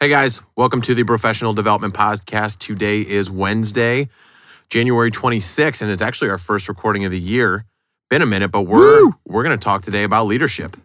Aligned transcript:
Hey 0.00 0.08
guys, 0.08 0.40
welcome 0.56 0.80
to 0.82 0.94
the 0.94 1.04
Professional 1.04 1.52
Development 1.52 1.92
Podcast. 1.92 2.58
Today 2.58 3.02
is 3.02 3.30
Wednesday, 3.30 4.08
January 4.70 5.10
26th, 5.10 5.82
and 5.82 5.90
it's 5.90 6.00
actually 6.00 6.30
our 6.30 6.38
first 6.38 6.68
recording 6.68 7.04
of 7.04 7.10
the 7.10 7.20
year. 7.20 7.66
Been 8.08 8.22
a 8.22 8.26
minute, 8.26 8.50
but 8.50 8.62
we're 8.62 9.10
we're 9.26 9.42
going 9.42 9.58
to 9.58 9.62
talk 9.62 9.82
today 9.82 10.04
about 10.04 10.24
leadership. 10.26 10.78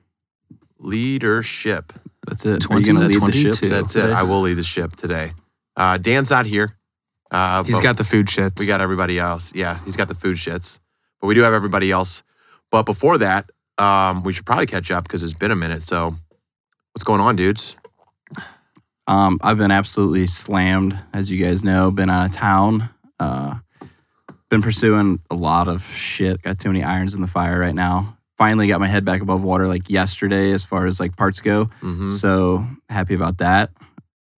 Leadership. 0.79 1.93
That's 2.27 2.45
it. 2.45 2.69
Are 2.69 2.77
you 2.77 2.85
going 2.85 2.97
to 2.97 3.07
lead 3.07 3.21
the 3.21 3.31
ship? 3.31 3.53
2022. 3.53 3.69
That's 3.69 3.95
it. 3.95 4.01
today? 4.01 4.13
I 4.13 4.23
will 4.23 4.41
lead 4.41 4.55
the 4.55 4.63
ship 4.63 4.97
today. 4.97 5.31
Uh, 5.77 5.97
Dan's 5.97 6.29
not 6.29 6.45
here. 6.45 6.75
Uh, 7.31 7.63
He's 7.63 7.77
but 7.77 7.83
got 7.83 7.97
the 7.97 8.03
food 8.03 8.27
shits. 8.27 8.59
we 8.59 8.67
got 8.67 8.81
everybody 8.81 9.17
else. 9.17 9.53
Yeah, 9.55 9.79
he's 9.85 9.95
got 9.95 10.09
the 10.09 10.15
food 10.15 10.35
shits, 10.35 10.79
but 11.21 11.27
we 11.27 11.35
do 11.35 11.41
have 11.41 11.53
everybody 11.53 11.89
else. 11.89 12.21
But 12.69 12.83
before 12.83 13.17
that, 13.19 13.49
um, 13.77 14.23
we 14.23 14.33
should 14.33 14.45
probably 14.45 14.65
catch 14.65 14.91
up 14.91 15.03
because 15.03 15.23
it's 15.23 15.33
been 15.33 15.51
a 15.51 15.55
minute. 15.55 15.83
So, 15.87 16.15
what's 16.93 17.05
going 17.05 17.21
on, 17.21 17.37
dudes? 17.37 17.77
Um, 19.07 19.39
I've 19.41 19.57
been 19.57 19.71
absolutely 19.71 20.27
slammed, 20.27 20.97
as 21.13 21.29
you 21.31 21.43
guys 21.43 21.63
know. 21.63 21.91
Been 21.91 22.09
out 22.09 22.25
of 22.25 22.31
town. 22.31 22.89
Uh, 23.19 23.55
been 24.49 24.61
pursuing 24.61 25.19
a 25.29 25.35
lot 25.35 25.67
of 25.67 25.83
shit. 25.83 26.41
Got 26.41 26.59
too 26.59 26.69
many 26.69 26.83
irons 26.83 27.13
in 27.15 27.21
the 27.21 27.27
fire 27.27 27.59
right 27.59 27.75
now. 27.75 28.17
Finally 28.37 28.67
got 28.67 28.79
my 28.79 28.87
head 28.87 29.05
back 29.05 29.21
above 29.21 29.43
water 29.43 29.67
like 29.67 29.89
yesterday, 29.89 30.51
as 30.51 30.63
far 30.65 30.87
as 30.87 30.99
like 30.99 31.15
parts 31.15 31.39
go. 31.41 31.65
hmm 31.81 32.09
So 32.09 32.65
happy 32.89 33.13
about 33.15 33.37
that. 33.37 33.71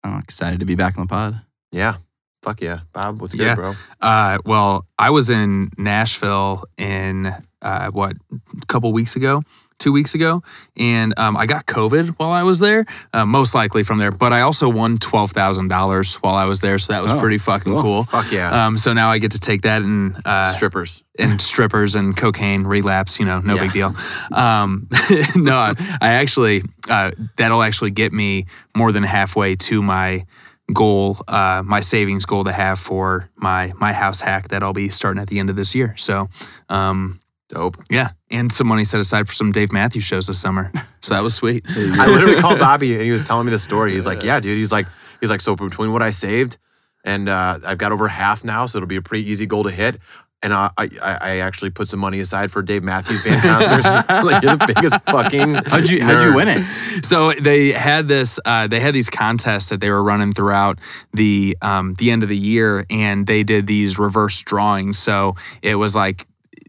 I'm 0.04 0.20
excited 0.20 0.60
to 0.60 0.66
be 0.66 0.76
back 0.76 0.98
on 0.98 1.06
the 1.06 1.10
pod. 1.10 1.42
Yeah, 1.72 1.98
fuck 2.44 2.62
yeah, 2.62 2.82
Bob. 2.94 3.22
What's 3.22 3.34
good, 3.34 3.56
bro? 3.56 3.74
Uh, 4.02 4.38
well, 4.46 4.86
I 5.00 5.10
was 5.12 5.30
in 5.30 5.70
Nashville 5.78 6.66
in 6.78 7.34
uh, 7.62 7.90
what 7.92 8.16
a 8.62 8.66
couple 8.68 8.92
weeks 8.94 9.16
ago, 9.16 9.44
two 9.78 9.92
weeks 9.92 10.16
ago, 10.16 10.42
and 10.78 11.14
um, 11.18 11.36
I 11.38 11.46
got 11.46 11.66
COVID 11.66 12.16
while 12.18 12.32
I 12.32 12.44
was 12.44 12.60
there, 12.60 12.86
uh, 13.14 13.26
most 13.26 13.54
likely 13.54 13.84
from 13.84 13.98
there. 14.00 14.12
But 14.12 14.34
I 14.34 14.42
also 14.42 14.70
won 14.70 14.98
twelve 14.98 15.32
thousand 15.32 15.68
dollars 15.68 16.16
while 16.16 16.36
I 16.36 16.46
was 16.46 16.62
there, 16.62 16.78
so 16.80 16.94
that 16.94 17.04
was 17.04 17.12
Oh, 17.12 17.20
pretty 17.20 17.38
fucking 17.38 17.74
cool. 17.74 17.82
cool. 17.82 18.04
Fuck 18.06 18.32
yeah, 18.32 18.66
Um, 18.68 18.78
so 18.78 18.94
now 18.94 19.12
I 19.12 19.18
get 19.20 19.32
to 19.32 19.40
take 19.40 19.64
that 19.64 19.82
and 19.82 20.16
uh, 20.26 20.54
strippers. 20.54 21.04
and 21.20 21.42
strippers 21.42 21.96
and 21.96 22.16
cocaine 22.16 22.64
relapse. 22.64 23.20
You 23.20 23.26
know, 23.26 23.40
no 23.40 23.56
Yeah. 23.56 23.62
big 23.64 23.74
deal. 23.74 23.96
Um, 24.34 24.88
no, 25.36 25.56
I, 25.58 25.74
I 26.02 26.10
actually 26.14 26.64
uh, 26.90 27.12
that'll 27.38 27.62
actually 27.64 27.92
get 27.92 28.14
me 28.14 28.46
more 28.76 28.92
than 28.92 29.04
halfway 29.04 29.56
to 29.56 29.82
my 29.82 30.26
goal, 30.74 31.18
uh, 31.28 31.62
my 31.64 31.80
savings 31.80 32.26
goal 32.26 32.44
to 32.46 32.52
have 32.52 32.80
for 32.80 33.30
my 33.36 33.72
my 33.78 33.94
house 33.94 34.22
hack 34.22 34.48
that 34.48 34.64
I'll 34.64 34.74
be 34.74 34.90
starting 34.90 35.22
at 35.22 35.28
the 35.28 35.38
end 35.40 35.50
of 35.52 35.56
this 35.56 35.76
year. 35.76 35.94
So, 35.98 36.30
um, 36.70 37.20
Dope. 37.50 37.78
yeah, 37.92 38.10
and 38.32 38.52
some 38.52 38.68
money 38.68 38.84
set 38.84 39.00
aside 39.00 39.28
for 39.28 39.34
some 39.34 39.52
Dave 39.52 39.72
Matthews 39.72 40.04
shows 40.04 40.28
this 40.28 40.40
summer. 40.40 40.72
So 41.02 41.14
that 41.14 41.22
was 41.22 41.36
sweet. 41.36 41.64
I 41.70 42.08
literally 42.08 42.42
called 42.42 42.58
Bobby 42.58 42.94
and 42.94 43.04
he 43.04 43.12
was 43.12 43.24
telling 43.24 43.46
me 43.46 43.52
the 43.52 43.60
story. 43.60 43.94
He's 43.94 44.08
like, 44.08 44.24
"Yeah, 44.24 44.40
dude." 44.40 44.58
He's 44.58 44.72
like, 44.72 44.88
"He's 45.22 45.30
like, 45.30 45.42
so 45.42 45.56
between 45.56 45.94
what 45.94 46.02
I 46.02 46.10
saved 46.12 46.58
and 47.04 47.30
uh, 47.30 47.60
I've 47.64 47.78
got 47.78 47.92
over 47.92 48.08
half 48.08 48.44
now, 48.44 48.66
so 48.66 48.80
it'll 48.80 48.88
be 48.88 48.96
a 48.96 49.02
pretty 49.02 49.30
easy 49.30 49.46
goal 49.46 49.64
to 49.64 49.72
hit." 49.72 50.00
And 50.42 50.54
uh, 50.54 50.70
I, 50.78 50.90
I, 51.02 51.12
I 51.14 51.38
actually 51.38 51.72
put 51.72 51.88
some 51.88 52.00
money 52.00 52.20
aside 52.20 52.52
for 52.52 52.62
Dave 52.62 52.84
Matthews 52.84 53.24
Band 53.24 53.42
concerts. 53.42 53.86
like, 54.24 54.44
you're 54.44 54.56
the 54.58 54.74
biggest 54.76 55.02
fucking. 55.06 55.54
How'd 55.54 55.90
you 55.90 56.04
How'd 56.04 56.24
you 56.24 56.36
win 56.36 56.48
it? 56.50 57.06
so 57.06 57.32
they 57.32 57.72
had 57.72 58.08
this 58.08 58.40
uh, 58.46 58.68
they 58.68 58.80
had 58.80 58.94
these 58.96 59.10
contests 59.10 59.70
that 59.70 59.82
they 59.82 59.90
were 59.92 60.04
running 60.04 60.34
throughout 60.34 60.80
the 61.14 61.56
um, 61.62 61.94
the 61.96 62.10
end 62.12 62.24
of 62.24 62.30
the 62.30 62.38
year 62.38 62.86
and 62.90 63.28
they 63.28 63.44
did 63.44 63.68
these 63.68 63.98
reverse 64.00 64.42
drawings 64.42 64.98
so 64.98 65.36
it 65.62 65.76
was 65.76 65.96
like 65.96 66.28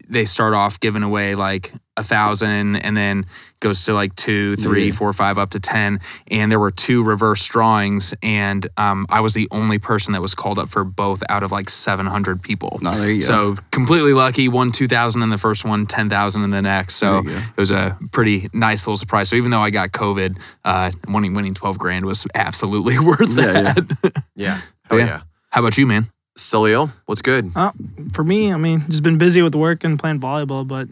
they 0.09 0.25
start 0.25 0.55
off 0.55 0.79
giving 0.81 1.03
away 1.03 1.35
like 1.35 1.73
a 1.97 2.05
thousand 2.05 2.77
and 2.77 2.95
then 2.97 3.25
goes 3.61 3.87
to 3.87 3.95
like 3.95 4.15
two 4.17 4.55
three 4.57 4.87
Yeah. 4.89 4.93
four 4.93 5.13
five 5.15 5.39
up 5.39 5.51
to 5.51 5.61
ten 5.61 5.99
and 6.31 6.53
there 6.53 6.61
were 6.61 6.71
two 6.71 7.03
reverse 7.03 7.45
drawings 7.47 8.15
and 8.23 8.67
um, 8.77 9.07
i 9.09 9.21
was 9.21 9.33
the 9.33 9.49
only 9.51 9.79
person 9.79 10.13
that 10.13 10.21
was 10.21 10.35
called 10.35 10.59
up 10.59 10.69
for 10.69 10.85
both 10.85 11.23
out 11.31 11.43
of 11.43 11.51
like 11.53 11.71
700 11.71 12.43
people 12.43 12.79
No, 12.83 12.91
there 12.93 13.11
you 13.11 13.23
go. 13.23 13.27
so 13.27 13.57
completely 13.71 14.13
lucky 14.13 14.47
won 14.49 14.73
2000 14.73 15.23
in 15.23 15.31
the 15.31 15.39
first 15.39 15.65
one 15.65 15.87
10000 15.87 16.43
in 16.45 16.51
the 16.51 16.61
next 16.63 16.97
so 16.97 17.23
There 17.23 17.33
you 17.33 17.39
go. 17.39 17.45
it 17.47 17.57
was 17.57 17.71
a 17.71 17.99
pretty 18.13 18.51
nice 18.53 18.87
little 18.87 18.97
surprise. 18.99 19.31
So 19.31 19.37
even 19.37 19.51
though 19.51 19.61
I 19.63 19.71
got 19.71 19.91
COVID, 19.93 20.39
uh, 20.65 20.91
winning 21.09 21.33
winning 21.35 21.55
twelve 21.55 21.79
grand 21.79 22.05
was 22.05 22.27
absolutely 22.35 22.99
worth 23.09 23.31
Yeah, 23.31 23.45
yeah. 23.53 23.73
that. 23.73 24.23
Yeah. 24.37 24.61
Oh 24.91 24.97
Yeah. 24.99 25.07
yeah. 25.07 25.21
How 25.51 25.61
about 25.63 25.79
you, 25.79 25.87
man? 25.87 26.11
Salil, 26.37 26.93
what's 27.07 27.23
good? 27.23 27.51
Uh, 27.57 27.73
for 28.13 28.23
me, 28.25 28.53
I 28.53 28.57
mean, 28.57 28.81
just 28.83 29.03
been 29.03 29.19
busy 29.19 29.41
with 29.43 29.55
work 29.55 29.85
and 29.85 29.99
playing 29.99 30.21
volleyball, 30.21 30.67
but 30.67 30.89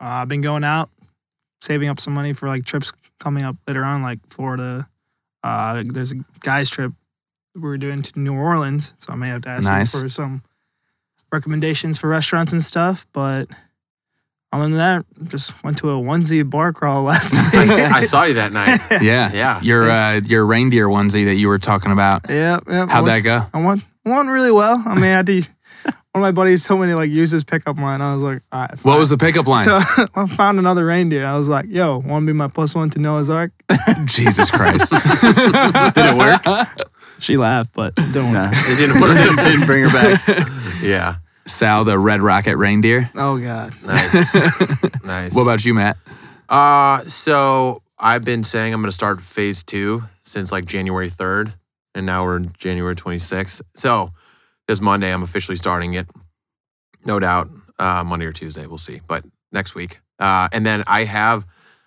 uh, 0.00 0.04
I've 0.22 0.28
been 0.28 0.42
going 0.42 0.62
out, 0.64 0.90
saving 1.62 1.88
up 1.88 1.98
some 2.00 2.12
money 2.14 2.32
for 2.34 2.48
like 2.48 2.64
trips 2.66 2.92
coming 3.18 3.44
up 3.44 3.56
later 3.66 3.82
on, 3.84 4.02
like 4.02 4.18
Florida. 4.30 4.86
Uh, 5.42 5.82
there's 5.86 6.12
a 6.12 6.16
guys 6.40 6.68
trip 6.68 6.92
we're 7.56 7.78
doing 7.78 8.02
to 8.02 8.18
New 8.20 8.34
Orleans, 8.34 8.92
so 8.98 9.12
I 9.12 9.16
may 9.16 9.28
have 9.28 9.42
to 9.42 9.48
ask 9.48 9.64
Nice. 9.64 9.94
you 9.94 10.00
for 10.02 10.08
some 10.08 10.42
recommendations 11.32 11.98
for 11.98 12.08
restaurants 12.08 12.52
and 12.52 12.62
stuff. 12.62 13.06
But 13.12 13.48
other 14.52 14.64
than 14.64 14.76
that, 14.76 15.06
just 15.28 15.62
went 15.64 15.78
to 15.78 15.90
a 15.90 15.94
onesie 15.94 16.48
bar 16.48 16.72
crawl 16.72 17.02
last 17.04 17.32
night. 17.34 17.54
I 17.54 18.04
saw 18.04 18.24
you 18.24 18.34
that 18.34 18.52
night. 18.52 18.80
Yeah, 19.02 19.32
Yeah. 19.32 19.60
Your 19.62 19.90
uh, 19.90 20.20
your 20.26 20.44
reindeer 20.44 20.88
onesie 20.88 21.24
that 21.24 21.36
you 21.36 21.48
were 21.48 21.58
talking 21.58 21.90
about. 21.90 22.26
yeah, 22.28 22.60
yeah. 22.68 22.86
How'd 22.86 23.08
I 23.08 23.18
that 23.18 23.24
go? 23.24 23.46
I 23.54 23.62
won, 23.64 23.82
won 24.08 24.28
really 24.28 24.50
well. 24.52 24.82
I 24.86 24.94
mean, 24.94 25.14
I 25.14 25.22
did. 25.22 25.48
One 26.12 26.22
of 26.24 26.28
my 26.28 26.32
buddies 26.32 26.64
told 26.66 26.80
me 26.80 26.86
to 26.88 26.96
like 26.96 27.10
use 27.10 27.30
his 27.30 27.44
pickup 27.44 27.76
line. 27.78 28.00
I 28.00 28.12
was 28.14 28.22
like, 28.22 28.42
all 28.50 28.60
right. 28.62 28.84
What 28.84 28.98
was 28.98 29.10
the 29.10 29.18
pickup 29.18 29.46
line? 29.46 29.64
So 29.64 29.78
I 30.14 30.26
found 30.26 30.58
another 30.58 30.84
reindeer. 30.86 31.24
I 31.24 31.36
was 31.36 31.48
like, 31.48 31.66
yo, 31.68 31.98
want 31.98 32.22
to 32.24 32.26
be 32.26 32.32
my 32.32 32.48
plus 32.48 32.74
one 32.74 32.90
to 32.90 32.98
Noah's 32.98 33.30
Ark? 33.30 33.52
Jesus 34.06 34.50
Christ! 34.50 34.90
Did 34.92 35.94
it 35.96 36.16
work? 36.16 36.68
She 37.20 37.36
laughed, 37.36 37.72
but 37.74 37.92
it 37.98 38.12
didn't 38.12 38.32
Nah, 38.32 38.46
work. 38.46 38.54
It 38.56 38.76
didn't 38.76 39.00
work. 39.00 39.16
didn't, 39.16 39.36
didn't 39.36 39.66
bring 39.66 39.84
her 39.84 39.90
back. 39.90 40.48
yeah. 40.82 41.16
Sal, 41.46 41.84
the 41.84 41.98
Red 41.98 42.20
Rocket 42.20 42.56
reindeer. 42.56 43.10
Oh, 43.14 43.38
God. 43.38 43.74
Nice. 43.82 44.34
nice. 45.04 45.34
What 45.34 45.42
about 45.42 45.64
you, 45.64 45.72
Matt? 45.74 45.96
Uh, 46.48 47.04
so 47.06 47.82
I've 47.98 48.24
been 48.24 48.44
saying 48.44 48.72
I'm 48.74 48.80
going 48.80 48.88
to 48.90 48.94
start 48.94 49.20
phase 49.20 49.62
two 49.64 50.02
since 50.22 50.52
like 50.52 50.64
January 50.66 51.10
3rd, 51.10 51.52
and 51.98 52.06
now 52.06 52.24
we're 52.24 52.38
January 52.58 52.96
26th. 52.96 53.60
So 53.74 54.12
this 54.66 54.80
Monday, 54.80 55.12
I'm 55.12 55.22
officially 55.22 55.56
starting 55.56 55.94
it. 55.94 56.06
No 57.04 57.18
doubt, 57.18 57.50
uh, 57.78 58.04
Monday 58.04 58.26
or 58.26 58.32
Tuesday, 58.32 58.66
we'll 58.66 58.78
see. 58.78 59.00
But 59.06 59.24
next 59.52 59.74
week, 59.74 60.00
uh, 60.18 60.48
and 60.52 60.64
then 60.64 60.84
I 60.86 61.04
have, 61.04 61.44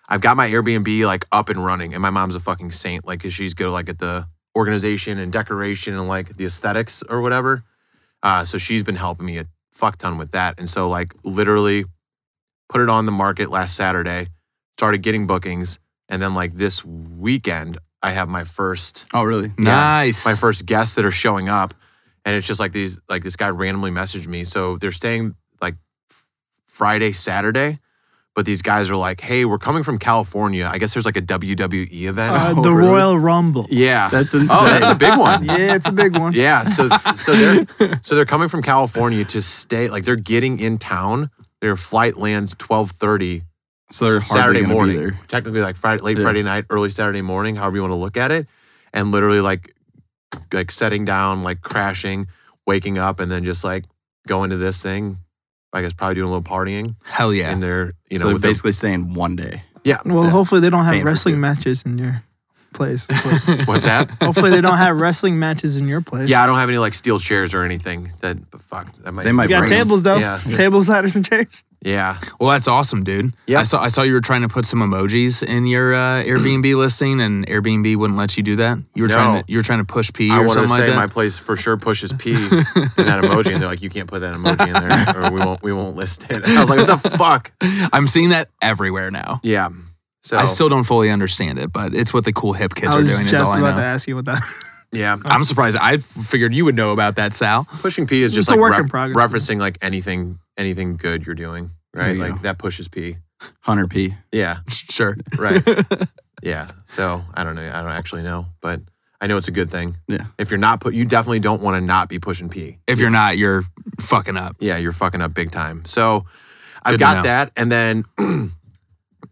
I've 0.09 0.21
got 0.21 0.37
my 0.37 0.49
Airbnb 0.49 1.05
like 1.05 1.25
up 1.31 1.49
and 1.49 1.63
running, 1.65 1.93
and 1.93 2.01
my 2.01 2.09
mom's 2.09 2.35
a 2.35 2.39
fucking 2.39 2.71
saint. 2.71 3.05
Like, 3.07 3.21
'cause 3.23 3.33
she's 3.33 3.53
good 3.53 3.71
like 3.71 3.89
at 3.89 3.99
the 3.99 4.27
organization 4.55 5.17
and 5.17 5.31
decoration 5.31 5.93
and 5.95 6.07
like 6.07 6.35
the 6.37 6.45
aesthetics 6.45 7.03
or 7.09 7.21
whatever. 7.21 7.63
Uh, 8.21 8.43
so 8.45 8.57
she's 8.57 8.83
been 8.83 8.95
helping 8.97 9.25
me 9.25 9.37
a 9.39 9.45
fuck 9.71 9.97
ton 9.97 10.17
with 10.17 10.31
that, 10.31 10.55
and 10.59 10.69
so 10.69 10.89
like 10.89 11.15
literally 11.23 11.85
put 12.69 12.81
it 12.81 12.89
on 12.89 13.05
the 13.05 13.11
market 13.11 13.49
last 13.49 13.75
Saturday 13.75 14.27
started 14.77 14.99
getting 15.03 15.27
bookings 15.27 15.77
and 16.09 16.21
then 16.21 16.33
like 16.33 16.55
this 16.55 16.83
weekend 16.85 17.77
i 18.03 18.11
have 18.11 18.29
my 18.29 18.43
first 18.43 19.05
Oh, 19.13 19.23
really? 19.23 19.47
Yeah. 19.57 19.63
Nice. 19.63 20.25
my 20.25 20.33
first 20.35 20.65
guests 20.65 20.95
that 20.95 21.05
are 21.05 21.11
showing 21.11 21.49
up 21.49 21.73
and 22.25 22.35
it's 22.35 22.47
just 22.47 22.59
like 22.59 22.71
these 22.71 22.99
like 23.09 23.23
this 23.23 23.35
guy 23.35 23.49
randomly 23.49 23.91
messaged 23.91 24.27
me 24.27 24.43
so 24.43 24.77
they're 24.77 24.91
staying 24.91 25.35
like 25.61 25.75
friday 26.65 27.11
saturday 27.11 27.79
but 28.33 28.45
these 28.45 28.61
guys 28.61 28.89
are 28.89 28.95
like 28.95 29.19
hey 29.21 29.43
we're 29.45 29.57
coming 29.57 29.83
from 29.83 29.97
california 29.97 30.69
i 30.71 30.77
guess 30.77 30.93
there's 30.93 31.05
like 31.05 31.17
a 31.17 31.21
wwe 31.21 31.91
event 31.91 32.35
Uh, 32.35 32.53
Oh, 32.57 32.61
the 32.61 32.71
really? 32.71 32.89
Royal 32.91 33.19
Rumble. 33.19 33.67
yeah 33.69 34.07
That's 34.09 34.33
insane. 34.33 34.57
oh 34.59 34.65
that's 34.65 34.89
a 34.89 34.95
big 34.95 35.17
one 35.19 35.43
Yeah, 35.45 35.75
it's 35.75 35.87
a 35.87 35.91
big 35.91 36.17
one. 36.17 36.33
yeah 36.33 36.65
so 36.65 36.87
so 37.15 37.33
they're 37.35 37.99
so 38.03 38.15
they're 38.15 38.25
coming 38.25 38.47
from 38.49 38.61
california 38.61 39.25
to 39.25 39.41
stay 39.41 39.89
like 39.89 40.05
they're 40.05 40.15
getting 40.15 40.59
in 40.59 40.77
town 40.77 41.29
their 41.59 41.75
flight 41.75 42.17
lands 42.17 42.53
1230 42.53 43.43
So 43.91 44.05
they're 44.05 44.19
hardly 44.19 44.41
Saturday 44.61 44.65
morning, 44.65 44.95
Be 44.95 45.01
there. 45.01 45.19
technically 45.27 45.61
like 45.61 45.75
Friday, 45.75 46.01
late 46.01 46.17
Yeah. 46.17 46.23
Friday 46.23 46.43
night, 46.43 46.65
early 46.69 46.89
Saturday 46.89 47.21
morning, 47.21 47.55
however 47.55 47.75
you 47.75 47.81
want 47.81 47.91
to 47.91 47.95
look 47.95 48.17
at 48.17 48.31
it, 48.31 48.47
and 48.93 49.11
literally 49.11 49.41
like 49.41 49.75
like 50.53 50.71
setting 50.71 51.03
down, 51.03 51.43
like 51.43 51.61
crashing, 51.61 52.27
waking 52.65 52.97
up, 52.97 53.19
and 53.19 53.29
then 53.31 53.43
just 53.43 53.63
like 53.65 53.83
going 54.27 54.49
to 54.51 54.57
this 54.57 54.81
thing. 54.81 55.17
I 55.73 55.81
guess 55.81 55.93
probably 55.93 56.15
doing 56.15 56.27
a 56.27 56.31
little 56.31 56.43
partying 56.43 56.95
Hell 57.05 57.33
yeah. 57.33 57.51
in 57.53 57.59
there, 57.61 57.93
you 58.09 58.17
so 58.17 58.23
know, 58.23 58.27
they're 58.29 58.33
with 58.35 58.41
their- 58.41 58.49
basically 58.51 58.71
saying 58.73 59.13
one 59.13 59.35
day. 59.37 59.63
yeah. 59.85 59.99
Well, 60.05 60.25
Yeah. 60.25 60.29
hopefully 60.29 60.59
they 60.61 60.69
don't 60.69 60.83
have 60.83 60.91
Paying 60.93 61.05
wrestling 61.05 61.39
matches 61.39 61.83
in 61.83 61.97
your 61.97 62.23
place. 62.73 63.07
What's 63.65 63.85
that? 63.85 64.09
hopefully 64.21 64.49
they 64.51 64.61
don't 64.61 64.77
have 64.77 64.99
wrestling 64.99 65.37
matches 65.39 65.77
in 65.77 65.87
your 65.87 66.01
place. 66.01 66.29
yeah, 66.29 66.43
I 66.43 66.45
don't 66.45 66.57
have 66.57 66.69
any 66.69 66.77
like 66.77 66.93
steel 66.93 67.19
chairs 67.19 67.53
or 67.53 67.63
anything. 67.63 68.11
That 68.21 68.49
but 68.51 68.61
fuck, 68.61 68.95
that 69.03 69.11
might. 69.11 69.23
They 69.23 69.31
might 69.31 69.43
You 69.43 69.49
got 69.49 69.67
bring 69.67 69.69
them. 69.79 69.87
tables 69.87 70.03
though. 70.03 70.17
Yeah. 70.17 70.39
Tables, 70.53 70.89
ladders, 70.89 71.15
and 71.15 71.25
chairs. 71.25 71.63
Yeah, 71.83 72.19
Well, 72.39 72.51
that's 72.51 72.67
awesome, 72.67 73.03
dude. 73.03 73.33
Yeah. 73.47 73.59
I 73.59 73.63
saw 73.63 73.81
I 73.81 73.87
saw 73.87 74.03
you 74.03 74.13
were 74.13 74.21
trying 74.21 74.43
to 74.43 74.47
put 74.47 74.67
some 74.67 74.81
emojis 74.81 75.41
in 75.41 75.65
your 75.65 75.95
uh, 75.95 76.21
Airbnb 76.23 76.75
listing, 76.77 77.19
and 77.19 77.47
Airbnb 77.47 77.95
wouldn't 77.95 78.19
let 78.19 78.37
you 78.37 78.43
do 78.43 78.55
that. 78.57 78.77
You 78.93 79.01
were 79.03 79.07
No. 79.09 79.15
trying 79.15 79.43
to 79.43 79.51
you 79.51 79.57
were 79.57 79.63
trying 79.63 79.79
to 79.79 79.85
push 79.85 80.13
P 80.13 80.29
I 80.29 80.35
or 80.37 80.45
wanted 80.45 80.61
to 80.61 80.67
something 80.67 80.85
say 80.85 80.87
like 80.89 80.95
my 80.95 81.05
that. 81.07 81.13
place 81.13 81.39
for 81.39 81.57
sure 81.57 81.77
pushes 81.77 82.13
P 82.13 82.33
in 82.35 82.37
that 82.39 83.23
emoji, 83.23 83.51
and 83.53 83.59
they're 83.61 83.67
like, 83.69 83.81
you 83.81 83.89
can't 83.89 84.07
put 84.07 84.21
that 84.21 84.35
emoji 84.35 84.67
in 84.67 84.73
there, 84.73 85.23
or 85.25 85.31
we 85.31 85.39
won't 85.39 85.63
we 85.63 85.73
won't 85.73 85.95
list 85.95 86.27
it. 86.29 86.43
I 86.47 86.59
was 86.61 86.69
like, 86.69 86.87
what 86.87 87.01
the 87.01 87.09
fuck? 87.17 87.51
I'm 87.91 88.05
seeing 88.05 88.29
that 88.29 88.49
everywhere 88.61 89.09
now. 89.09 89.39
Yeah. 89.41 89.69
So 90.21 90.37
I 90.37 90.45
still 90.45 90.69
don't 90.69 90.83
fully 90.83 91.09
understand 91.09 91.57
it, 91.59 91.73
but 91.73 91.93
it's 91.95 92.13
what 92.13 92.25
the 92.25 92.33
cool 92.33 92.53
hip 92.53 92.75
kids 92.75 92.91
I 92.93 92.95
are 92.95 92.99
was 92.99 93.07
doing. 93.07 93.25
Is 93.25 93.31
just 93.31 93.41
all 93.41 93.53
I 93.53 93.59
about 93.59 93.75
to 93.77 93.81
ask 93.83 94.07
you 94.07 94.15
what 94.15 94.25
that. 94.25 94.41
yeah, 94.91 95.17
I'm 95.25 95.43
surprised. 95.43 95.77
I 95.77 95.97
figured 95.97 96.53
you 96.53 96.63
would 96.65 96.75
know 96.75 96.91
about 96.91 97.15
that, 97.15 97.33
Sal. 97.33 97.65
pushing 97.79 98.05
P 98.07 98.21
is 98.21 98.31
It's 98.31 98.35
just 98.35 98.49
a 98.49 98.51
like 98.51 98.59
work 98.59 98.71
rep- 98.71 98.81
in 98.81 98.89
progress. 98.89 99.17
referencing 99.17 99.59
like 99.59 99.77
anything 99.81 100.37
anything 100.57 100.97
good 100.97 101.25
you're 101.25 101.33
doing, 101.35 101.71
right? 101.93 102.15
you 102.15 102.21
Like 102.21 102.33
go. 102.35 102.37
that 102.43 102.57
pushes 102.59 102.87
P. 102.87 103.17
Hunter 103.61 103.87
P. 103.87 104.13
Yeah, 104.31 104.57
Sure. 104.69 105.17
right. 105.37 105.63
yeah. 106.43 106.69
So 106.87 107.23
I 107.33 107.43
don't 107.43 107.55
know. 107.55 107.67
I 107.73 107.81
don't 107.81 107.91
actually 107.91 108.21
know, 108.21 108.45
but 108.61 108.79
I 109.19 109.25
know 109.27 109.37
it's 109.37 109.47
a 109.47 109.51
good 109.51 109.71
thing. 109.71 109.95
Yeah. 110.07 110.25
If 110.37 110.51
you're 110.51 110.59
not 110.59 110.79
put, 110.81 110.93
you 110.93 111.05
definitely 111.05 111.39
don't 111.39 111.61
want 111.63 111.75
to 111.75 111.81
not 111.81 112.09
be 112.09 112.19
pushing 112.19 112.49
P. 112.49 112.77
If 112.87 112.99
you're 112.99 113.09
not, 113.09 113.37
you're 113.39 113.63
fucking 113.99 114.37
up. 114.37 114.55
Yeah, 114.59 114.77
you're 114.77 114.91
fucking 114.93 115.21
up 115.21 115.33
big 115.33 115.51
time. 115.51 115.83
So 115.85 116.25
I've 116.83 116.93
Good 116.93 116.97
to 116.99 117.03
got 117.03 117.23
that, 117.23 117.51
and 117.55 117.71
then 117.71 118.03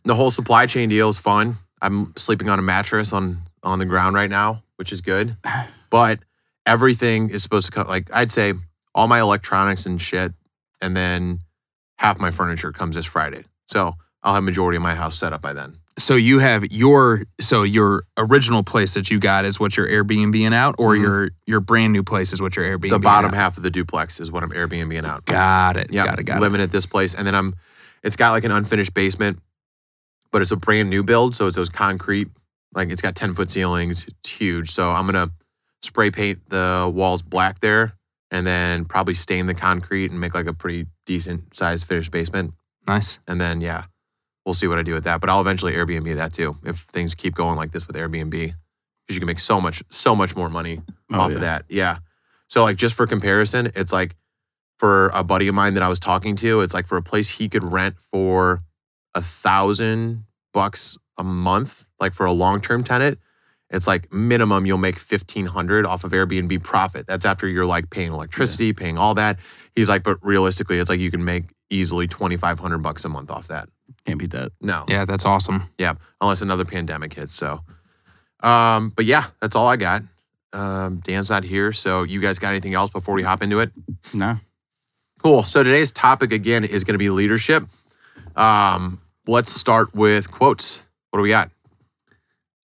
the 0.10 0.16
whole 0.16 0.32
supply 0.32 0.66
chain 0.66 0.90
deal 0.90 1.08
is 1.10 1.20
fun. 1.20 1.58
I'm 1.82 2.14
sleeping 2.18 2.50
on 2.50 2.58
a 2.58 2.64
mattress 2.64 3.14
on 3.14 3.38
on 3.62 3.78
the 3.78 3.86
ground 3.86 4.16
right 4.16 4.30
now, 4.30 4.64
which 4.78 4.92
is 4.92 5.02
good. 5.02 5.38
But 5.92 6.20
everything 6.68 7.30
is 7.32 7.42
supposed 7.42 7.66
to 7.68 7.72
come. 7.72 7.88
Like 7.88 8.10
I'd 8.14 8.32
say, 8.32 8.54
all 8.94 9.08
my 9.08 9.20
electronics 9.22 9.88
and 9.88 10.00
shit, 10.00 10.34
and 10.82 10.96
then 10.96 11.40
half 11.98 12.20
my 12.20 12.30
furniture 12.30 12.72
comes 12.72 12.96
this 12.96 13.08
Friday. 13.08 13.44
So 13.68 13.96
I'll 14.22 14.36
have 14.36 14.44
majority 14.44 14.76
of 14.78 14.84
my 14.84 14.94
house 14.94 15.18
set 15.18 15.34
up 15.34 15.42
by 15.42 15.54
then. 15.54 15.80
So 15.98 16.16
you 16.16 16.38
have 16.40 16.64
your 16.72 17.24
so 17.42 17.64
your 17.64 18.04
original 18.18 18.64
place 18.64 18.94
that 18.94 19.10
you 19.10 19.20
got 19.20 19.46
is 19.46 19.60
what 19.60 19.76
you're 19.78 19.88
Airbnb 19.88 20.54
out, 20.54 20.76
or 20.78 20.94
Mhm. 20.96 21.02
your 21.02 21.30
your 21.48 21.60
brand 21.60 21.92
new 21.94 22.04
place 22.04 22.32
is 22.34 22.40
what 22.42 22.56
you're 22.56 22.66
Airbnb. 22.66 22.90
the 22.92 23.00
bottom 23.00 23.34
half 23.34 23.58
of 23.58 23.64
the 23.64 23.72
duplex 23.72 24.20
is 24.20 24.32
what 24.32 24.44
I'm 24.44 24.52
Airbnb 24.52 25.04
out. 25.06 25.26
Got 25.26 25.76
it. 25.78 25.88
Yeah, 25.92 26.06
Got 26.06 26.20
it. 26.20 26.24
Got 26.24 26.38
it. 26.38 26.42
living 26.42 26.62
at 26.62 26.72
this 26.72 26.86
place, 26.86 27.16
and 27.16 27.26
then 27.28 27.36
I'm. 27.36 27.56
It's 28.04 28.16
got 28.16 28.32
like 28.32 28.44
an 28.46 28.52
unfinished 28.52 28.94
basement, 28.94 29.40
but 30.32 30.42
it's 30.42 30.52
a 30.52 30.56
brand 30.58 30.90
new 30.90 31.04
build, 31.04 31.36
so 31.36 31.48
it's 31.48 31.56
those 31.56 31.70
concrete. 31.70 32.30
Like 32.74 32.92
it's 32.92 33.02
got 33.02 33.16
ten 33.16 33.34
foot 33.34 33.52
ceilings. 33.52 34.06
It's 34.08 34.30
huge. 34.30 34.72
So 34.72 34.92
I'm 34.92 35.06
gonna 35.06 35.32
spray 35.82 36.12
paint 36.12 36.40
the 36.50 36.90
walls 36.94 37.22
black 37.22 37.60
there, 37.62 37.94
and 38.32 38.46
then 38.46 38.86
probably 38.86 39.14
stain 39.16 39.46
the 39.48 39.54
concrete 39.56 40.12
and 40.12 40.20
make 40.20 40.34
like 40.36 40.48
a 40.48 40.54
pretty 40.54 40.86
decent 41.06 41.56
sized 41.56 41.88
finished 41.88 42.12
basement. 42.12 42.54
Nice. 42.88 43.20
And 43.28 43.40
then 43.42 43.62
yeah, 43.62 43.86
we'll 44.46 44.54
see 44.56 44.68
what 44.68 44.78
I 44.80 44.84
do 44.84 44.94
with 44.94 45.04
that. 45.06 45.20
But 45.22 45.30
I'll 45.30 45.42
eventually 45.42 45.74
Airbnb 45.74 46.16
that 46.16 46.34
too 46.34 46.58
if 46.64 46.82
things 46.92 47.16
keep 47.16 47.34
going 47.36 47.56
like 47.56 47.72
this 47.72 47.88
with 47.88 47.96
Airbnb, 47.96 48.30
because 48.32 48.56
you 49.16 49.20
can 49.20 49.28
make 49.28 49.40
so 49.40 49.60
much 49.60 49.82
so 49.90 50.16
much 50.16 50.36
more 50.36 50.50
money 50.50 50.82
Oh, 51.12 51.20
off 51.20 51.30
yeah. 51.32 51.36
of 51.36 51.42
that. 51.42 51.66
Yeah. 51.70 51.98
So 52.50 52.64
like 52.64 52.78
just 52.78 52.94
for 52.96 53.08
comparison, 53.08 53.72
it's 53.76 53.92
like 53.92 54.16
for 54.78 55.10
a 55.10 55.24
buddy 55.24 55.48
of 55.48 55.56
mine 55.56 55.74
that 55.74 55.84
I 55.84 55.88
was 55.88 56.00
talking 56.00 56.36
to, 56.38 56.62
it's 56.62 56.74
like 56.74 56.88
for 56.88 56.98
a 56.98 57.02
place 57.02 57.30
he 57.30 57.50
could 57.50 57.64
rent 57.64 57.96
for 58.12 58.62
a 59.16 59.22
thousand 59.22 60.26
bucks 60.54 60.98
a 61.18 61.24
month, 61.24 61.86
like 62.00 62.14
for 62.14 62.26
a 62.26 62.32
long 62.32 62.62
term 62.62 62.84
tenant, 62.84 63.20
it's 63.70 63.86
like 63.88 64.12
minimum 64.12 64.66
you'll 64.66 64.78
make 64.78 64.98
fifteen 64.98 65.46
hundred 65.46 65.86
off 65.86 66.04
of 66.04 66.12
Airbnb 66.12 66.64
profit. 66.64 67.06
That's 67.08 67.26
after 67.26 67.48
you're 67.48 67.66
like 67.66 67.90
paying 67.90 68.12
electricity, 68.12 68.74
paying 68.74 68.98
all 68.98 69.14
that. 69.16 69.40
He's 69.76 69.90
like, 69.90 70.04
but 70.04 70.18
realistically, 70.24 70.80
it's 70.80 70.90
like 70.90 71.00
you 71.00 71.12
can 71.12 71.24
make 71.24 71.46
easily 71.70 72.08
twenty 72.08 72.38
five 72.38 72.60
hundred 72.60 72.80
bucks 72.80 73.06
a 73.06 73.10
month 73.10 73.30
off 73.30 73.48
that. 73.48 73.70
Can't 74.06 74.20
beat 74.20 74.32
that. 74.32 74.52
No, 74.62 74.86
Yeah, 74.88 75.06
that's 75.06 75.26
awesome. 75.26 75.70
Yeah, 75.78 75.94
unless 76.22 76.42
another 76.42 76.66
pandemic 76.66 77.14
hits. 77.14 77.34
So, 77.34 77.64
um, 78.42 78.90
but 78.96 79.06
yeah, 79.06 79.26
that's 79.42 79.56
all 79.56 79.68
I 79.68 79.76
got. 79.76 80.04
Um, 80.52 80.98
Dan's 80.98 81.30
not 81.30 81.44
here, 81.44 81.72
so 81.72 82.04
you 82.04 82.20
guys 82.22 82.40
got 82.40 82.50
anything 82.50 82.74
else 82.74 82.90
before 82.92 83.14
we 83.14 83.22
hop 83.22 83.44
into 83.44 83.60
it? 83.60 83.72
No. 84.14 84.38
Cool. 85.22 85.44
So 85.44 85.62
today's 85.64 85.92
topic 85.92 86.32
again 86.32 86.64
is 86.64 86.84
going 86.84 86.94
to 86.94 87.00
be 87.00 87.10
leadership. 87.10 87.66
Um, 88.36 89.02
let's 89.28 89.52
start 89.52 89.94
with 89.94 90.32
quotes. 90.32 90.82
What 91.12 91.20
do 91.20 91.24
we 91.24 91.30
got? 91.30 91.52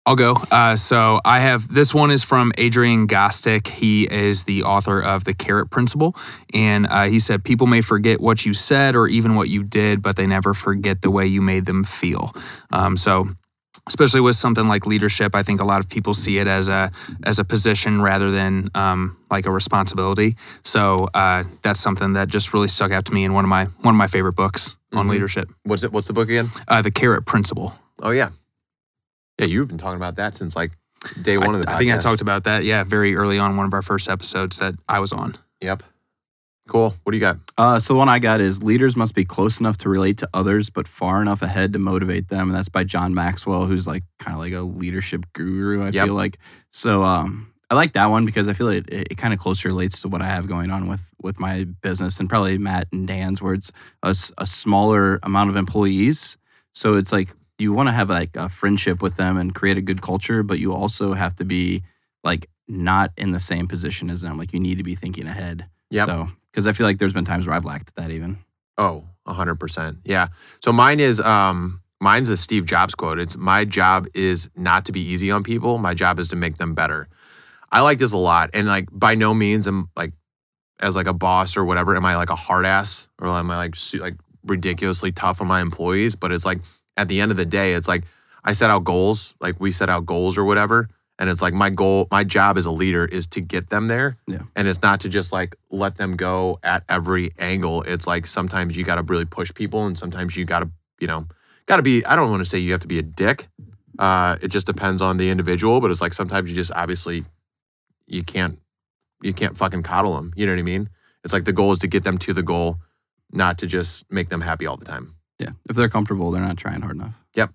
I'll 0.07 0.15
go. 0.15 0.35
Uh, 0.51 0.75
so 0.75 1.19
I 1.25 1.39
have 1.39 1.73
this 1.73 1.91
one 1.91 2.11
is 2.11 2.23
from 2.23 2.51
Adrian 2.59 3.07
Gostick. 3.07 3.67
He 3.67 4.03
is 4.03 4.43
the 4.43 4.61
author 4.61 5.01
of 5.01 5.23
The 5.23 5.33
Carrot 5.33 5.71
Principle. 5.71 6.15
And 6.53 6.85
uh, 6.85 7.05
he 7.05 7.17
said, 7.17 7.43
People 7.43 7.65
may 7.65 7.81
forget 7.81 8.21
what 8.21 8.45
you 8.45 8.53
said 8.53 8.95
or 8.95 9.07
even 9.07 9.33
what 9.33 9.49
you 9.49 9.63
did, 9.63 10.03
but 10.03 10.15
they 10.15 10.27
never 10.27 10.53
forget 10.53 11.01
the 11.01 11.09
way 11.09 11.25
you 11.25 11.41
made 11.41 11.65
them 11.65 11.83
feel. 11.83 12.33
Um, 12.71 12.97
so, 12.97 13.29
especially 13.87 14.21
with 14.21 14.35
something 14.35 14.67
like 14.67 14.85
leadership, 14.85 15.33
I 15.33 15.41
think 15.41 15.59
a 15.59 15.65
lot 15.65 15.79
of 15.79 15.89
people 15.89 16.13
see 16.13 16.37
it 16.37 16.45
as 16.45 16.69
a 16.69 16.91
as 17.23 17.39
a 17.39 17.43
position 17.43 17.99
rather 17.99 18.29
than 18.29 18.69
um, 18.75 19.17
like 19.31 19.47
a 19.47 19.51
responsibility. 19.51 20.37
So 20.63 21.09
uh, 21.15 21.45
that's 21.63 21.79
something 21.79 22.13
that 22.13 22.27
just 22.27 22.53
really 22.53 22.67
stuck 22.67 22.91
out 22.91 23.05
to 23.05 23.13
me 23.13 23.23
in 23.23 23.33
one 23.33 23.43
of 23.43 23.49
my 23.49 23.65
one 23.65 23.95
of 23.95 23.97
my 23.97 24.07
favorite 24.07 24.33
books 24.33 24.75
on 24.95 25.07
Mhm. 25.07 25.11
leadership, 25.11 25.49
What's 25.63 25.83
it? 25.83 25.91
What's 25.91 26.07
the 26.07 26.13
book 26.13 26.29
again? 26.29 26.49
uh, 26.67 26.81
The 26.81 26.91
Carrot 26.91 27.25
Principle. 27.25 27.75
Oh 28.01 28.11
yeah, 28.11 28.29
yeah. 29.39 29.45
You've 29.45 29.67
been 29.67 29.77
talking 29.77 29.97
about 29.97 30.15
that 30.17 30.35
since 30.35 30.55
like 30.55 30.71
day 31.21 31.37
one 31.37 31.55
I, 31.55 31.59
of 31.59 31.65
the. 31.65 31.71
I 31.71 31.77
think 31.77 31.91
I 31.91 31.97
talked 31.97 32.21
about 32.21 32.43
that, 32.45 32.63
yeah, 32.63 32.83
very 32.83 33.15
early 33.15 33.37
on 33.39 33.57
one 33.57 33.65
of 33.65 33.73
our 33.73 33.81
first 33.81 34.09
episodes 34.09 34.59
that 34.59 34.75
I 34.89 34.99
was 34.99 35.11
on. 35.13 35.35
Yep. 35.61 35.83
Cool. 36.67 36.95
What 37.03 37.11
do 37.11 37.17
you 37.17 37.21
got? 37.21 37.37
Uh, 37.59 37.77
so 37.79 37.93
the 37.93 37.99
one 37.99 38.09
I 38.09 38.17
got 38.17 38.41
is 38.41 38.63
leaders 38.63 38.95
must 38.95 39.13
be 39.13 39.23
close 39.23 39.59
enough 39.59 39.77
to 39.79 39.89
relate 39.89 40.17
to 40.17 40.29
others, 40.33 40.71
but 40.71 40.87
far 40.87 41.21
enough 41.21 41.43
ahead 41.43 41.73
to 41.73 41.79
motivate 41.79 42.29
them. 42.29 42.49
And 42.49 42.55
that's 42.57 42.69
by 42.69 42.83
John 42.83 43.13
Maxwell, 43.13 43.65
who's 43.65 43.85
like 43.85 44.01
kind 44.17 44.33
of 44.33 44.39
like 44.41 44.53
a 44.53 44.61
leadership 44.61 45.25
guru. 45.33 45.83
I 45.83 45.89
Yep. 45.89 46.05
feel 46.07 46.15
like. 46.15 46.39
So 46.71 47.03
um, 47.03 47.51
I 47.69 47.75
like 47.75 47.93
that 47.93 48.07
one 48.07 48.25
because 48.25 48.47
I 48.47 48.53
feel 48.53 48.69
it, 48.69 48.85
it, 48.87 49.17
kind 49.17 49.33
of 49.33 49.39
closely 49.39 49.69
relates 49.69 50.01
to 50.01 50.07
what 50.07 50.21
I 50.21 50.25
have 50.25 50.47
going 50.47 50.69
on 50.69 50.87
with 50.87 51.03
with 51.21 51.39
my 51.39 51.63
business 51.63 52.19
and 52.19 52.29
probably 52.29 52.57
Matt 52.57 52.87
and 52.91 53.07
Dan's, 53.07 53.41
where 53.41 53.55
it's 53.55 53.71
a 54.03 54.13
smaller 54.13 55.19
amount 55.23 55.49
of 55.49 55.55
employees. 55.55 56.37
So 56.73 56.95
it's 56.95 57.11
like 57.11 57.29
you 57.57 57.73
want 57.73 57.87
to 57.87 57.93
have 57.93 58.09
like 58.09 58.35
a 58.35 58.49
friendship 58.49 59.01
with 59.01 59.15
them 59.15 59.37
and 59.37 59.55
create 59.55 59.77
a 59.77 59.81
good 59.81 60.01
culture, 60.01 60.43
but 60.43 60.59
you 60.59 60.73
also 60.73 61.13
have 61.13 61.35
to 61.37 61.45
be 61.45 61.83
like 62.23 62.49
not 62.67 63.11
in 63.17 63.31
the 63.31 63.39
same 63.39 63.67
position 63.67 64.09
as 64.09 64.21
them. 64.21 64.37
Like 64.37 64.53
you 64.53 64.59
need 64.59 64.77
to 64.77 64.83
be 64.83 64.95
thinking 64.95 65.27
ahead. 65.27 65.65
Yep. 65.89 66.07
So 66.07 66.27
because 66.51 66.67
I 66.67 66.73
feel 66.73 66.85
like 66.85 66.99
there's 66.99 67.13
been 67.13 67.25
times 67.25 67.47
where 67.47 67.55
I've 67.55 67.65
lacked 67.65 67.95
that 67.95 68.11
even. 68.11 68.37
Oh, 68.77 69.05
a 69.25 69.33
hundred 69.33 69.59
percent. 69.59 69.99
Yeah. 70.03 70.27
So 70.63 70.71
mine 70.71 70.99
is 70.99 71.19
um 71.19 71.81
mine's 71.99 72.29
a 72.29 72.37
Steve 72.37 72.65
Jobs 72.65 72.93
quote. 72.93 73.19
It's 73.19 73.37
my 73.37 73.65
job 73.65 74.07
is 74.13 74.49
not 74.55 74.85
to 74.85 74.91
be 74.91 75.01
easy 75.01 75.31
on 75.31 75.43
people. 75.43 75.77
My 75.77 75.93
job 75.93 76.19
is 76.19 76.27
to 76.29 76.35
make 76.35 76.57
them 76.57 76.73
better. 76.73 77.07
I 77.75 77.81
like 77.81 77.97
this 77.97 78.13
a 78.13 78.17
lot. 78.17 78.51
And 78.53 78.67
like 78.67 78.87
by 78.89 79.15
no 79.15 79.33
means 79.33 79.67
am 79.67 79.89
like 79.97 80.13
as 80.79 80.95
like 80.95 81.07
a 81.07 81.13
boss 81.13 81.57
or 81.57 81.65
whatever, 81.65 81.93
am 81.93 82.05
I 82.05 82.15
like 82.15 82.29
a 82.29 82.35
hard 82.35 82.65
ass 82.65 83.09
or 83.19 83.27
am 83.27 83.51
I 83.51 83.57
like 83.57 83.75
like 83.95 84.15
ridiculously 84.45 85.11
tough 85.11 85.41
on 85.41 85.47
my 85.47 85.59
employees? 85.59 86.15
But 86.15 86.31
it's 86.31 86.45
like 86.45 86.61
at 86.95 87.09
the 87.09 87.19
end 87.19 87.31
of 87.31 87.37
the 87.37 87.45
day, 87.45 87.73
it's 87.73 87.89
like 87.89 88.05
I 88.45 88.53
set 88.53 88.69
out 88.69 88.85
goals, 88.85 89.35
like 89.41 89.59
we 89.59 89.73
set 89.73 89.89
out 89.89 90.05
goals 90.05 90.37
or 90.37 90.45
whatever. 90.45 90.87
And 91.19 91.29
it's 91.29 91.41
like 91.41 91.53
my 91.53 91.69
goal, 91.69 92.07
my 92.11 92.23
job 92.23 92.57
as 92.57 92.65
a 92.65 92.71
leader 92.71 93.03
is 93.03 93.27
to 93.27 93.41
get 93.41 93.69
them 93.69 93.89
there. 93.89 94.17
Yeah. 94.25 94.43
And 94.55 94.69
it's 94.69 94.81
not 94.81 95.01
to 95.01 95.09
just 95.09 95.33
like 95.33 95.57
let 95.69 95.97
them 95.97 96.15
go 96.15 96.59
at 96.63 96.85
every 96.87 97.33
angle. 97.39 97.81
It's 97.81 98.07
like 98.07 98.25
sometimes 98.25 98.77
you 98.77 98.85
got 98.85 98.95
to 98.95 99.03
really 99.03 99.25
push 99.25 99.53
people 99.53 99.85
and 99.85 99.99
sometimes 99.99 100.37
you 100.37 100.45
got 100.45 100.59
to, 100.59 100.69
you 101.01 101.07
know, 101.07 101.27
got 101.65 101.75
to 101.77 101.83
be, 101.83 102.05
I 102.05 102.15
don't 102.15 102.31
want 102.31 102.39
to 102.39 102.49
say 102.49 102.57
you 102.57 102.71
have 102.71 102.81
to 102.81 102.87
be 102.87 102.99
a 102.99 103.03
dick. 103.03 103.49
Uh, 103.99 104.37
it 104.41 104.47
just 104.47 104.65
depends 104.65 105.01
on 105.01 105.17
the 105.17 105.29
individual, 105.29 105.81
but 105.81 105.91
it's 105.91 106.01
like 106.01 106.13
sometimes 106.13 106.49
you 106.49 106.55
just 106.55 106.71
obviously 106.73 107.25
you 108.07 108.23
can't, 108.23 108.59
you 109.21 109.33
can't 109.33 109.57
fucking 109.57 109.83
coddle 109.83 110.15
them. 110.15 110.33
You 110.35 110.45
know 110.45 110.53
what 110.53 110.59
I 110.59 110.63
mean? 110.63 110.89
It's 111.23 111.33
like 111.33 111.45
the 111.45 111.53
goal 111.53 111.71
is 111.71 111.79
to 111.79 111.87
get 111.87 112.03
them 112.03 112.17
to 112.19 112.33
the 112.33 112.43
goal, 112.43 112.77
not 113.31 113.57
to 113.59 113.67
just 113.67 114.09
make 114.11 114.29
them 114.29 114.41
happy 114.41 114.65
all 114.65 114.77
the 114.77 114.85
time. 114.85 115.15
Yeah. 115.39 115.51
If 115.69 115.75
they're 115.75 115.89
comfortable, 115.89 116.31
they're 116.31 116.41
not 116.41 116.57
trying 116.57 116.81
hard 116.81 116.95
enough. 116.95 117.23
Yep. 117.35 117.51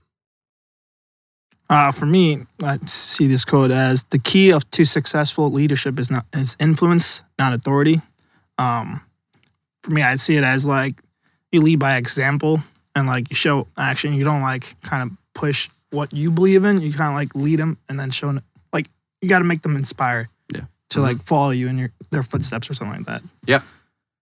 Uh, 1.71 1.92
for 1.92 2.07
me, 2.07 2.45
I 2.62 2.78
see 2.87 3.28
this 3.28 3.45
quote 3.45 3.71
as 3.71 4.02
the 4.11 4.19
key 4.19 4.50
of 4.50 4.69
to 4.73 4.85
successful 4.85 5.52
leadership 5.52 6.00
is 6.00 6.11
not 6.11 6.26
is 6.33 6.57
influence, 6.59 7.23
not 7.38 7.52
authority. 7.52 8.00
Um, 8.59 9.00
for 9.85 9.92
me, 9.92 10.02
I 10.02 10.16
see 10.16 10.37
it 10.37 10.42
as 10.42 10.66
like 10.66 11.00
you 11.52 11.61
lead 11.61 11.78
by 11.78 11.97
example 11.97 12.61
and 12.97 13.07
like 13.07 13.30
you 13.30 13.37
show 13.37 13.69
action. 13.78 14.14
You 14.14 14.25
don't 14.25 14.40
like 14.40 14.80
kind 14.83 15.09
of 15.09 15.16
push 15.33 15.71
what 15.90 16.12
you 16.12 16.33
believe 16.33 16.64
in. 16.64 16.80
You 16.80 16.92
kind 16.92 17.12
of 17.12 17.14
like 17.14 17.37
lead 17.37 17.61
them 17.61 17.78
and 17.88 17.99
then 18.00 18.11
show 18.11 18.37
like 18.73 18.88
you 19.23 19.28
got 19.28 19.38
to 19.38 19.45
make 19.45 19.62
them 19.62 19.76
inspire. 19.76 20.28
To 20.90 21.00
like 21.00 21.18
mm-hmm. 21.18 21.25
follow 21.25 21.50
you 21.50 21.68
in 21.68 21.78
your 21.78 21.92
their 22.11 22.23
footsteps 22.23 22.68
or 22.68 22.75
something 22.75 22.99
like 22.99 23.06
that. 23.06 23.23
Yeah. 23.47 23.62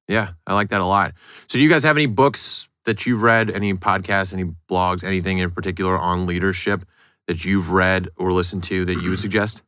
Yeah, 0.06 0.30
I 0.46 0.54
like 0.54 0.70
that 0.70 0.80
a 0.80 0.86
lot. 0.86 1.12
So, 1.48 1.58
do 1.58 1.62
you 1.62 1.68
guys 1.68 1.82
have 1.84 1.96
any 1.96 2.06
books 2.06 2.66
that 2.84 3.04
you've 3.04 3.20
read, 3.20 3.50
any 3.50 3.74
podcasts, 3.74 4.32
any 4.32 4.50
blogs, 4.70 5.04
anything 5.04 5.38
in 5.38 5.50
particular 5.50 5.98
on 5.98 6.24
leadership 6.26 6.82
that 7.26 7.44
you've 7.44 7.70
read 7.70 8.08
or 8.16 8.32
listened 8.32 8.64
to 8.64 8.86
that 8.86 9.02
you 9.02 9.10
would 9.10 9.20
suggest? 9.20 9.62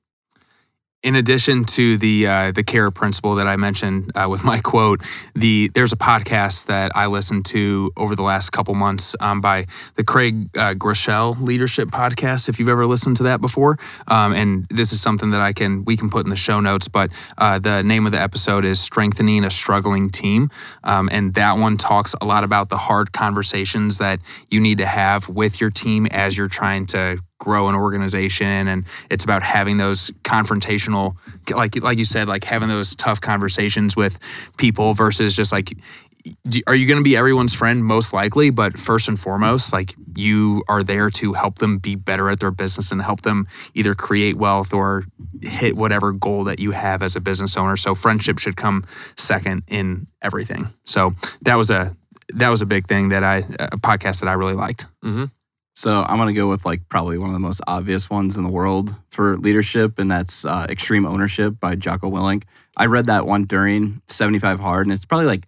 In 1.03 1.15
addition 1.15 1.65
to 1.65 1.97
the 1.97 2.27
uh, 2.27 2.53
the 2.53 2.63
Carrot 2.63 2.93
Principle 2.93 3.37
that 3.37 3.47
I 3.47 3.57
mentioned 3.57 4.13
uh, 4.15 4.29
with 4.29 4.45
my 4.45 4.59
quote, 4.63 5.01
the 5.35 5.71
there's 5.73 5.95
a 5.95 5.97
podcast 5.97 6.67
that 6.67 6.93
I 6.95 7.07
listened 7.07 7.47
to 7.47 7.91
over 7.97 8.15
the 8.15 8.23
last 8.23 8.51
couple 8.51 8.75
months 8.75 9.17
um, 9.19 9.41
by 9.41 9.67
the 9.95 10.05
Craig 10.05 10.51
uh, 10.59 10.75
Groeschel 10.75 11.41
Leadership 11.41 11.89
Podcast. 11.89 12.51
If 12.51 12.59
you've 12.59 12.69
ever 12.69 12.85
listened 12.85 13.17
to 13.17 13.23
that 13.23 13.41
before, 13.41 13.79
um, 14.09 14.35
and 14.35 14.67
this 14.69 14.93
is 14.93 15.01
something 15.01 15.31
that 15.31 15.41
I 15.41 15.55
can 15.55 15.87
we 15.87 15.97
can 15.97 16.11
put 16.11 16.25
in 16.27 16.31
the 16.31 16.37
show 16.37 16.61
notes. 16.61 16.87
But 16.87 17.13
uh, 17.39 17.59
the 17.59 17.83
name 17.83 18.05
of 18.05 18.13
the 18.13 18.21
episode 18.21 18.67
is 18.67 18.79
"Strengthening 18.79 19.45
a 19.45 19.51
Struggling 19.51 20.11
Team," 20.11 20.51
um, 20.85 21.09
and 21.11 21.33
that 21.33 21.57
one 21.57 21.79
talks 21.79 22.15
a 22.21 22.27
lot 22.27 22.45
about 22.45 22.69
the 22.69 22.77
hard 22.77 23.13
conversations 23.13 23.97
that 23.99 24.21
you 24.51 24.61
need 24.61 24.77
to 24.79 24.87
have 24.87 25.31
with 25.31 25.63
your 25.63 25.71
team 25.71 26.05
as 26.05 26.37
you're 26.37 26.47
trying 26.47 26.85
to 26.89 27.23
grow 27.41 27.69
an 27.69 27.75
organization 27.75 28.69
and 28.69 28.85
it's 29.11 29.25
about 29.25 29.43
having 29.43 29.79
those 29.79 30.11
confrontational 30.23 31.17
like 31.51 31.75
like 31.83 31.99
you 31.99 32.05
said 32.05 32.29
like 32.29 32.45
having 32.45 32.69
those 32.69 32.95
tough 32.95 33.21
conversations 33.21 33.97
with 33.97 34.19
people 34.59 34.95
versus 34.95 35.35
just 35.35 35.51
like 35.51 35.73
are 36.67 36.75
you 36.75 36.87
going 36.87 36.99
to 36.99 37.05
be 37.05 37.17
everyone's 37.17 37.55
friend? 37.55 37.85
Most 37.85 38.13
likely 38.13 38.51
but 38.51 38.79
first 38.79 39.09
and 39.09 39.19
foremost 39.19 39.73
like 39.73 39.95
you 40.17 40.63
are 40.69 40.83
there 40.83 41.11
to 41.11 41.33
help 41.33 41.59
them 41.59 41.79
be 41.79 41.95
better 41.95 42.29
at 42.29 42.41
their 42.41 42.51
business 42.51 42.93
and 42.93 43.01
help 43.01 43.23
them 43.23 43.47
either 43.75 43.95
create 43.95 44.37
wealth 44.37 44.75
or 44.75 45.05
hit 45.41 45.77
whatever 45.77 46.13
goal 46.13 46.45
that 46.45 46.61
you 46.61 46.73
have 46.73 47.03
as 47.03 47.17
a 47.17 47.21
business 47.21 47.57
owner. 47.57 47.77
So 47.77 47.95
friendship 47.95 48.39
should 48.39 48.57
come 48.57 48.85
second 49.17 49.63
in 49.69 50.07
everything. 50.21 50.69
So 50.85 51.15
that 51.43 51.55
was 51.55 51.71
a 51.71 51.97
that 52.35 52.49
was 52.49 52.63
a 52.63 52.67
big 52.67 52.87
thing 52.87 53.09
that 53.09 53.25
i 53.25 53.39
a 53.59 53.79
podcast 53.79 54.21
that 54.21 54.29
i 54.29 54.35
really 54.35 54.55
liked. 54.55 54.87
Mm-hmm. 55.05 55.25
So 55.81 56.05
I'm 56.07 56.19
gonna 56.19 56.35
go 56.35 56.47
with 56.47 56.67
like 56.67 56.87
probably 56.91 57.17
one 57.17 57.31
of 57.31 57.33
the 57.33 57.39
most 57.39 57.63
obvious 57.67 58.11
ones 58.11 58.37
in 58.37 58.45
the 58.45 58.51
world 58.51 58.95
for 59.09 59.39
leadership, 59.39 59.99
and 59.99 60.11
that's 60.11 60.45
uh, 60.45 60.67
Extreme 60.69 61.07
Ownership 61.07 61.59
by 61.59 61.75
Jocko 61.75 62.11
Willink. 62.11 62.43
I 62.77 62.85
read 62.85 63.07
that 63.07 63.25
one 63.25 63.45
during 63.45 64.03
75 64.07 64.61
Hard, 64.61 64.87
and 64.87 64.93
it's 64.93 65.07
probably 65.07 65.25
like 65.25 65.47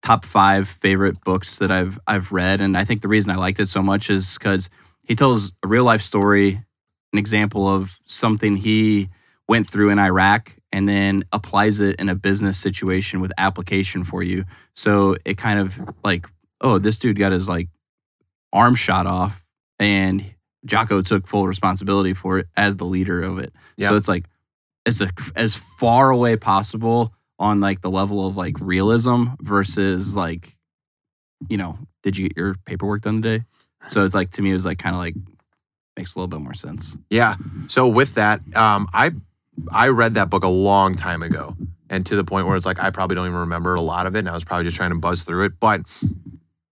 top 0.00 0.24
five 0.24 0.68
favorite 0.70 1.22
books 1.22 1.58
that 1.58 1.70
I've 1.70 2.00
I've 2.06 2.32
read. 2.32 2.62
And 2.62 2.78
I 2.78 2.84
think 2.84 3.02
the 3.02 3.08
reason 3.08 3.30
I 3.30 3.36
liked 3.36 3.60
it 3.60 3.66
so 3.66 3.82
much 3.82 4.08
is 4.08 4.38
because 4.38 4.70
he 5.04 5.14
tells 5.14 5.52
a 5.62 5.68
real 5.68 5.84
life 5.84 6.00
story, 6.00 6.64
an 7.12 7.18
example 7.18 7.68
of 7.68 8.00
something 8.06 8.56
he 8.56 9.10
went 9.48 9.68
through 9.68 9.90
in 9.90 9.98
Iraq, 9.98 10.50
and 10.72 10.88
then 10.88 11.24
applies 11.30 11.80
it 11.80 12.00
in 12.00 12.08
a 12.08 12.14
business 12.14 12.56
situation 12.56 13.20
with 13.20 13.34
application 13.36 14.02
for 14.02 14.22
you. 14.22 14.46
So 14.74 15.16
it 15.26 15.36
kind 15.36 15.58
of 15.58 15.78
like, 16.02 16.26
oh, 16.62 16.78
this 16.78 16.98
dude 16.98 17.18
got 17.18 17.32
his 17.32 17.50
like 17.50 17.68
arm 18.50 18.74
shot 18.74 19.06
off 19.06 19.44
and 19.78 20.24
Jocko 20.64 21.02
took 21.02 21.26
full 21.26 21.46
responsibility 21.46 22.14
for 22.14 22.38
it 22.38 22.46
as 22.56 22.76
the 22.76 22.84
leader 22.84 23.22
of 23.22 23.38
it. 23.38 23.52
Yeah. 23.76 23.88
So 23.88 23.96
it's 23.96 24.08
like 24.08 24.26
as 24.86 25.00
a, 25.00 25.08
as 25.36 25.56
far 25.56 26.10
away 26.10 26.36
possible 26.36 27.12
on 27.38 27.60
like 27.60 27.80
the 27.80 27.90
level 27.90 28.26
of 28.26 28.36
like 28.36 28.56
realism 28.60 29.24
versus 29.40 30.16
like, 30.16 30.56
you 31.48 31.56
know, 31.56 31.78
did 32.02 32.16
you 32.16 32.28
get 32.28 32.36
your 32.36 32.54
paperwork 32.66 33.02
done 33.02 33.22
today? 33.22 33.44
So 33.90 34.04
it's 34.04 34.14
like 34.14 34.30
to 34.32 34.42
me, 34.42 34.50
it 34.50 34.54
was 34.54 34.66
like 34.66 34.78
kind 34.78 34.94
of 34.94 35.00
like 35.00 35.14
makes 35.96 36.14
a 36.14 36.18
little 36.18 36.28
bit 36.28 36.40
more 36.40 36.54
sense. 36.54 36.96
Yeah. 37.10 37.36
So 37.66 37.86
with 37.86 38.14
that, 38.14 38.40
um, 38.56 38.88
I 38.92 39.12
I 39.72 39.88
read 39.88 40.14
that 40.14 40.30
book 40.30 40.44
a 40.44 40.48
long 40.48 40.96
time 40.96 41.22
ago, 41.22 41.56
and 41.90 42.06
to 42.06 42.16
the 42.16 42.24
point 42.24 42.46
where 42.46 42.56
it's 42.56 42.66
like 42.66 42.80
I 42.80 42.90
probably 42.90 43.16
don't 43.16 43.26
even 43.26 43.38
remember 43.40 43.74
a 43.74 43.80
lot 43.80 44.06
of 44.06 44.14
it, 44.14 44.20
and 44.20 44.28
I 44.28 44.34
was 44.34 44.44
probably 44.44 44.64
just 44.64 44.76
trying 44.76 44.90
to 44.90 44.98
buzz 44.98 45.22
through 45.22 45.44
it. 45.44 45.52
But 45.60 45.82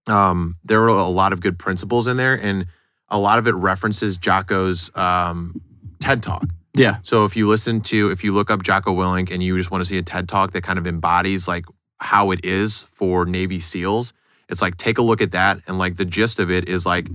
um, 0.07 0.55
there 0.63 0.79
were 0.79 0.87
a 0.87 1.03
lot 1.03 1.33
of 1.33 1.41
good 1.41 1.59
principles 1.59 2.07
in 2.07 2.17
there, 2.17 2.33
and 2.33 2.65
a 3.09 3.17
lot 3.17 3.39
of 3.39 3.47
it 3.47 3.55
references 3.55 4.17
Jocko's 4.17 4.91
um, 4.95 5.59
TED 5.99 6.23
Talk. 6.23 6.47
Yeah. 6.75 6.97
So 7.03 7.25
if 7.25 7.35
you 7.35 7.47
listen 7.47 7.81
to, 7.81 8.11
if 8.11 8.23
you 8.23 8.33
look 8.33 8.51
up 8.51 8.61
Jocko 8.61 8.95
Willink 8.95 9.31
and 9.31 9.41
you 9.41 9.57
just 9.57 9.71
want 9.71 9.81
to 9.81 9.85
see 9.85 9.97
a 9.97 10.03
TED 10.03 10.29
Talk 10.29 10.51
that 10.51 10.61
kind 10.61 10.77
of 10.77 10.85
embodies 10.85 11.47
like 11.47 11.65
how 11.99 12.31
it 12.31 12.43
is 12.45 12.83
for 12.83 13.25
Navy 13.25 13.59
SEALs, 13.59 14.13
it's 14.49 14.61
like 14.61 14.77
take 14.77 14.97
a 14.97 15.01
look 15.01 15.21
at 15.21 15.31
that, 15.31 15.61
and 15.67 15.77
like 15.77 15.97
the 15.97 16.05
gist 16.05 16.39
of 16.39 16.49
it 16.51 16.69
is 16.69 16.85
like 16.85 17.09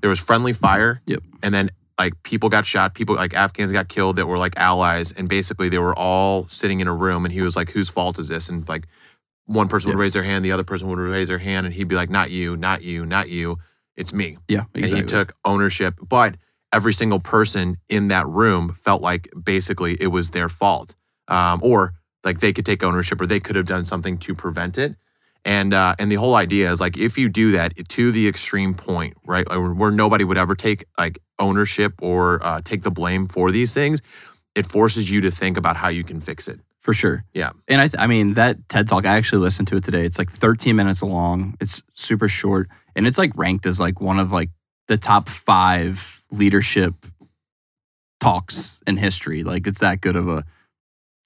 there 0.00 0.08
was 0.08 0.18
friendly 0.18 0.52
fire. 0.52 1.02
Yep. 1.06 1.22
And 1.42 1.52
then 1.52 1.70
like 1.98 2.22
people 2.22 2.48
got 2.48 2.64
shot, 2.64 2.94
people 2.94 3.16
like 3.16 3.34
Afghans 3.34 3.72
got 3.72 3.88
killed 3.88 4.16
that 4.16 4.26
were 4.26 4.38
like 4.38 4.56
allies, 4.56 5.12
and 5.12 5.28
basically 5.28 5.68
they 5.68 5.78
were 5.78 5.98
all 5.98 6.46
sitting 6.48 6.80
in 6.80 6.88
a 6.88 6.94
room, 6.94 7.24
and 7.24 7.32
he 7.32 7.42
was 7.42 7.56
like, 7.56 7.70
"Whose 7.70 7.88
fault 7.88 8.18
is 8.18 8.28
this?" 8.28 8.48
And 8.48 8.66
like 8.68 8.86
one 9.46 9.68
person 9.68 9.90
would 9.90 9.98
raise 9.98 10.12
their 10.12 10.22
hand, 10.22 10.44
the 10.44 10.52
other 10.52 10.64
person 10.64 10.88
would 10.88 10.98
raise 10.98 11.28
their 11.28 11.38
hand, 11.38 11.66
and 11.66 11.74
he'd 11.74 11.88
be 11.88 11.96
like, 11.96 12.08
"Not 12.08 12.30
you, 12.30 12.56
not 12.56 12.82
you, 12.82 13.04
not 13.04 13.28
you, 13.28 13.58
it's 13.98 14.12
me." 14.12 14.38
Yeah. 14.48 14.64
Exactly. 14.74 15.00
And 15.00 15.10
he 15.10 15.16
took 15.16 15.34
ownership, 15.44 15.94
but 16.00 16.36
every 16.72 16.94
single 16.94 17.20
person 17.20 17.76
in 17.88 18.08
that 18.08 18.26
room 18.26 18.76
felt 18.82 19.02
like 19.02 19.28
basically 19.42 19.96
it 20.00 20.08
was 20.08 20.30
their 20.30 20.48
fault, 20.48 20.94
um, 21.28 21.60
or 21.62 21.92
like 22.24 22.40
they 22.40 22.52
could 22.52 22.64
take 22.66 22.82
ownership, 22.82 23.20
or 23.20 23.26
they 23.26 23.40
could 23.40 23.56
have 23.56 23.66
done 23.66 23.84
something 23.84 24.18
to 24.18 24.34
prevent 24.34 24.78
it. 24.78 24.96
And 25.44 25.72
uh, 25.72 25.94
and 25.98 26.10
the 26.10 26.16
whole 26.16 26.34
idea 26.34 26.70
is 26.72 26.80
like 26.80 26.96
if 26.96 27.16
you 27.16 27.28
do 27.28 27.52
that 27.52 27.72
to 27.88 28.12
the 28.12 28.26
extreme 28.28 28.74
point, 28.74 29.16
right, 29.24 29.46
where 29.48 29.90
nobody 29.90 30.24
would 30.24 30.38
ever 30.38 30.54
take 30.54 30.84
like 30.98 31.18
ownership 31.38 31.94
or 32.02 32.44
uh, 32.44 32.60
take 32.64 32.82
the 32.82 32.90
blame 32.90 33.28
for 33.28 33.50
these 33.50 33.72
things, 33.72 34.00
it 34.54 34.66
forces 34.66 35.10
you 35.10 35.20
to 35.22 35.30
think 35.30 35.56
about 35.56 35.76
how 35.76 35.88
you 35.88 36.04
can 36.04 36.20
fix 36.20 36.48
it. 36.48 36.60
For 36.80 36.92
sure. 36.92 37.24
Yeah. 37.34 37.50
And 37.66 37.80
I, 37.80 37.88
th- 37.88 38.00
I 38.00 38.06
mean, 38.06 38.34
that 38.34 38.68
TED 38.68 38.88
Talk, 38.88 39.04
I 39.04 39.16
actually 39.16 39.42
listened 39.42 39.68
to 39.68 39.76
it 39.76 39.84
today. 39.84 40.04
It's 40.04 40.18
like 40.18 40.30
13 40.30 40.74
minutes 40.74 41.02
long. 41.02 41.54
It's 41.60 41.82
super 41.92 42.28
short. 42.28 42.68
And 42.98 43.06
it's 43.06 43.16
like 43.16 43.32
ranked 43.36 43.64
as 43.64 43.80
like 43.80 44.00
one 44.00 44.18
of 44.18 44.32
like 44.32 44.50
the 44.88 44.96
top 44.98 45.28
five 45.28 46.20
leadership 46.30 46.94
talks 48.20 48.82
in 48.86 48.96
history. 48.96 49.44
Like 49.44 49.66
it's 49.66 49.80
that 49.80 50.00
good 50.00 50.16
of 50.16 50.28
a, 50.28 50.44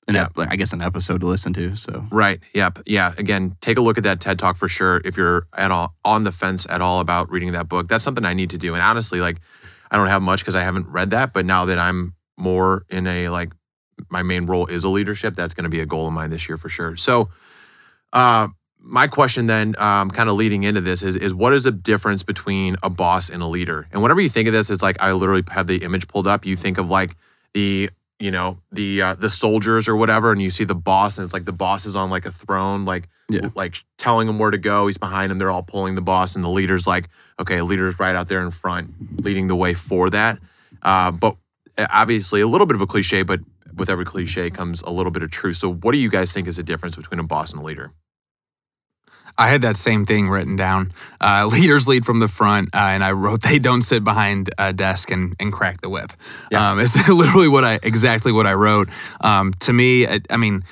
an 0.09 0.15
Yeah. 0.15 0.23
ep- 0.25 0.37
like, 0.37 0.53
I 0.53 0.57
guess, 0.57 0.73
an 0.73 0.83
episode 0.83 1.23
to 1.23 1.27
listen 1.27 1.53
to. 1.55 1.75
So 1.77 2.05
Right. 2.11 2.41
Yep. 2.55 2.81
Yeah. 2.87 3.15
Again, 3.19 3.57
take 3.61 3.79
a 3.79 3.81
look 3.81 3.99
at 3.99 4.05
that 4.05 4.21
TED 4.21 4.39
Talk 4.39 4.57
for 4.57 4.69
sure. 4.69 5.01
If 5.05 5.17
you're 5.17 5.47
at 5.57 5.71
all 5.71 5.95
on 6.05 6.25
the 6.25 6.33
fence 6.33 6.67
at 6.69 6.81
all 6.83 7.01
about 7.01 7.31
reading 7.31 7.53
that 7.53 7.69
book, 7.69 7.89
that's 7.89 8.05
something 8.05 8.25
I 8.25 8.35
need 8.35 8.51
to 8.51 8.59
do. 8.59 8.75
And 8.75 8.83
honestly, 8.83 9.21
like 9.21 9.39
I 9.91 9.97
don't 9.97 10.09
have 10.09 10.23
much 10.23 10.41
because 10.41 10.55
I 10.55 10.63
haven't 10.63 10.89
read 10.89 11.11
that. 11.11 11.33
But 11.33 11.47
now 11.47 11.65
that 11.65 11.79
I'm 11.79 12.15
more 12.37 12.85
in 12.91 13.07
a 13.07 13.29
like 13.31 13.53
my 14.11 14.23
main 14.23 14.47
role 14.47 14.67
is 14.67 14.85
a 14.85 14.89
leadership, 14.89 15.35
that's 15.37 15.55
going 15.55 15.65
to 15.65 15.71
be 15.71 15.81
a 15.81 15.87
goal 15.87 16.07
of 16.07 16.13
mine 16.13 16.31
this 16.31 16.49
year 16.49 16.59
for 16.59 16.69
sure. 16.69 16.97
So, 16.97 17.31
uh, 18.13 18.49
my 18.85 19.07
question 19.07 19.47
then, 19.47 19.75
um, 19.79 20.11
kind 20.11 20.29
of 20.29 20.35
leading 20.37 20.65
into 20.65 20.81
this, 20.81 21.03
is 21.03 21.17
is 21.17 21.33
what 21.33 21.53
is 21.53 21.65
the 21.65 21.71
difference 21.73 22.23
between 22.23 22.77
a 22.83 22.91
boss 22.91 23.31
and 23.31 23.43
a 23.43 23.47
leader? 23.47 23.87
And 23.93 24.03
whenever 24.03 24.21
you 24.21 24.29
think 24.29 24.49
of 24.49 24.53
this, 24.55 24.71
it's 24.71 24.83
like 24.83 25.01
I 25.01 25.13
literally 25.13 25.45
have 25.51 25.67
the 25.67 25.79
image 25.85 26.09
pulled 26.09 26.27
up. 26.27 26.45
You 26.45 26.57
think 26.57 26.79
of 26.79 26.89
like 26.91 27.17
the 27.55 27.91
you 28.19 28.31
know 28.31 28.59
the 28.73 29.03
uh, 29.03 29.15
the 29.15 29.31
soldiers 29.31 29.89
or 29.89 29.97
whatever, 29.97 30.33
and 30.33 30.43
you 30.43 30.51
see 30.51 30.65
the 30.65 30.75
boss, 30.75 31.17
and 31.19 31.25
it's 31.25 31.33
like 31.35 31.45
the 31.45 31.53
boss 31.53 31.87
is 31.87 31.95
on 31.97 32.11
like 32.11 32.27
a 32.27 32.33
throne, 32.33 32.85
like 32.85 33.09
Yeah. 33.29 33.49
like 33.55 33.77
telling 33.99 34.27
them 34.27 34.39
where 34.39 34.51
to 34.51 34.59
go. 34.59 34.87
He's 34.89 34.99
behind 34.99 35.31
them. 35.31 35.39
They're 35.39 35.51
all 35.51 35.63
pulling 35.63 35.95
the 35.95 36.03
boss, 36.03 36.35
and 36.35 36.45
the 36.45 36.49
leader's 36.49 36.87
like, 36.87 37.09
okay, 37.41 37.63
leader's 37.63 37.99
right 37.99 38.17
out 38.17 38.29
there 38.29 38.43
in 38.43 38.51
front, 38.51 39.25
leading 39.25 39.47
the 39.47 39.57
way 39.57 39.75
for 39.75 40.11
that. 40.11 40.39
Uh, 40.83 41.11
but 41.13 41.37
uh, 41.79 41.87
obviously, 41.91 42.41
a 42.41 42.47
little 42.49 42.67
bit 42.67 42.75
of 42.77 42.81
a 42.83 42.87
cliche, 42.87 43.23
but 43.23 43.41
with 43.77 43.89
every 43.89 44.05
cliche 44.05 44.51
comes 44.51 44.83
a 44.83 44.91
little 44.91 45.11
bit 45.13 45.23
of 45.23 45.31
truth. 45.31 45.57
So, 45.57 45.73
what 45.73 45.93
do 45.93 45.99
you 45.99 46.11
guys 46.11 46.33
think 46.33 46.47
is 46.49 46.57
the 46.57 46.63
difference 46.63 46.97
between 46.97 47.19
a 47.21 47.25
boss 47.25 47.53
and 47.53 47.61
a 47.61 47.65
leader? 47.65 47.93
I 49.39 49.49
had 49.49 49.63
that 49.63 49.77
same 49.77 50.05
thing 50.05 50.29
written 50.29 50.57
down. 50.57 50.93
Uh, 51.21 51.47
leaders 51.53 51.89
lead 51.89 52.05
from 52.05 52.21
the 52.21 52.29
front, 52.29 52.71
uh, 52.75 52.79
and 52.79 53.05
I 53.05 53.13
wrote 53.13 53.43
they 53.43 53.59
don't 53.59 53.83
sit 53.83 54.05
behind 54.05 54.51
a 54.59 54.73
desk 54.73 55.11
and, 55.11 55.35
and 55.41 55.53
crack 55.53 55.81
the 55.81 55.89
whip. 55.89 56.13
Yeah. 56.51 56.71
Um, 56.71 56.81
it's 56.81 56.97
literally 57.09 57.49
what 57.49 57.65
I 57.65 57.79
exactly 57.83 58.33
what 58.33 58.47
I 58.47 58.55
wrote. 58.55 58.89
Um, 59.21 59.53
to 59.61 59.73
me, 59.73 60.07
I, 60.07 60.21
I 60.31 60.37
mean, 60.37 60.65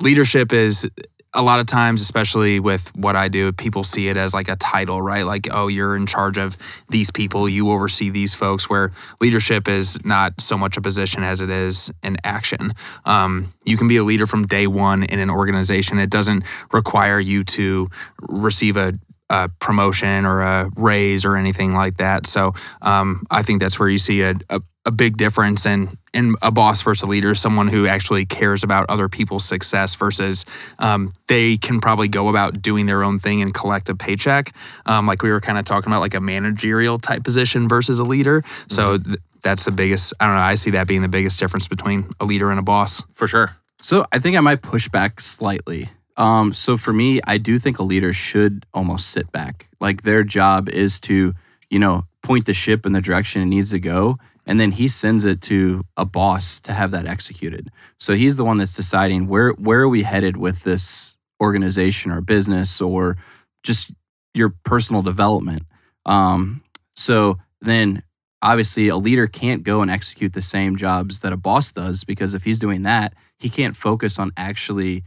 leadership 0.00 0.52
is 0.52 0.88
a 1.32 1.42
lot 1.42 1.60
of 1.60 1.66
times, 1.66 2.02
especially 2.02 2.58
with 2.58 2.94
what 2.96 3.14
I 3.14 3.28
do, 3.28 3.52
people 3.52 3.84
see 3.84 4.08
it 4.08 4.16
as 4.16 4.34
like 4.34 4.48
a 4.48 4.56
title, 4.56 5.00
right? 5.00 5.22
Like, 5.22 5.46
oh, 5.50 5.68
you're 5.68 5.94
in 5.94 6.06
charge 6.06 6.38
of 6.38 6.56
these 6.88 7.10
people, 7.10 7.48
you 7.48 7.70
oversee 7.70 8.10
these 8.10 8.34
folks. 8.34 8.68
Where 8.68 8.90
leadership 9.20 9.68
is 9.68 10.04
not 10.04 10.40
so 10.40 10.58
much 10.58 10.76
a 10.76 10.80
position 10.80 11.22
as 11.22 11.40
it 11.40 11.50
is 11.50 11.92
an 12.02 12.16
action. 12.24 12.74
Um, 13.04 13.52
you 13.64 13.76
can 13.76 13.86
be 13.86 13.96
a 13.96 14.04
leader 14.04 14.26
from 14.26 14.46
day 14.46 14.66
one 14.66 15.04
in 15.04 15.20
an 15.20 15.30
organization. 15.30 15.98
It 15.98 16.10
doesn't 16.10 16.42
require 16.72 17.20
you 17.20 17.44
to 17.44 17.88
receive 18.20 18.76
a, 18.76 18.94
a 19.30 19.48
promotion 19.60 20.26
or 20.26 20.42
a 20.42 20.70
raise 20.76 21.24
or 21.24 21.36
anything 21.36 21.72
like 21.72 21.96
that. 21.96 22.26
So 22.26 22.52
um, 22.82 23.24
I 23.30 23.42
think 23.42 23.62
that's 23.62 23.78
where 23.78 23.88
you 23.88 23.96
see 23.96 24.22
a, 24.22 24.34
a, 24.50 24.60
a 24.84 24.90
big 24.90 25.16
difference 25.16 25.64
in 25.64 25.96
in 26.12 26.34
a 26.42 26.50
boss 26.50 26.82
versus 26.82 27.02
a 27.02 27.06
leader, 27.06 27.36
someone 27.36 27.68
who 27.68 27.86
actually 27.86 28.26
cares 28.26 28.64
about 28.64 28.90
other 28.90 29.08
people's 29.08 29.44
success 29.44 29.94
versus 29.94 30.44
um, 30.80 31.12
they 31.28 31.56
can 31.56 31.80
probably 31.80 32.08
go 32.08 32.28
about 32.28 32.60
doing 32.60 32.86
their 32.86 33.04
own 33.04 33.20
thing 33.20 33.40
and 33.40 33.54
collect 33.54 33.88
a 33.88 33.94
paycheck. 33.94 34.52
Um, 34.86 35.06
like 35.06 35.22
we 35.22 35.30
were 35.30 35.40
kind 35.40 35.58
of 35.58 35.64
talking 35.64 35.92
about, 35.92 36.00
like 36.00 36.14
a 36.14 36.20
managerial 36.20 36.98
type 36.98 37.22
position 37.22 37.68
versus 37.68 38.00
a 38.00 38.04
leader. 38.04 38.42
So 38.68 38.98
th- 38.98 39.20
that's 39.42 39.64
the 39.64 39.70
biggest. 39.70 40.12
I 40.18 40.26
don't 40.26 40.34
know. 40.34 40.42
I 40.42 40.54
see 40.54 40.72
that 40.72 40.88
being 40.88 41.02
the 41.02 41.08
biggest 41.08 41.38
difference 41.38 41.68
between 41.68 42.10
a 42.18 42.24
leader 42.24 42.50
and 42.50 42.58
a 42.58 42.62
boss. 42.64 43.04
For 43.14 43.28
sure. 43.28 43.56
So 43.80 44.04
I 44.10 44.18
think 44.18 44.36
I 44.36 44.40
might 44.40 44.60
push 44.60 44.88
back 44.88 45.20
slightly. 45.20 45.88
Um, 46.20 46.52
so 46.52 46.76
for 46.76 46.92
me, 46.92 47.20
I 47.26 47.38
do 47.38 47.58
think 47.58 47.78
a 47.78 47.82
leader 47.82 48.12
should 48.12 48.66
almost 48.74 49.08
sit 49.08 49.32
back. 49.32 49.68
Like 49.80 50.02
their 50.02 50.22
job 50.22 50.68
is 50.68 51.00
to, 51.00 51.34
you 51.70 51.78
know, 51.78 52.04
point 52.22 52.44
the 52.44 52.54
ship 52.54 52.84
in 52.86 52.92
the 52.92 53.00
direction 53.00 53.40
it 53.42 53.46
needs 53.46 53.70
to 53.70 53.80
go. 53.80 54.18
and 54.46 54.58
then 54.58 54.72
he 54.72 54.88
sends 54.88 55.24
it 55.24 55.40
to 55.42 55.82
a 55.96 56.04
boss 56.04 56.60
to 56.62 56.72
have 56.72 56.90
that 56.90 57.06
executed. 57.06 57.70
So 57.98 58.14
he's 58.14 58.36
the 58.36 58.44
one 58.44 58.58
that's 58.58 58.74
deciding 58.74 59.28
where 59.28 59.52
where 59.52 59.80
are 59.82 59.88
we 59.88 60.02
headed 60.02 60.36
with 60.36 60.64
this 60.64 61.16
organization 61.40 62.10
or 62.10 62.20
business 62.20 62.80
or 62.80 63.16
just 63.62 63.92
your 64.34 64.54
personal 64.64 65.02
development. 65.02 65.62
Um, 66.04 66.62
so 66.96 67.38
then 67.60 68.02
obviously 68.42 68.88
a 68.88 68.96
leader 68.96 69.26
can't 69.26 69.62
go 69.62 69.82
and 69.82 69.90
execute 69.90 70.32
the 70.32 70.42
same 70.42 70.76
jobs 70.76 71.20
that 71.20 71.32
a 71.32 71.36
boss 71.36 71.72
does 71.72 72.04
because 72.04 72.34
if 72.34 72.44
he's 72.44 72.58
doing 72.58 72.82
that, 72.82 73.14
he 73.38 73.48
can't 73.48 73.76
focus 73.76 74.18
on 74.18 74.32
actually 74.36 75.04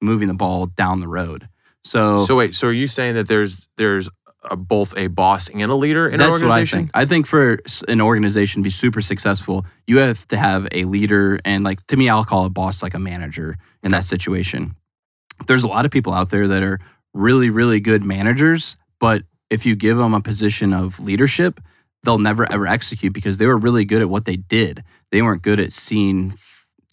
moving 0.00 0.28
the 0.28 0.34
ball 0.34 0.66
down 0.66 1.00
the 1.00 1.08
road. 1.08 1.48
So, 1.84 2.18
So 2.18 2.36
wait, 2.36 2.54
so 2.54 2.68
are 2.68 2.72
you 2.72 2.86
saying 2.88 3.14
that 3.14 3.28
there's 3.28 3.66
there's 3.76 4.08
a, 4.50 4.56
both 4.56 4.96
a 4.96 5.06
boss 5.08 5.48
and 5.48 5.70
a 5.70 5.74
leader 5.74 6.06
in 6.06 6.14
an 6.14 6.18
that's 6.20 6.40
what 6.40 6.42
I 6.42 6.44
organization? 6.60 6.78
think. 6.80 6.90
I 6.94 7.06
think 7.06 7.26
for 7.26 7.58
an 7.88 8.00
organization 8.00 8.62
to 8.62 8.64
be 8.64 8.70
super 8.70 9.00
successful, 9.00 9.66
you 9.86 9.98
have 9.98 10.26
to 10.28 10.36
have 10.36 10.68
a 10.72 10.84
leader 10.84 11.38
and 11.44 11.64
like 11.64 11.86
to 11.88 11.96
me 11.96 12.08
I'll 12.08 12.24
call 12.24 12.44
a 12.44 12.50
boss 12.50 12.82
like 12.82 12.94
a 12.94 12.98
manager 12.98 13.56
in 13.82 13.90
that 13.92 14.04
situation. 14.04 14.74
There's 15.46 15.64
a 15.64 15.68
lot 15.68 15.84
of 15.84 15.90
people 15.90 16.12
out 16.14 16.30
there 16.30 16.48
that 16.48 16.62
are 16.62 16.78
really 17.12 17.50
really 17.50 17.80
good 17.80 18.04
managers, 18.04 18.76
but 18.98 19.22
if 19.50 19.66
you 19.66 19.76
give 19.76 19.96
them 19.96 20.14
a 20.14 20.20
position 20.20 20.72
of 20.72 20.98
leadership, 21.00 21.60
they'll 22.02 22.18
never 22.18 22.50
ever 22.50 22.66
execute 22.66 23.12
because 23.12 23.36
they 23.38 23.46
were 23.46 23.58
really 23.58 23.84
good 23.84 24.00
at 24.02 24.08
what 24.08 24.24
they 24.24 24.36
did. 24.36 24.82
They 25.10 25.22
weren't 25.22 25.42
good 25.42 25.60
at 25.60 25.72
seeing 25.72 26.30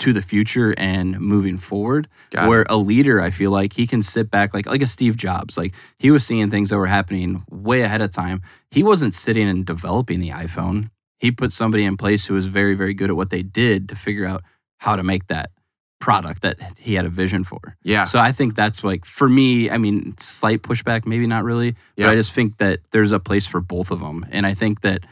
to 0.02 0.14
the 0.14 0.22
future 0.22 0.74
and 0.78 1.20
moving 1.20 1.58
forward. 1.58 2.08
Got 2.32 2.46
it. 2.46 2.50
where 2.50 2.66
a 2.70 2.78
leader, 2.78 3.22
I 3.22 3.30
feel 3.30 3.52
like 3.52 3.74
he 3.74 3.86
can 3.88 4.02
sit 4.02 4.30
back 4.32 4.54
like 4.54 4.66
like 4.68 4.82
a 4.82 4.88
Steve 4.88 5.16
Jobs. 5.18 5.58
Like 5.58 5.74
he 5.98 6.12
was 6.12 6.26
seeing 6.26 6.50
things 6.50 6.70
that 6.70 6.78
were 6.78 6.88
happening 6.88 7.42
way 7.50 7.82
ahead 7.82 8.02
of 8.02 8.12
time. 8.12 8.42
He 8.70 8.84
wasn't 8.84 9.14
sitting 9.14 9.48
and 9.50 9.66
developing 9.66 10.20
the 10.20 10.30
iPhone. 10.30 10.90
He 11.20 11.32
put 11.32 11.52
somebody 11.52 11.84
in 11.86 11.98
place 11.98 12.26
who 12.26 12.34
was 12.34 12.48
very, 12.48 12.74
very 12.76 12.94
good 12.94 13.10
at 13.12 13.16
what 13.16 13.30
they 13.30 13.44
did 13.44 13.90
to 13.90 13.96
figure 13.96 14.26
out 14.26 14.42
how 14.80 14.96
to 14.96 15.04
make 15.04 15.28
that 15.28 15.52
product 16.00 16.42
that 16.42 16.58
he 16.80 16.96
had 16.96 17.06
a 17.06 17.10
vision 17.10 17.44
for. 17.44 17.78
yeah. 17.84 18.06
So 18.06 18.18
I 18.18 18.32
think 18.32 18.56
that's 18.56 18.84
like 18.84 19.06
for 19.06 19.30
me, 19.30 19.70
I 19.70 19.78
mean, 19.78 20.16
slight 20.18 20.64
pushback, 20.64 21.06
maybe 21.06 21.28
not 21.28 21.44
really, 21.44 21.76
Yeah. 21.96 22.08
but 22.08 22.14
I 22.14 22.16
just 22.16 22.34
think 22.34 22.58
that 22.58 22.80
there's 22.90 23.12
a 23.12 23.20
place 23.20 23.46
for 23.46 23.62
both 23.62 23.92
of 23.92 24.00
them. 24.00 24.26
And 24.32 24.48
I 24.48 24.56
think 24.56 24.82
that 24.82 25.06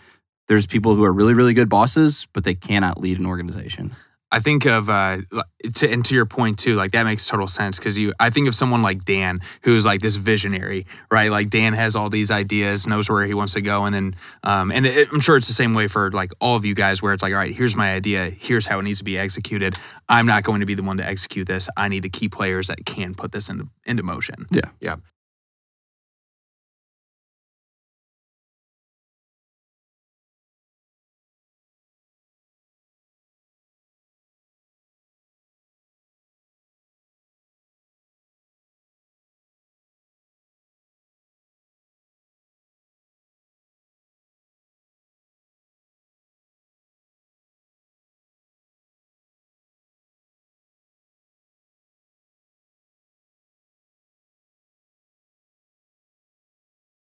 there's 0.47 0.65
people 0.65 0.95
who 0.95 1.03
are 1.03 1.13
really, 1.13 1.35
really 1.35 1.53
good 1.53 1.69
bosses, 1.69 2.27
but 2.33 2.43
they 2.43 2.55
cannot 2.55 2.99
lead 2.99 3.19
an 3.19 3.27
organization. 3.27 3.91
I 4.31 4.39
think 4.39 4.65
of 4.65 4.89
uh, 4.89 5.19
to, 5.75 5.89
and 5.91 6.05
to 6.05 6.15
your 6.15 6.25
point 6.25 6.59
too, 6.59 6.75
like 6.75 6.91
that 6.91 7.03
makes 7.03 7.27
total 7.27 7.47
sense 7.47 7.79
because 7.79 7.97
you. 7.97 8.13
I 8.19 8.29
think 8.29 8.47
of 8.47 8.55
someone 8.55 8.81
like 8.81 9.03
Dan, 9.03 9.39
who's 9.63 9.85
like 9.85 10.01
this 10.01 10.15
visionary, 10.17 10.85
right? 11.09 11.31
Like 11.31 11.49
Dan 11.49 11.73
has 11.73 11.95
all 11.95 12.09
these 12.09 12.29
ideas, 12.29 12.85
knows 12.85 13.09
where 13.09 13.25
he 13.25 13.33
wants 13.33 13.53
to 13.53 13.61
go, 13.61 13.85
and 13.85 13.95
then, 13.95 14.15
um, 14.43 14.71
and 14.71 14.85
it, 14.85 15.07
I'm 15.11 15.19
sure 15.19 15.35
it's 15.35 15.47
the 15.47 15.53
same 15.53 15.73
way 15.73 15.87
for 15.87 16.11
like 16.11 16.31
all 16.39 16.55
of 16.55 16.65
you 16.65 16.75
guys, 16.75 17.01
where 17.01 17.13
it's 17.13 17.23
like, 17.23 17.33
all 17.33 17.39
right, 17.39 17.53
here's 17.53 17.75
my 17.75 17.93
idea, 17.93 18.29
here's 18.29 18.67
how 18.67 18.79
it 18.79 18.83
needs 18.83 18.99
to 18.99 19.05
be 19.05 19.17
executed. 19.17 19.75
I'm 20.07 20.27
not 20.27 20.43
going 20.43 20.59
to 20.59 20.65
be 20.65 20.75
the 20.75 20.83
one 20.83 20.97
to 20.97 21.05
execute 21.05 21.47
this. 21.47 21.67
I 21.75 21.87
need 21.87 22.03
the 22.03 22.09
key 22.09 22.29
players 22.29 22.67
that 22.67 22.85
can 22.85 23.15
put 23.15 23.31
this 23.31 23.49
into 23.49 23.67
into 23.85 24.03
motion. 24.03 24.45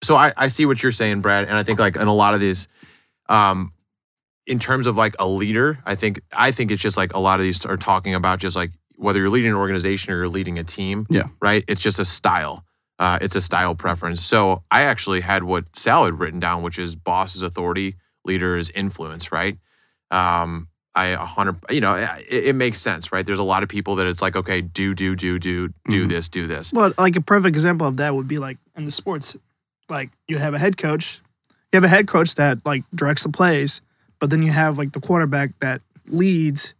So 0.05 0.15
I, 0.15 0.33
I 0.37 0.47
see 0.47 0.65
what 0.65 0.81
you're 0.83 0.91
saying, 0.91 1.21
Brad, 1.21 1.47
and 1.47 1.57
I 1.57 1.63
think 1.63 1.79
like 1.79 1.95
in 1.95 2.07
a 2.07 2.13
lot 2.13 2.33
of 2.33 2.39
these, 2.39 2.67
um, 3.29 3.71
in 4.47 4.59
terms 4.59 4.85
of 4.87 4.95
like 4.95 5.15
a 5.19 5.27
leader, 5.27 5.79
I 5.85 5.95
think 5.95 6.21
I 6.31 6.51
think 6.51 6.71
it's 6.71 6.81
just 6.81 6.97
like 6.97 7.13
a 7.13 7.19
lot 7.19 7.39
of 7.39 7.43
these 7.45 7.65
are 7.65 7.77
talking 7.77 8.13
about 8.13 8.39
just 8.39 8.55
like 8.55 8.71
whether 8.97 9.19
you're 9.19 9.29
leading 9.29 9.51
an 9.51 9.57
organization 9.57 10.13
or 10.13 10.17
you're 10.17 10.29
leading 10.29 10.59
a 10.59 10.63
team. 10.63 11.05
Yeah. 11.09 11.23
Right. 11.41 11.63
It's 11.67 11.81
just 11.81 11.99
a 11.99 12.05
style. 12.05 12.63
Uh, 12.97 13.17
it's 13.21 13.35
a 13.35 13.41
style 13.41 13.75
preference. 13.75 14.21
So 14.21 14.63
I 14.71 14.83
actually 14.83 15.19
had 15.21 15.43
what 15.43 15.65
Sal 15.75 16.05
had 16.05 16.17
written 16.19 16.39
down, 16.39 16.61
which 16.61 16.79
is 16.79 16.95
boss 16.95 17.35
is 17.35 17.41
authority, 17.41 17.95
leader 18.23 18.55
is 18.55 18.69
influence. 18.69 19.31
Right. 19.31 19.57
Um, 20.11 20.69
I 20.93 21.07
a 21.07 21.17
hundred. 21.17 21.57
You 21.69 21.81
know, 21.81 21.95
it, 21.95 22.23
it 22.45 22.55
makes 22.55 22.79
sense, 22.79 23.11
right? 23.11 23.25
There's 23.25 23.39
a 23.39 23.43
lot 23.43 23.63
of 23.63 23.69
people 23.69 23.95
that 23.95 24.07
it's 24.07 24.21
like, 24.21 24.35
okay, 24.37 24.61
do 24.61 24.93
do 24.93 25.15
do 25.15 25.39
do 25.39 25.69
do 25.89 26.05
Mhm. 26.05 26.09
this, 26.09 26.29
do 26.29 26.47
this. 26.47 26.71
Well, 26.71 26.93
like 26.97 27.15
a 27.17 27.21
perfect 27.21 27.53
example 27.55 27.85
of 27.87 27.97
that 27.97 28.15
would 28.15 28.27
be 28.29 28.37
like 28.37 28.59
in 28.77 28.85
the 28.85 28.91
sports, 28.91 29.35
like 29.89 30.09
you 30.27 30.37
have 30.37 30.53
a 30.53 30.59
head 30.59 30.77
coach, 30.77 31.21
you 31.71 31.77
have 31.77 31.83
a 31.83 31.87
head 31.89 32.07
coach 32.07 32.35
that 32.35 32.65
like 32.65 32.83
directs 32.93 33.23
the 33.23 33.29
plays, 33.29 33.81
but 34.19 34.29
then 34.29 34.41
you 34.43 34.51
have 34.51 34.77
like 34.77 34.93
the 34.93 35.01
quarterback 35.01 35.57
that 35.59 35.81
leads 36.07 36.73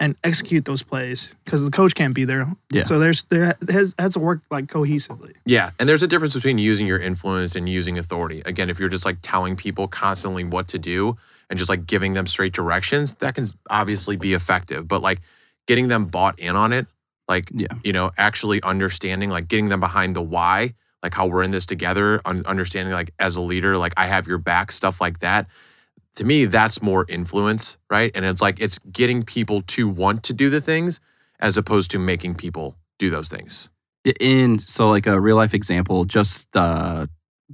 and 0.00 0.16
execute 0.24 0.64
those 0.64 0.82
plays 0.82 1.36
because 1.44 1.64
the 1.64 1.70
coach 1.70 1.94
can't 1.94 2.12
be 2.14 2.24
there. 2.24 2.50
Yeah. 2.72 2.84
So 2.84 2.98
there's 2.98 3.22
there 3.30 3.54
has 3.68 3.94
has 3.98 4.14
to 4.14 4.20
work 4.20 4.40
like 4.50 4.66
cohesively. 4.66 5.34
Yeah, 5.46 5.70
and 5.78 5.88
there's 5.88 6.02
a 6.02 6.08
difference 6.08 6.34
between 6.34 6.58
using 6.58 6.86
your 6.88 6.98
influence 6.98 7.54
and 7.54 7.68
using 7.68 7.98
authority. 7.98 8.42
Again, 8.44 8.68
if 8.68 8.80
you're 8.80 8.88
just 8.88 9.04
like 9.04 9.18
telling 9.22 9.54
people 9.54 9.86
constantly 9.86 10.42
what 10.42 10.68
to 10.68 10.78
do 10.78 11.16
and 11.50 11.58
just 11.58 11.68
like 11.68 11.86
giving 11.86 12.14
them 12.14 12.26
straight 12.26 12.52
directions, 12.52 13.14
that 13.14 13.36
can 13.36 13.46
obviously 13.70 14.16
be 14.16 14.32
effective. 14.34 14.88
But 14.88 15.02
like 15.02 15.20
getting 15.68 15.86
them 15.86 16.06
bought 16.06 16.36
in 16.40 16.56
on 16.56 16.72
it, 16.72 16.86
like 17.28 17.48
Yeah. 17.54 17.68
you 17.84 17.92
know, 17.92 18.10
actually 18.18 18.60
understanding, 18.64 19.30
like 19.30 19.46
getting 19.46 19.68
them 19.68 19.78
behind 19.78 20.16
the 20.16 20.22
why, 20.22 20.74
like 21.02 21.14
how 21.14 21.26
we're 21.26 21.42
in 21.42 21.50
this 21.50 21.66
together, 21.66 22.20
un- 22.24 22.44
understanding 22.46 22.94
like 22.94 23.12
as 23.18 23.36
a 23.36 23.40
leader, 23.40 23.76
like 23.78 23.94
I 23.96 24.06
have 24.06 24.26
your 24.26 24.38
back, 24.38 24.72
stuff 24.72 25.00
like 25.00 25.18
that. 25.20 25.48
To 26.16 26.24
me, 26.24 26.44
that's 26.44 26.82
more 26.82 27.06
influence, 27.08 27.76
right? 27.90 28.10
And 28.14 28.24
it's 28.24 28.42
like 28.42 28.60
it's 28.60 28.78
getting 28.90 29.22
people 29.22 29.62
to 29.62 29.88
want 29.88 30.22
to 30.24 30.32
do 30.32 30.50
the 30.50 30.60
things 30.60 31.00
as 31.40 31.56
opposed 31.56 31.90
to 31.92 31.98
making 31.98 32.34
people 32.36 32.76
do 32.98 33.10
those 33.10 33.28
things. 33.28 33.68
in 34.20 34.58
so 34.58 34.90
like 34.90 35.06
a 35.06 35.20
real 35.20 35.36
life 35.36 35.54
example 35.54 36.04
just 36.04 36.56
uh 36.56 37.06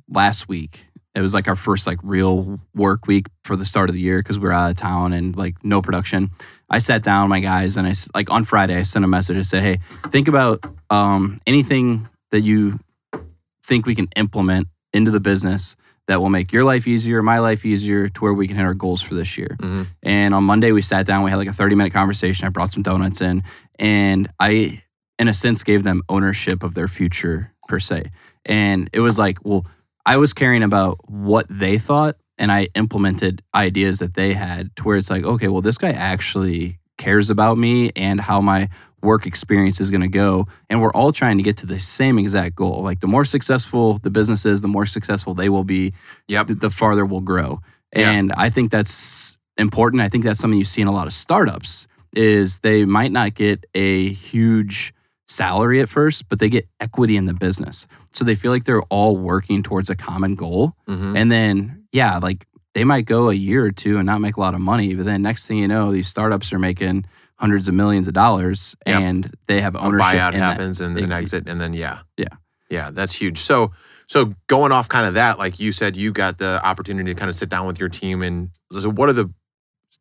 last 0.09 0.49
week 0.49 0.87
it 1.15 1.21
was 1.21 1.35
like 1.35 1.47
our 1.49 1.57
first 1.57 1.87
like 1.87 1.99
real 2.03 2.59
work 2.75 3.07
week 3.07 3.27
for 3.45 3.55
the 3.57 3.65
start 3.67 3.91
of 3.91 3.95
the 3.95 4.01
year 4.01 4.19
because 4.21 4.39
we 4.39 4.45
were 4.45 4.53
out 4.53 4.71
of 4.71 4.77
town 4.77 5.13
and 5.13 5.37
like 5.37 5.63
no 5.63 5.83
production 5.83 6.31
i 6.71 6.79
sat 6.79 7.03
down 7.03 7.25
with 7.25 7.31
my 7.31 7.41
guys 7.41 7.77
and 7.77 7.87
I 7.87 7.93
like 8.15 8.31
on 8.31 8.45
friday 8.45 8.77
i 8.77 8.83
sent 8.83 9.05
a 9.05 9.09
message 9.09 9.37
i 9.37 9.43
said 9.43 9.63
hey 9.63 9.79
think 10.11 10.27
about 10.29 10.65
um 10.91 11.39
anything 11.47 12.09
that 12.31 12.41
you 12.41 12.79
think 13.69 13.87
we 13.87 13.95
can 13.95 14.09
implement 14.17 14.67
into 14.93 15.11
the 15.13 15.21
business 15.21 15.77
that 16.09 16.21
will 16.23 16.31
make 16.31 16.53
your 16.55 16.65
life 16.65 16.89
easier 16.89 17.23
my 17.23 17.39
life 17.39 17.65
easier 17.67 18.09
to 18.09 18.21
where 18.23 18.33
we 18.33 18.49
can 18.49 18.57
hit 18.57 18.65
our 18.65 18.73
goals 18.75 19.03
for 19.03 19.15
this 19.15 19.37
year 19.37 19.57
Mhm. 19.61 19.87
and 20.03 20.35
on 20.35 20.43
Monday, 20.43 20.73
we 20.73 20.83
sat 20.83 21.05
down, 21.07 21.23
we 21.23 21.31
had 21.31 21.37
like 21.37 21.49
a 21.49 21.53
30 21.53 21.75
minute 21.77 21.93
conversation. 21.93 22.47
I 22.47 22.49
brought 22.51 22.73
some 22.73 22.83
donuts 22.83 23.21
in, 23.21 23.43
and 23.79 24.27
I, 24.41 24.83
in 25.19 25.29
a 25.29 25.35
sense, 25.35 25.63
gave 25.63 25.83
them 25.83 26.01
ownership 26.09 26.63
of 26.63 26.73
their 26.75 26.89
future 26.89 27.53
per 27.69 27.79
se. 27.79 28.11
And 28.47 28.89
it 28.95 29.01
was 29.01 29.19
like, 29.19 29.39
well, 29.45 29.67
I 30.07 30.17
was 30.17 30.33
caring 30.33 30.63
about 30.63 30.97
what 31.11 31.45
they 31.51 31.77
thought, 31.77 32.17
and 32.39 32.51
I 32.51 32.69
implemented 32.75 33.43
ideas 33.55 33.99
that 33.99 34.15
they 34.15 34.33
had 34.33 34.75
to 34.77 34.85
where 34.85 34.97
it's 34.97 35.11
like, 35.11 35.25
okay, 35.25 35.49
well, 35.49 35.61
this 35.61 35.77
guy 35.77 35.91
actually 35.91 36.79
cares 36.97 37.29
about 37.31 37.59
me 37.59 37.91
and 37.95 38.19
how 38.21 38.41
my 38.41 38.69
work 39.03 39.27
experience 39.27 39.81
is 39.81 39.91
going 39.91 40.01
to 40.03 40.09
go. 40.09 40.47
And 40.69 40.81
we're 40.83 40.93
all 40.93 41.13
trying 41.13 41.37
to 41.39 41.43
get 41.43 41.57
to 41.59 41.67
the 41.67 41.79
same 41.81 42.19
exact 42.19 42.57
goal. 42.57 42.83
Like, 42.83 43.01
the 43.01 43.07
more 43.07 43.25
successful 43.25 43.99
the 43.99 44.11
business 44.11 44.45
is, 44.45 44.61
the 44.61 44.69
more 44.69 44.87
successful 44.87 45.35
they 45.35 45.49
will 45.49 45.65
be, 45.65 45.93
Yep. 46.29 46.47
the, 46.49 46.55
the 46.55 46.71
farther 46.71 47.07
we'll 47.07 47.21
grow. 47.21 47.61
And 47.93 48.33
I 48.33 48.51
think 48.51 48.71
that's 48.71 49.37
important. 49.57 50.03
I 50.03 50.09
think 50.09 50.25
that's 50.25 50.39
something 50.39 50.59
you 50.59 50.65
see 50.65 50.83
in 50.83 50.89
a 50.89 50.93
lot 50.93 51.07
of 51.07 51.13
startups 51.13 51.87
is 52.15 52.59
they 52.61 52.85
might 52.85 53.13
not 53.13 53.35
get 53.35 53.65
a 53.75 54.09
huge 54.11 54.93
salary 55.27 55.81
at 55.81 55.89
first, 55.89 56.29
but 56.29 56.39
they 56.39 56.49
get 56.49 56.67
equity 56.81 57.17
in 57.17 57.27
the 57.27 57.35
business. 57.35 57.87
So 58.13 58.25
they 58.25 58.35
feel 58.35 58.51
like 58.51 58.65
they're 58.65 58.83
all 58.85 59.17
working 59.17 59.63
towards 59.63 59.91
a 59.91 59.95
common 59.97 60.35
goal. 60.35 60.75
Mhm. 60.89 61.17
And 61.17 61.31
then, 61.31 61.85
yeah, 61.93 62.19
like 62.19 62.47
they 62.75 62.85
might 62.85 63.05
go 63.07 63.29
a 63.31 63.35
year 63.35 63.65
or 63.65 63.71
two 63.73 63.97
and 63.99 64.07
not 64.07 64.21
make 64.21 64.37
a 64.37 64.41
lot 64.41 64.55
of 64.55 64.61
money, 64.61 64.95
but 64.95 65.05
then 65.05 65.23
next 65.23 65.47
thing 65.47 65.59
you 65.59 65.69
know, 65.69 65.93
these 65.93 66.09
startups 66.09 66.53
are 66.53 66.59
making 66.59 67.05
hundreds 67.39 67.69
of 67.69 67.75
millions 67.75 68.07
of 68.09 68.15
dollars 68.15 68.75
Yep. 68.87 69.01
and 69.01 69.35
they 69.47 69.61
have 69.61 69.75
a 69.75 69.79
ownership 69.81 70.07
buyout 70.07 70.33
in 70.35 70.41
that. 70.41 70.53
happens 70.53 70.81
and 70.81 70.97
They- 70.97 71.03
an 71.05 71.13
exit 71.13 71.49
and 71.49 71.61
then 71.61 71.73
yeah 71.73 72.01
Yeah. 72.17 72.27
yeah 72.71 72.91
that's 72.91 73.13
huge 73.15 73.39
so 73.39 73.71
so 74.09 74.35
going 74.49 74.73
off 74.73 74.89
kind 74.89 75.07
of 75.07 75.15
that 75.15 75.39
like 75.39 75.61
you 75.61 75.71
said 75.73 75.97
you 75.97 76.13
got 76.13 76.39
the 76.39 76.61
opportunity 76.65 77.13
to 77.15 77.19
kind 77.19 77.29
of 77.29 77.37
sit 77.37 77.49
down 77.49 77.67
with 77.67 77.79
your 77.79 77.89
team 77.89 78.23
and 78.23 78.51
so 78.73 78.91
what 78.91 79.09
are 79.09 79.13
the 79.13 79.31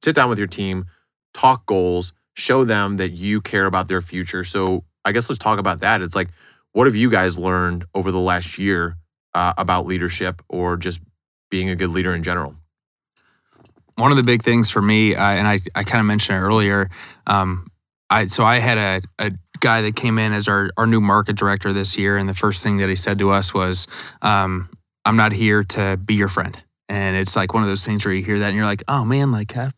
sit 0.03 0.15
down 0.15 0.29
with 0.29 0.37
your 0.39 0.47
team 0.47 0.85
talk 1.33 1.65
goals 1.67 2.13
show 2.33 2.63
them 2.63 2.97
that 2.97 3.11
you 3.11 3.39
care 3.41 3.65
about 3.65 3.87
their 3.87 4.01
future 4.01 4.43
so 4.43 4.83
i 5.05 5.11
guess 5.11 5.29
let's 5.29 5.39
talk 5.39 5.59
about 5.59 5.79
that 5.81 6.01
it's 6.01 6.15
like 6.15 6.29
what 6.73 6.87
have 6.87 6.95
you 6.95 7.09
guys 7.09 7.37
learned 7.37 7.85
over 7.95 8.11
the 8.11 8.19
last 8.19 8.57
year 8.57 8.95
uh, 9.33 9.53
about 9.57 9.85
leadership 9.85 10.41
or 10.49 10.77
just 10.77 10.99
being 11.51 11.69
a 11.69 11.75
good 11.75 11.89
leader 11.91 12.13
in 12.15 12.23
general 12.23 12.55
one 13.97 14.11
of 14.11 14.17
the 14.17 14.23
big 14.23 14.43
things 14.43 14.69
for 14.69 14.81
me, 14.81 15.15
uh, 15.15 15.23
and 15.23 15.47
I, 15.47 15.59
I 15.75 15.83
kind 15.83 15.99
of 15.99 16.05
mentioned 16.05 16.37
it 16.37 16.41
earlier. 16.41 16.89
Um, 17.25 17.67
I 18.09 18.27
so 18.27 18.43
I 18.43 18.59
had 18.59 18.77
a, 18.77 19.01
a 19.19 19.31
guy 19.59 19.81
that 19.81 19.95
came 19.95 20.17
in 20.17 20.33
as 20.33 20.47
our, 20.47 20.69
our 20.77 20.87
new 20.87 21.01
market 21.01 21.35
director 21.35 21.73
this 21.73 21.97
year, 21.97 22.15
and 22.17 22.29
the 22.29 22.33
first 22.33 22.63
thing 22.63 22.77
that 22.77 22.89
he 22.89 22.95
said 22.95 23.19
to 23.19 23.31
us 23.31 23.53
was, 23.53 23.87
um, 24.21 24.69
"I'm 25.03 25.17
not 25.17 25.33
here 25.33 25.63
to 25.63 25.97
be 25.97 26.13
your 26.13 26.29
friend." 26.29 26.61
And 26.89 27.17
it's 27.17 27.35
like 27.35 27.53
one 27.53 27.63
of 27.63 27.69
those 27.69 27.85
things 27.85 28.05
where 28.05 28.13
you 28.13 28.23
hear 28.23 28.39
that 28.39 28.47
and 28.47 28.55
you're 28.55 28.65
like, 28.65 28.83
"Oh 28.87 29.03
man, 29.03 29.31
like 29.31 29.57
I, 29.57 29.71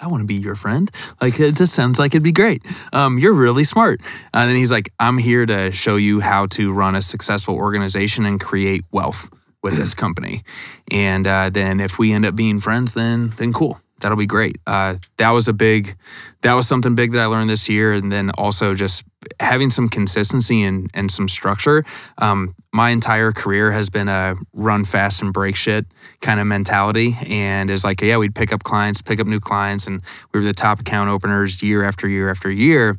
I 0.00 0.08
want 0.08 0.22
to 0.22 0.26
be 0.26 0.34
your 0.34 0.56
friend. 0.56 0.90
Like 1.20 1.38
it 1.38 1.54
just 1.54 1.74
sounds 1.74 1.98
like 1.98 2.12
it'd 2.12 2.22
be 2.22 2.32
great. 2.32 2.62
Um, 2.94 3.18
you're 3.18 3.34
really 3.34 3.64
smart." 3.64 4.00
And 4.32 4.48
then 4.48 4.56
he's 4.56 4.72
like, 4.72 4.90
"I'm 4.98 5.18
here 5.18 5.44
to 5.44 5.70
show 5.70 5.96
you 5.96 6.20
how 6.20 6.46
to 6.46 6.72
run 6.72 6.96
a 6.96 7.02
successful 7.02 7.54
organization 7.54 8.24
and 8.24 8.40
create 8.40 8.84
wealth." 8.90 9.28
With 9.66 9.76
this 9.76 9.94
company. 9.94 10.44
And 10.92 11.26
uh, 11.26 11.50
then 11.50 11.80
if 11.80 11.98
we 11.98 12.12
end 12.12 12.24
up 12.24 12.36
being 12.36 12.60
friends, 12.60 12.92
then 12.92 13.32
then 13.36 13.52
cool. 13.52 13.80
That'll 14.00 14.18
be 14.18 14.26
great. 14.26 14.58
Uh, 14.66 14.96
that 15.16 15.30
was 15.30 15.48
a 15.48 15.54
big, 15.54 15.96
that 16.42 16.52
was 16.52 16.68
something 16.68 16.94
big 16.94 17.12
that 17.12 17.20
I 17.20 17.26
learned 17.26 17.48
this 17.48 17.66
year. 17.66 17.94
And 17.94 18.12
then 18.12 18.30
also 18.36 18.74
just 18.74 19.04
having 19.40 19.70
some 19.70 19.88
consistency 19.88 20.62
and, 20.62 20.90
and 20.92 21.10
some 21.10 21.28
structure. 21.28 21.82
Um, 22.18 22.54
my 22.72 22.90
entire 22.90 23.32
career 23.32 23.72
has 23.72 23.88
been 23.88 24.08
a 24.08 24.36
run 24.52 24.84
fast 24.84 25.22
and 25.22 25.32
break 25.32 25.56
shit 25.56 25.86
kind 26.20 26.40
of 26.40 26.46
mentality. 26.46 27.16
And 27.26 27.70
it's 27.70 27.84
like, 27.84 28.02
yeah, 28.02 28.18
we'd 28.18 28.34
pick 28.34 28.52
up 28.52 28.62
clients, 28.64 29.00
pick 29.00 29.18
up 29.18 29.26
new 29.26 29.40
clients, 29.40 29.86
and 29.86 30.02
we 30.32 30.40
were 30.40 30.44
the 30.44 30.52
top 30.52 30.80
account 30.80 31.08
openers 31.08 31.62
year 31.62 31.82
after 31.82 32.06
year 32.06 32.30
after 32.30 32.50
year. 32.50 32.98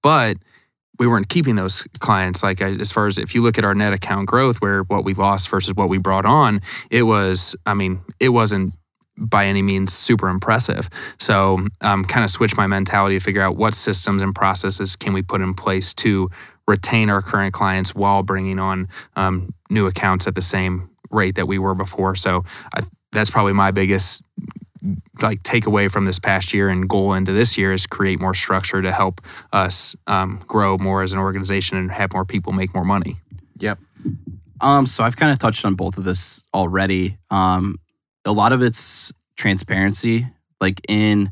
But 0.00 0.36
we 0.98 1.06
weren't 1.06 1.28
keeping 1.28 1.56
those 1.56 1.86
clients. 1.98 2.42
Like 2.42 2.60
as 2.60 2.92
far 2.92 3.06
as 3.06 3.18
if 3.18 3.34
you 3.34 3.42
look 3.42 3.58
at 3.58 3.64
our 3.64 3.74
net 3.74 3.92
account 3.92 4.26
growth 4.26 4.58
where 4.58 4.82
what 4.84 5.04
we 5.04 5.14
lost 5.14 5.48
versus 5.48 5.74
what 5.74 5.88
we 5.88 5.98
brought 5.98 6.26
on 6.26 6.60
it 6.90 7.02
was 7.02 7.56
i 7.66 7.74
mean 7.74 8.00
it 8.20 8.30
wasn't 8.30 8.72
by 9.18 9.46
any 9.46 9.62
means 9.62 9.92
super 9.92 10.28
impressive. 10.28 10.88
So 11.18 11.66
um, 11.80 12.04
kind 12.04 12.24
of 12.24 12.30
switch 12.30 12.56
my 12.56 12.66
mentality 12.66 13.18
to 13.18 13.24
figure 13.24 13.42
out 13.42 13.56
what 13.56 13.74
systems 13.74 14.22
and 14.22 14.34
processes 14.34 14.96
can 14.96 15.12
we 15.12 15.22
put 15.22 15.40
in 15.40 15.54
place 15.54 15.94
to 15.94 16.30
retain 16.68 17.10
our 17.10 17.22
current 17.22 17.54
clients 17.54 17.94
while 17.94 18.22
bringing 18.22 18.58
on 18.58 18.88
um, 19.14 19.54
new 19.70 19.86
accounts 19.86 20.26
at 20.26 20.34
the 20.34 20.42
same 20.42 20.90
rate 21.10 21.36
that 21.36 21.46
we 21.46 21.58
were 21.58 21.74
before. 21.74 22.14
So 22.14 22.44
I, 22.74 22.82
that's 23.12 23.30
probably 23.30 23.52
my 23.52 23.70
biggest 23.70 24.22
like 25.20 25.42
take 25.42 25.66
away 25.66 25.88
from 25.88 26.04
this 26.04 26.18
past 26.18 26.52
year 26.52 26.68
and 26.68 26.88
goal 26.88 27.14
into 27.14 27.32
this 27.32 27.56
year 27.56 27.72
is 27.72 27.86
create 27.86 28.20
more 28.20 28.34
structure 28.34 28.82
to 28.82 28.92
help 28.92 29.20
us 29.52 29.96
um, 30.06 30.40
grow 30.46 30.78
more 30.78 31.02
as 31.02 31.12
an 31.12 31.18
organization 31.18 31.78
and 31.78 31.90
have 31.90 32.12
more 32.12 32.24
people 32.24 32.52
make 32.52 32.74
more 32.74 32.84
money. 32.84 33.16
Yep. 33.58 33.78
Um, 34.60 34.86
so 34.86 35.04
I've 35.04 35.16
kind 35.16 35.32
of 35.32 35.38
touched 35.38 35.64
on 35.64 35.74
both 35.74 35.98
of 35.98 36.04
this 36.04 36.46
already. 36.54 37.18
Um, 37.30 37.76
a 38.24 38.32
lot 38.32 38.52
of 38.52 38.62
it's 38.62 39.12
transparency, 39.36 40.26
like 40.60 40.80
in 40.88 41.30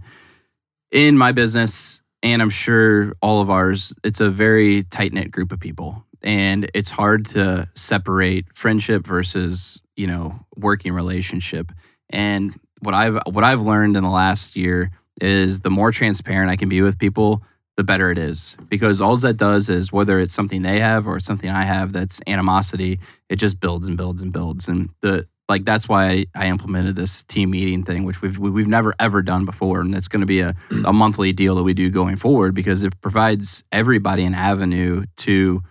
in 0.91 1.19
my 1.19 1.33
business, 1.33 2.03
and 2.23 2.41
I'm 2.41 2.51
sure 2.51 3.15
all 3.21 3.41
of 3.41 3.51
ours. 3.51 3.95
It's 4.05 4.21
a 4.21 4.31
very 4.31 4.83
tight 4.85 5.13
knit 5.13 5.31
group 5.31 5.53
of 5.53 5.61
people, 5.61 6.05
and 6.23 6.71
it's 6.75 6.91
hard 6.91 7.27
to 7.27 7.69
separate 7.75 8.47
friendship 8.55 9.07
versus 9.07 9.83
you 9.97 10.07
know 10.07 10.39
working 10.57 10.93
relationship. 10.93 11.73
And 12.11 12.55
what 12.85 12.95
I've 12.95 13.19
what 13.27 13.45
I've 13.45 13.61
learned 13.61 13.97
in 13.97 14.03
the 14.03 14.11
last 14.11 14.57
year 14.57 14.91
is 15.21 15.61
the 15.61 15.71
more 15.71 15.93
transparent 15.93 16.51
I 16.51 16.57
can 16.57 16.69
be 16.69 16.83
with 16.83 16.99
people, 16.99 17.43
the 17.77 17.85
better 17.85 18.11
it 18.11 18.19
is. 18.19 18.57
Because 18.69 19.01
all 19.01 19.17
that 19.17 19.37
does 19.37 19.69
is 19.69 19.93
whether 19.93 20.21
it's 20.21 20.35
something 20.35 20.63
they 20.63 20.81
have 20.81 21.07
or 21.07 21.21
something 21.21 21.51
I 21.51 21.65
have 21.65 21.93
that's 21.93 22.21
animosity, 22.27 23.01
it 23.29 23.37
just 23.37 23.61
builds 23.61 23.87
and 23.87 23.97
builds 23.97 24.23
and 24.23 24.33
builds. 24.33 24.69
And 24.69 24.91
the 25.01 25.27
like 25.49 25.65
that's 25.65 25.89
why 25.89 26.07
I, 26.07 26.27
I 26.35 26.47
implemented 26.49 26.97
this 26.97 27.23
team 27.25 27.51
meeting 27.51 27.85
thing, 27.85 28.05
which 28.05 28.23
we've 28.23 28.39
we've 28.39 28.69
never 28.69 28.95
ever 28.99 29.23
done 29.23 29.45
before, 29.45 29.81
and 29.81 29.95
it's 29.95 30.09
going 30.09 30.21
to 30.21 30.27
be 30.27 30.41
a, 30.41 30.55
a 30.85 30.93
monthly 30.93 31.33
deal 31.33 31.55
that 31.57 31.63
we 31.63 31.75
do 31.75 31.91
going 31.91 32.17
forward 32.17 32.55
because 32.55 32.83
it 32.83 33.01
provides 33.01 33.65
everybody 33.71 34.25
an 34.25 34.35
avenue 34.35 35.05
to 35.19 35.63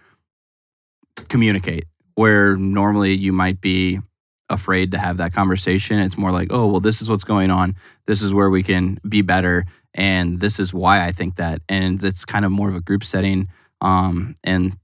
communicate. 1.30 1.86
Where 2.16 2.56
normally 2.56 3.16
you 3.16 3.34
might 3.34 3.60
be 3.60 4.00
afraid 4.50 4.92
to 4.92 4.98
have 4.98 5.18
that 5.18 5.34
conversation. 5.34 6.00
It's 6.00 6.18
more 6.18 6.32
like, 6.32 6.50
oh, 6.52 6.68
well, 6.68 6.80
this 6.80 7.02
is 7.02 7.10
what's 7.10 7.24
going 7.24 7.52
on. 7.52 7.76
This 8.06 8.22
is 8.22 8.34
where 8.34 8.50
we 8.50 8.64
can 8.64 8.98
be 9.08 9.22
better. 9.22 9.66
And 9.94 10.40
this 10.40 10.60
is 10.60 10.74
why 10.74 11.06
I 11.06 11.12
think 11.12 11.36
that. 11.36 11.62
And 11.70 12.04
it's 12.04 12.26
kind 12.26 12.46
of 12.46 12.52
more 12.52 12.70
of 12.70 12.76
a 12.76 12.82
group 12.82 13.04
setting. 13.04 13.48
Um, 13.82 14.36
and 14.44 14.76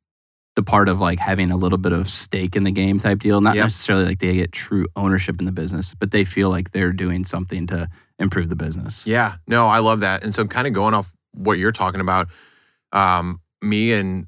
the 0.55 0.63
part 0.63 0.89
of 0.89 0.99
like 0.99 1.19
having 1.19 1.51
a 1.51 1.57
little 1.57 1.77
bit 1.77 1.93
of 1.93 2.09
stake 2.09 2.55
in 2.55 2.63
the 2.63 2.71
game 2.71 2.99
type 2.99 3.19
deal, 3.19 3.39
not 3.41 3.55
Yep. 3.55 3.65
necessarily 3.65 4.05
like 4.05 4.19
they 4.19 4.35
get 4.35 4.51
true 4.51 4.85
ownership 4.95 5.39
in 5.39 5.45
the 5.45 5.51
business, 5.51 5.93
but 5.93 6.11
they 6.11 6.25
feel 6.25 6.49
like 6.49 6.71
they're 6.71 6.91
doing 6.91 7.23
something 7.23 7.65
to 7.67 7.87
improve 8.19 8.49
the 8.49 8.55
business. 8.55 9.07
Yeah, 9.07 9.35
no, 9.47 9.67
I 9.67 9.79
love 9.79 10.01
that. 10.01 10.23
And 10.23 10.35
so, 10.35 10.45
kind 10.45 10.67
of 10.67 10.73
going 10.73 10.93
off 10.93 11.09
what 11.31 11.59
you're 11.59 11.71
talking 11.71 12.01
about, 12.01 12.27
um, 12.91 13.39
me 13.61 13.93
and 13.93 14.27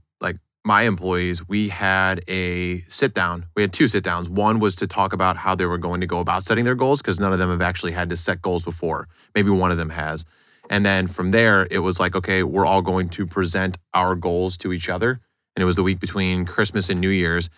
my 0.63 0.83
employees, 0.83 1.47
we 1.47 1.69
had 1.69 2.23
a 2.27 2.81
sit 2.81 3.13
down. 3.13 3.45
We 3.55 3.63
had 3.63 3.73
two 3.73 3.87
sit 3.87 4.03
downs. 4.03 4.29
One 4.29 4.59
was 4.59 4.75
to 4.77 4.87
talk 4.87 5.11
about 5.13 5.37
how 5.37 5.55
they 5.55 5.65
were 5.65 5.77
going 5.77 6.01
to 6.01 6.07
go 6.07 6.19
about 6.19 6.43
setting 6.43 6.65
their 6.65 6.75
goals 6.75 7.01
because 7.01 7.19
none 7.19 7.33
of 7.33 7.39
them 7.39 7.49
have 7.49 7.61
actually 7.61 7.93
had 7.93 8.09
to 8.11 8.17
set 8.17 8.41
goals 8.41 8.63
before. 8.63 9.07
Maybe 9.33 9.49
one 9.49 9.71
of 9.71 9.77
them 9.77 9.89
has. 9.89 10.25
And 10.69 10.85
then 10.85 11.07
from 11.07 11.31
there, 11.31 11.67
it 11.71 11.79
was 11.79 11.99
like, 11.99 12.15
okay, 12.15 12.43
we're 12.43 12.65
all 12.65 12.81
going 12.81 13.09
to 13.09 13.25
present 13.25 13.77
our 13.93 14.15
goals 14.15 14.55
to 14.57 14.71
each 14.71 14.87
other. 14.87 15.19
And 15.55 15.61
it 15.61 15.65
was 15.65 15.75
the 15.75 15.83
week 15.83 15.99
between 15.99 16.45
Christmas 16.45 16.89
and 16.89 17.01
New 17.01 17.09
Year's. 17.09 17.49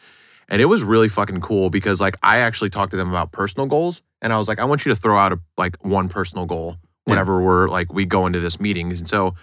And 0.50 0.62
it 0.62 0.66
was 0.66 0.84
really 0.84 1.10
fucking 1.10 1.42
cool 1.42 1.70
because 1.70 2.00
like 2.00 2.16
I 2.24 2.40
actually 2.40 2.70
talked 2.70 2.92
to 2.92 2.98
them 2.98 3.10
about 3.10 3.32
personal 3.32 3.68
goals. 3.68 4.02
And 4.22 4.32
I 4.32 4.38
was 4.38 4.48
like, 4.48 4.60
I 4.60 4.66
want 4.66 4.86
you 4.86 4.94
to 4.94 5.00
throw 5.00 5.18
out 5.18 5.34
a 5.34 5.40
like 5.58 5.84
one 5.86 6.10
personal 6.10 6.46
goal 6.46 6.78
whenever 7.06 7.42
we're 7.42 7.68
like 7.68 7.94
we 7.94 8.06
go 8.06 8.26
into 8.26 8.40
this 8.40 8.60
meetings. 8.60 9.00
And 9.00 9.10
so 9.10 9.36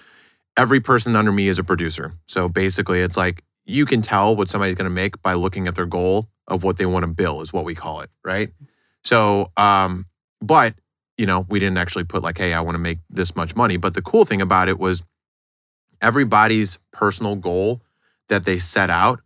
every 0.57 0.81
person 0.81 1.15
under 1.15 1.33
me 1.33 1.49
is 1.49 1.59
a 1.59 1.65
producer. 1.65 2.15
So 2.27 2.49
basically 2.49 3.01
it's 3.01 3.17
like 3.17 3.45
you 3.65 3.87
can 3.87 4.03
tell 4.03 4.37
what 4.37 4.51
somebody's 4.51 4.75
gonna 4.77 4.91
make 4.91 5.21
by 5.23 5.35
looking 5.35 5.69
at 5.69 5.75
their 5.75 5.87
goal 5.87 6.29
of 6.49 6.65
what 6.65 6.77
they 6.79 6.87
want 6.87 7.03
to 7.05 7.07
bill 7.09 7.41
is 7.43 7.53
what 7.53 7.65
we 7.65 7.75
call 7.75 8.01
it, 8.01 8.11
right? 8.25 8.51
So 9.05 9.51
um, 9.57 10.07
but 10.41 10.75
you 11.17 11.27
know, 11.27 11.45
we 11.51 11.59
didn't 11.59 11.77
actually 11.77 12.05
put 12.05 12.23
like, 12.23 12.39
hey, 12.39 12.55
I 12.55 12.63
want 12.63 12.77
to 12.77 12.79
make 12.81 12.99
this 13.11 13.37
much 13.37 13.55
money. 13.55 13.77
But 13.77 13.93
the 13.93 14.01
cool 14.01 14.25
thing 14.25 14.41
about 14.41 14.69
it 14.71 14.79
was 14.79 15.03
everybody's 16.01 16.79
personal 16.93 17.37
goal 17.37 17.83
that 18.29 18.45
they 18.45 18.59
set 18.59 18.91
out, 18.91 19.21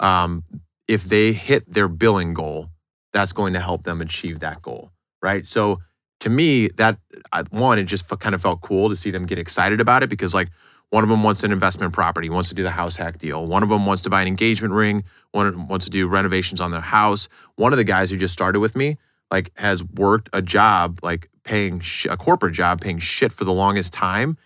um, 0.00 0.44
if 0.88 1.04
they 1.04 1.32
hit 1.32 1.68
their 1.72 1.88
billing 1.88 2.34
goal, 2.34 2.68
that's 3.12 3.32
going 3.32 3.52
to 3.54 3.60
help 3.60 3.82
them 3.82 4.00
achieve 4.00 4.40
that 4.40 4.62
goal, 4.62 4.92
right? 5.22 5.46
So 5.46 5.80
to 6.20 6.30
me, 6.30 6.68
that 6.76 6.98
I- 7.32 7.42
one, 7.50 7.78
it 7.78 7.84
just 7.84 8.08
kind 8.20 8.34
of 8.34 8.42
felt 8.42 8.60
cool 8.60 8.88
to 8.88 8.96
see 8.96 9.10
them 9.10 9.26
get 9.26 9.38
excited 9.38 9.80
about 9.80 10.02
it 10.02 10.10
because 10.10 10.34
like 10.34 10.48
one 10.90 11.04
of 11.04 11.10
them 11.10 11.22
wants 11.22 11.44
an 11.44 11.52
investment 11.52 11.92
property, 11.92 12.28
wants 12.28 12.48
to 12.48 12.54
do 12.54 12.62
the 12.64 12.70
house 12.70 12.96
hack 12.96 13.18
deal. 13.18 13.46
One 13.46 13.62
of 13.62 13.68
them 13.68 13.86
wants 13.86 14.02
to 14.02 14.10
buy 14.10 14.22
an 14.22 14.28
engagement 14.28 14.74
ring. 14.74 15.04
One 15.30 15.68
wants 15.68 15.84
to 15.86 15.90
do 15.90 16.08
renovations 16.08 16.60
on 16.60 16.72
their 16.72 16.80
house. 16.80 17.28
One 17.56 17.72
of 17.72 17.76
the 17.76 17.84
guys 17.84 18.10
who 18.10 18.16
just 18.16 18.32
started 18.32 18.58
with 18.58 18.74
me, 18.74 18.98
like, 19.30 19.52
has 19.56 19.84
worked 19.84 20.28
a 20.32 20.42
job, 20.42 20.98
like 21.02 21.30
paying 21.44 21.78
sh- 21.80 22.06
a 22.10 22.16
corporate 22.16 22.54
job, 22.54 22.80
paying 22.80 22.98
shit 22.98 23.32
for 23.32 23.44
the 23.44 23.52
longest 23.52 23.92
time, 23.92 24.36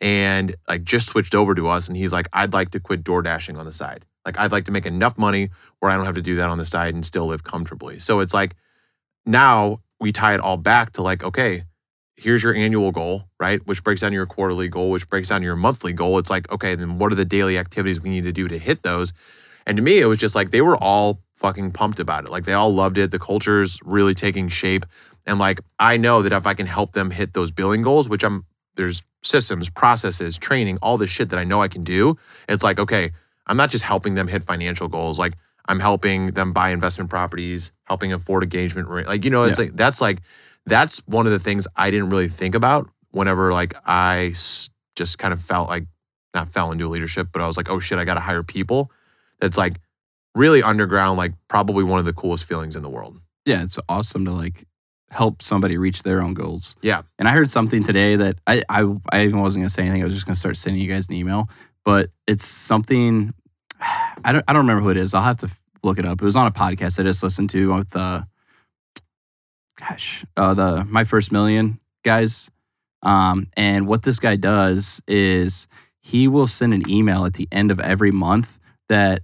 and 0.00 0.56
like 0.68 0.82
just 0.82 1.08
switched 1.08 1.34
over 1.34 1.54
to 1.54 1.68
us. 1.68 1.86
And 1.86 1.96
he's 1.96 2.12
like, 2.12 2.26
I'd 2.32 2.52
like 2.52 2.72
to 2.72 2.80
quit 2.80 3.04
door 3.04 3.22
dashing 3.22 3.56
on 3.56 3.64
the 3.64 3.72
side. 3.72 4.04
Like, 4.26 4.38
I'd 4.38 4.52
like 4.52 4.64
to 4.64 4.72
make 4.72 4.86
enough 4.86 5.16
money 5.16 5.50
where 5.78 5.90
I 5.90 5.96
don't 5.96 6.06
have 6.06 6.16
to 6.16 6.22
do 6.22 6.36
that 6.36 6.48
on 6.48 6.58
the 6.58 6.64
side 6.64 6.94
and 6.94 7.06
still 7.06 7.26
live 7.26 7.44
comfortably. 7.44 8.00
So 8.00 8.18
it's 8.18 8.34
like 8.34 8.56
now 9.24 9.78
we 10.00 10.10
tie 10.10 10.34
it 10.34 10.40
all 10.40 10.56
back 10.56 10.94
to 10.94 11.02
like, 11.02 11.22
okay, 11.22 11.64
here's 12.22 12.42
your 12.42 12.54
annual 12.54 12.92
goal, 12.92 13.24
right? 13.40 13.64
Which 13.66 13.82
breaks 13.82 14.00
down 14.00 14.12
your 14.12 14.26
quarterly 14.26 14.68
goal, 14.68 14.90
which 14.90 15.08
breaks 15.08 15.28
down 15.28 15.42
your 15.42 15.56
monthly 15.56 15.92
goal. 15.92 16.18
It's 16.18 16.30
like, 16.30 16.50
okay, 16.52 16.74
then 16.74 16.98
what 16.98 17.12
are 17.12 17.16
the 17.16 17.24
daily 17.24 17.58
activities 17.58 18.00
we 18.00 18.10
need 18.10 18.24
to 18.24 18.32
do 18.32 18.48
to 18.48 18.58
hit 18.58 18.82
those? 18.82 19.12
And 19.66 19.76
to 19.76 19.82
me, 19.82 20.00
it 20.00 20.06
was 20.06 20.18
just 20.18 20.34
like 20.34 20.50
they 20.50 20.60
were 20.60 20.76
all 20.76 21.20
fucking 21.36 21.72
pumped 21.72 22.00
about 22.00 22.24
it. 22.24 22.30
Like 22.30 22.44
they 22.44 22.52
all 22.52 22.72
loved 22.72 22.98
it. 22.98 23.10
The 23.10 23.18
culture's 23.18 23.78
really 23.84 24.14
taking 24.14 24.48
shape. 24.48 24.86
And 25.26 25.38
like 25.38 25.60
I 25.78 25.96
know 25.96 26.22
that 26.22 26.32
if 26.32 26.46
I 26.46 26.54
can 26.54 26.66
help 26.66 26.92
them 26.92 27.10
hit 27.10 27.34
those 27.34 27.50
billing 27.50 27.82
goals, 27.82 28.08
which 28.08 28.24
I'm 28.24 28.44
there's 28.76 29.02
systems, 29.22 29.68
processes, 29.68 30.38
training, 30.38 30.78
all 30.82 30.98
this 30.98 31.10
shit 31.10 31.28
that 31.30 31.38
I 31.38 31.44
know 31.44 31.62
I 31.62 31.68
can 31.68 31.82
do. 31.82 32.16
It's 32.48 32.64
like, 32.64 32.78
okay, 32.78 33.10
I'm 33.46 33.56
not 33.56 33.70
just 33.70 33.84
helping 33.84 34.14
them 34.14 34.28
hit 34.28 34.44
financial 34.44 34.88
goals. 34.88 35.18
Like 35.18 35.34
I'm 35.66 35.80
helping 35.80 36.28
them 36.32 36.52
buy 36.52 36.70
investment 36.70 37.10
properties, 37.10 37.72
helping 37.84 38.12
afford 38.12 38.42
engagement 38.42 38.88
rate. 38.88 39.06
Like, 39.06 39.24
you 39.24 39.30
know, 39.30 39.44
it's 39.44 39.58
like 39.58 39.76
that's 39.76 40.00
like 40.00 40.22
that's 40.66 40.98
one 41.06 41.26
of 41.26 41.32
the 41.32 41.38
things 41.38 41.66
I 41.76 41.90
didn't 41.90 42.10
really 42.10 42.28
think 42.28 42.54
about 42.54 42.88
whenever 43.10 43.52
like 43.52 43.74
I 43.86 44.34
just 44.96 45.18
kind 45.18 45.32
of 45.32 45.40
felt 45.40 45.68
like 45.68 45.84
not 46.34 46.50
fell 46.50 46.72
into 46.72 46.86
a 46.86 46.90
leadership, 46.90 47.28
but 47.32 47.42
I 47.42 47.46
was 47.46 47.56
like, 47.56 47.68
oh 47.68 47.78
shit, 47.78 47.98
I 47.98 48.04
got 48.04 48.14
to 48.14 48.20
hire 48.20 48.42
people. 48.42 48.90
That's 49.40 49.58
like 49.58 49.80
really 50.34 50.62
underground, 50.62 51.18
like 51.18 51.34
probably 51.48 51.84
one 51.84 51.98
of 51.98 52.04
the 52.04 52.12
coolest 52.12 52.44
feelings 52.44 52.76
in 52.76 52.82
the 52.82 52.88
world. 52.88 53.20
Yeah, 53.44 53.62
it's 53.62 53.78
awesome 53.88 54.24
to 54.24 54.32
like 54.32 54.66
help 55.10 55.42
somebody 55.42 55.76
reach 55.76 56.02
their 56.02 56.22
own 56.22 56.34
goals. 56.34 56.76
Yeah. 56.80 57.02
And 57.18 57.28
I 57.28 57.32
heard 57.32 57.50
something 57.50 57.82
today 57.82 58.16
that 58.16 58.38
I 58.46 58.62
I, 58.68 58.86
I 59.10 59.24
even 59.24 59.40
wasn't 59.40 59.62
gonna 59.62 59.70
say 59.70 59.82
anything. 59.82 60.02
I 60.02 60.04
was 60.04 60.14
just 60.14 60.26
gonna 60.26 60.36
start 60.36 60.56
sending 60.56 60.80
you 60.80 60.88
guys 60.88 61.08
an 61.08 61.14
email, 61.14 61.48
but 61.84 62.10
it's 62.26 62.44
something 62.44 63.34
I 64.24 64.32
don't 64.32 64.44
I 64.48 64.52
don't 64.52 64.62
remember 64.62 64.82
who 64.82 64.90
it 64.90 64.96
is. 64.96 65.12
I'll 65.12 65.22
have 65.22 65.38
to 65.38 65.50
look 65.82 65.98
it 65.98 66.06
up. 66.06 66.22
It 66.22 66.24
was 66.24 66.36
on 66.36 66.46
a 66.46 66.52
podcast 66.52 66.98
I 66.98 67.02
just 67.02 67.22
listened 67.22 67.50
to 67.50 67.74
with 67.74 67.94
uh 67.94 68.22
gosh 69.78 70.24
uh, 70.36 70.54
the 70.54 70.84
my 70.88 71.04
first 71.04 71.32
million 71.32 71.80
guys. 72.02 72.50
Um, 73.02 73.48
and 73.56 73.86
what 73.88 74.02
this 74.02 74.18
guy 74.18 74.36
does 74.36 75.02
is 75.08 75.66
he 76.00 76.28
will 76.28 76.46
send 76.46 76.72
an 76.72 76.88
email 76.88 77.24
at 77.24 77.34
the 77.34 77.48
end 77.50 77.70
of 77.70 77.80
every 77.80 78.12
month 78.12 78.60
that 78.88 79.22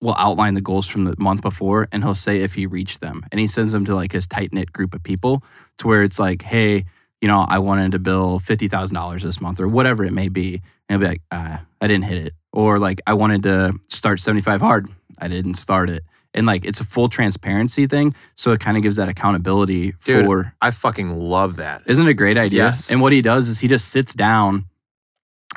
will 0.00 0.14
outline 0.16 0.54
the 0.54 0.60
goals 0.60 0.86
from 0.86 1.04
the 1.04 1.14
month 1.18 1.42
before 1.42 1.88
and 1.92 2.02
he'll 2.02 2.14
say 2.14 2.40
if 2.40 2.54
he 2.54 2.66
reached 2.66 3.00
them. 3.00 3.22
And 3.30 3.38
he 3.38 3.46
sends 3.46 3.72
them 3.72 3.84
to 3.84 3.94
like 3.94 4.12
his 4.12 4.26
tight 4.26 4.52
knit 4.52 4.72
group 4.72 4.94
of 4.94 5.02
people 5.02 5.42
to 5.78 5.86
where 5.86 6.02
it's 6.02 6.18
like, 6.18 6.42
hey, 6.42 6.86
you 7.20 7.28
know, 7.28 7.44
I 7.46 7.58
wanted 7.58 7.92
to 7.92 7.98
bill 7.98 8.40
$50,000 8.40 9.22
this 9.22 9.40
month 9.40 9.60
or 9.60 9.68
whatever 9.68 10.04
it 10.04 10.12
may 10.12 10.28
be. 10.28 10.62
And 10.88 11.00
he'll 11.02 11.06
be 11.06 11.06
like, 11.06 11.22
ah, 11.30 11.64
I 11.80 11.86
didn't 11.86 12.04
hit 12.04 12.26
it. 12.26 12.34
Or 12.52 12.78
like, 12.78 13.02
I 13.06 13.12
wanted 13.12 13.42
to 13.42 13.74
start 13.88 14.20
75 14.20 14.60
hard. 14.60 14.88
I 15.18 15.28
didn't 15.28 15.54
start 15.54 15.90
it. 15.90 16.02
And 16.32 16.46
like, 16.46 16.64
it's 16.64 16.80
a 16.80 16.84
full 16.84 17.08
transparency 17.08 17.86
thing. 17.86 18.14
So 18.36 18.52
it 18.52 18.60
kind 18.60 18.76
of 18.76 18.82
gives 18.82 18.96
that 18.96 19.08
accountability 19.08 19.94
Dude. 20.04 20.26
for, 20.26 20.54
I 20.60 20.70
fucking 20.70 21.18
love 21.18 21.56
that. 21.56 21.82
isn't 21.86 22.06
it 22.06 22.10
a 22.10 22.14
great 22.14 22.38
idea? 22.38 22.66
Yes. 22.66 22.90
And 22.90 23.00
what 23.00 23.12
he 23.12 23.20
does 23.22 23.48
is 23.48 23.58
he 23.58 23.68
just 23.68 23.88
sits 23.88 24.14
down 24.14 24.66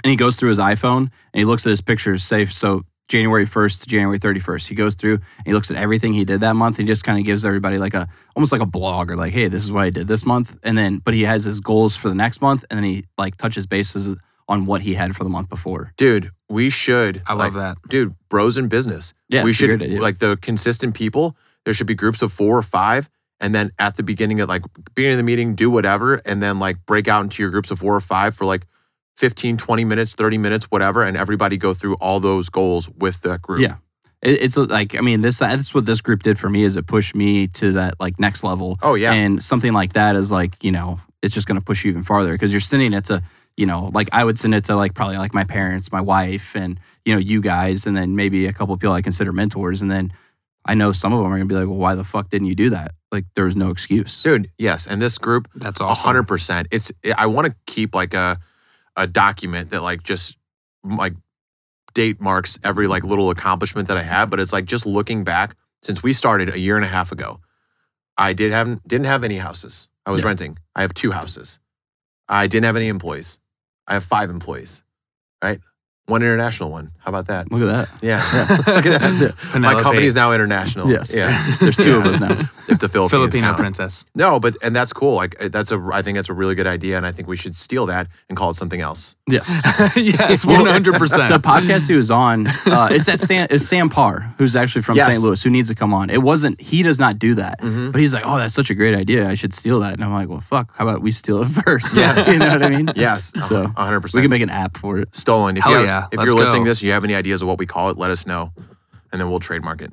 and 0.04 0.10
he 0.10 0.16
goes 0.16 0.36
through 0.36 0.50
his 0.50 0.60
iPhone 0.60 0.98
and 0.98 1.12
he 1.34 1.46
looks 1.46 1.66
at 1.68 1.70
his 1.70 1.82
pictures, 1.82 2.24
say, 2.24 2.46
so 2.46 2.84
January 3.08 3.46
1st 3.46 3.82
to 3.82 3.88
January 3.88 4.18
31st. 4.18 4.68
He 4.68 4.76
goes 4.76 4.96
through 4.96 5.16
and 5.16 5.46
he 5.46 5.54
looks 5.54 5.70
at 5.70 5.78
everything 5.78 6.14
he 6.14 6.26
did 6.26 6.40
that 6.42 6.56
month. 6.56 6.78
He 6.78 6.84
just 6.86 7.04
kind 7.04 7.20
of 7.20 7.26
gives 7.26 7.46
everybody 7.46 7.78
like 7.78 7.94
a 7.94 8.08
almost 8.36 8.52
like 8.52 8.62
a 8.62 8.66
blog 8.66 9.12
or 9.12 9.16
like, 9.16 9.34
hey, 9.34 9.48
this 9.48 9.64
is 9.64 9.72
what 9.72 9.84
I 9.84 9.90
did 9.90 10.08
this 10.08 10.26
month. 10.26 10.58
And 10.64 10.78
then, 10.78 11.00
but 11.00 11.14
he 11.14 11.24
has 11.24 11.44
his 11.44 11.60
goals 11.60 11.96
for 11.96 12.10
the 12.10 12.16
next 12.16 12.42
month 12.42 12.66
and 12.70 12.78
then 12.78 12.84
he 12.84 13.06
like 13.18 13.38
touches 13.38 13.68
bases 13.68 14.16
on 14.48 14.66
what 14.66 14.82
he 14.82 14.94
had 14.94 15.16
for 15.16 15.24
the 15.24 15.30
month 15.30 15.50
before. 15.50 15.94
Dude, 15.98 16.32
we 16.50 16.70
should. 16.70 17.22
I 17.28 17.34
love 17.34 17.54
that. 17.54 17.78
Dude, 17.90 18.16
bros 18.30 18.58
in 18.58 18.68
business. 18.68 19.14
Yeah, 19.30 19.44
we 19.44 19.54
should 19.54 19.70
great 19.70 19.82
idea. 19.82 20.02
like 20.02 20.20
the 20.20 20.38
consistent 20.38 20.96
people. 20.96 21.36
There 21.66 21.74
should 21.74 21.88
be 21.88 21.96
groups 21.96 22.22
of 22.22 22.34
four 22.34 22.58
or 22.58 22.62
five, 22.62 23.10
and 23.40 23.56
then 23.56 23.72
at 23.80 23.96
the 23.96 24.04
beginning 24.04 24.42
of 24.42 24.50
like 24.50 24.64
beginning 24.96 25.16
of 25.16 25.20
the 25.20 25.24
meeting, 25.24 25.56
do 25.56 25.70
whatever, 25.70 26.16
and 26.16 26.44
then 26.44 26.60
like 26.60 26.86
break 26.86 27.08
out 27.08 27.24
into 27.24 27.42
your 27.42 27.52
groups 27.52 27.72
of 27.72 27.80
four 27.80 27.96
or 27.96 28.02
five 28.02 28.36
for 28.36 28.46
like 28.46 28.66
15, 29.18 29.58
20 29.58 29.86
minutes, 29.86 30.16
30 30.16 30.38
minutes, 30.38 30.66
whatever, 30.66 31.04
and 31.04 31.16
everybody 31.16 31.58
go 31.58 31.74
through 31.74 31.96
all 31.96 32.20
those 32.20 32.50
goals 32.50 32.90
with 32.90 33.22
that 33.22 33.42
group. 33.42 33.62
Yeah. 33.62 33.76
It, 34.22 34.42
it's 34.42 34.58
like, 34.58 34.96
I 34.96 35.02
mean, 35.02 35.22
this 35.22 35.40
that's 35.40 35.74
what 35.74 35.86
this 35.86 36.02
group 36.02 36.24
did 36.24 36.40
for 36.40 36.50
me 36.50 36.64
is 36.64 36.76
it 36.76 36.88
pushed 36.88 37.16
me 37.16 37.48
to 37.48 37.74
that 37.74 38.00
like 38.00 38.20
next 38.20 38.44
level. 38.44 38.78
Oh 38.82 38.96
yeah. 38.96 39.14
And 39.14 39.44
something 39.44 39.74
like 39.74 39.94
that 39.94 40.16
is 40.16 40.32
like, 40.32 40.64
you 40.64 40.72
know, 40.72 41.00
it's 41.22 41.34
just 41.34 41.48
going 41.48 41.60
to 41.60 41.64
push 41.64 41.86
you 41.86 41.92
even 41.92 42.04
farther 42.04 42.32
because 42.32 42.52
you're 42.52 42.60
sending 42.60 42.94
it 42.94 43.06
to, 43.06 43.22
you 43.58 43.66
know, 43.66 43.92
like 43.94 44.10
I 44.14 44.24
would 44.24 44.40
send 44.40 44.56
it 44.56 44.64
to 44.66 44.76
like 44.76 44.94
probably 44.94 45.18
like 45.18 45.34
my 45.34 45.44
parents, 45.44 45.92
my 45.92 46.02
wife, 46.02 46.56
and, 46.56 46.80
you 47.06 47.14
know, 47.14 47.20
you 47.20 47.42
guys, 47.42 47.86
and 47.86 47.96
then 47.96 48.16
maybe 48.16 48.48
a 48.48 48.54
couple 48.54 48.74
of 48.74 48.80
people 48.80 48.94
I 48.94 49.02
consider 49.02 49.32
mentors. 49.32 49.82
And 49.82 49.92
then 49.92 50.12
I 50.66 50.74
know 50.76 50.92
some 50.92 51.14
of 51.14 51.20
them 51.20 51.28
are 51.28 51.38
going 51.38 51.48
to 51.48 51.54
be 51.54 51.60
like, 51.60 51.68
well, 51.68 51.78
why 51.78 51.94
the 51.96 52.04
fuck 52.04 52.30
didn't 52.30 52.48
you 52.48 52.56
do 52.56 52.70
that? 52.72 52.94
Like 53.12 53.26
there 53.36 53.46
was 53.46 53.56
no 53.56 53.70
excuse. 53.70 54.24
Dude, 54.24 54.50
yes. 54.58 54.88
And 54.88 55.02
this 55.02 55.18
group, 55.20 55.48
That's 55.56 55.80
a 55.82 55.84
awesome. 55.84 56.06
hundred 56.08 56.24
percent. 56.28 56.68
It's 56.72 56.92
I 57.18 57.28
want 57.28 57.48
to 57.48 57.56
keep 57.68 57.94
like 57.94 58.14
a 58.16 58.40
a 58.96 59.06
document 59.08 59.70
that 59.72 59.84
like 59.84 60.02
just 60.04 60.38
like 60.84 61.14
date 61.94 62.20
marks 62.20 62.58
every 62.64 62.88
like 62.88 63.04
little 63.04 63.30
accomplishment 63.30 63.88
that 63.90 63.98
I 63.98 64.04
have. 64.04 64.30
But 64.32 64.40
it's 64.40 64.52
like 64.54 64.66
just 64.66 64.86
looking 64.88 65.24
back 65.24 65.56
since 65.84 66.02
we 66.02 66.12
started 66.14 66.50
a 66.50 66.58
year 66.58 66.76
and 66.76 66.86
a 66.86 66.88
half 66.88 67.12
ago. 67.12 67.40
I 68.18 68.34
did 68.34 68.52
have 68.52 68.82
didn't 68.88 69.06
have 69.06 69.24
any 69.24 69.38
houses. 69.38 69.88
I 70.08 70.12
was 70.12 70.22
Yeah. 70.22 70.28
renting. 70.30 70.58
I 70.76 70.82
have 70.82 70.94
two 70.96 71.12
houses. 71.12 71.60
I 72.28 72.48
didn't 72.48 72.66
have 72.66 72.76
any 72.78 72.88
employees. 72.88 73.38
I 73.88 73.94
have 73.94 74.04
five 74.04 74.30
employees. 74.30 74.82
Right, 75.44 75.60
one 76.06 76.22
international 76.22 76.72
one. 76.72 76.92
How 77.04 77.10
about 77.10 77.28
that? 77.28 77.52
Look 77.52 77.62
at 77.62 77.68
that. 77.68 77.90
Yeah, 78.02 78.24
look 78.68 78.86
at 78.86 79.02
that. 79.02 79.22
My 79.44 79.52
Penelope, 79.52 79.84
company 79.84 80.06
is 80.08 80.16
now 80.16 80.32
international. 80.32 80.90
Yes. 80.90 81.14
Yeah. 81.16 81.56
There's 81.60 81.76
two 81.76 81.98
of 81.98 82.06
us 82.06 82.20
now. 82.22 82.50
If 82.70 82.80
the 82.80 82.88
Philippines 82.88 83.12
Filipino 83.12 83.48
count. 83.48 83.58
princess. 83.58 84.06
No, 84.16 84.40
but 84.40 84.56
and 84.64 84.74
that's 84.74 84.94
cool. 84.94 85.16
Like 85.16 85.36
uh, 85.44 85.50
that's 85.50 85.72
a 85.72 85.90
I 85.94 86.02
think 86.02 86.16
that's 86.16 86.30
a 86.30 86.34
really 86.34 86.56
good 86.56 86.66
idea, 86.68 86.96
and 86.96 87.06
I 87.06 87.12
think 87.12 87.28
we 87.28 87.36
should 87.36 87.56
steal 87.58 87.86
that 87.88 88.08
and 88.30 88.38
call 88.38 88.52
it 88.52 88.56
something 88.56 88.80
else. 88.80 89.16
Yes. 89.28 89.48
yes, 89.98 90.46
Well, 90.46 90.62
one 90.62 90.72
hundred 90.72 90.94
The 90.94 91.40
podcast 91.44 91.90
he 91.90 91.96
was 91.96 92.10
on 92.12 92.48
uh, 92.48 92.90
is 92.92 93.06
that 93.08 93.20
Sam, 93.20 93.48
is 93.50 93.68
Sam 93.68 93.90
Parr, 93.90 94.22
who's 94.38 94.56
actually 94.56 94.82
from 94.84 94.96
Yes. 94.96 95.08
St. 95.08 95.22
Louis, 95.22 95.42
who 95.44 95.50
needs 95.50 95.68
to 95.70 95.76
come 95.76 95.94
on. 95.94 96.10
It 96.10 96.22
wasn't 96.24 96.60
he 96.62 96.84
does 96.84 97.00
not 97.00 97.20
do 97.20 97.36
that, 97.36 97.60
Mhm. 97.62 97.92
but 97.92 98.00
he's 98.00 98.14
like, 98.14 98.24
oh, 98.26 98.38
that's 98.38 98.54
such 98.54 98.70
a 98.70 98.76
great 98.76 98.96
idea. 98.96 99.28
I 99.30 99.34
should 99.36 99.54
steal 99.54 99.80
that. 99.82 99.94
And 99.96 100.04
I'm 100.04 100.14
like, 100.14 100.30
well, 100.30 100.40
fuck. 100.40 100.74
How 100.78 100.88
about 100.88 101.02
we 101.02 101.12
steal 101.12 101.42
it 101.42 101.48
first? 101.50 101.96
Yes. 101.98 102.28
you 102.30 102.40
know 102.40 102.48
what 102.50 102.64
I 102.64 102.70
mean? 102.70 102.92
Yes, 102.96 103.32
So, 103.42 103.68
100%. 103.68 104.14
We 104.14 104.22
can 104.22 104.30
make 104.30 104.42
an 104.42 104.50
app 104.50 104.78
for 104.78 105.00
it. 105.00 105.14
stolen. 105.16 105.58
If 105.58 105.64
Hell 105.64 105.74
you 105.74 105.78
have, 105.80 105.86
yeah, 105.86 106.08
if 106.12 106.18
let's 106.20 106.30
you're 106.32 106.40
listening 106.40 106.62
go. 106.64 106.66
to 106.66 106.72
this, 106.72 106.82
you 106.82 106.92
have 106.94 107.04
any 107.04 107.16
ideas 107.16 107.42
of 107.42 107.48
what 107.48 107.58
we 107.60 107.66
call 107.66 107.90
it, 107.90 107.98
let 107.98 108.12
us 108.12 108.26
know, 108.26 108.52
and 109.12 109.20
then 109.20 109.30
we'll 109.30 109.40
trademark 109.40 109.82
it. 109.82 109.92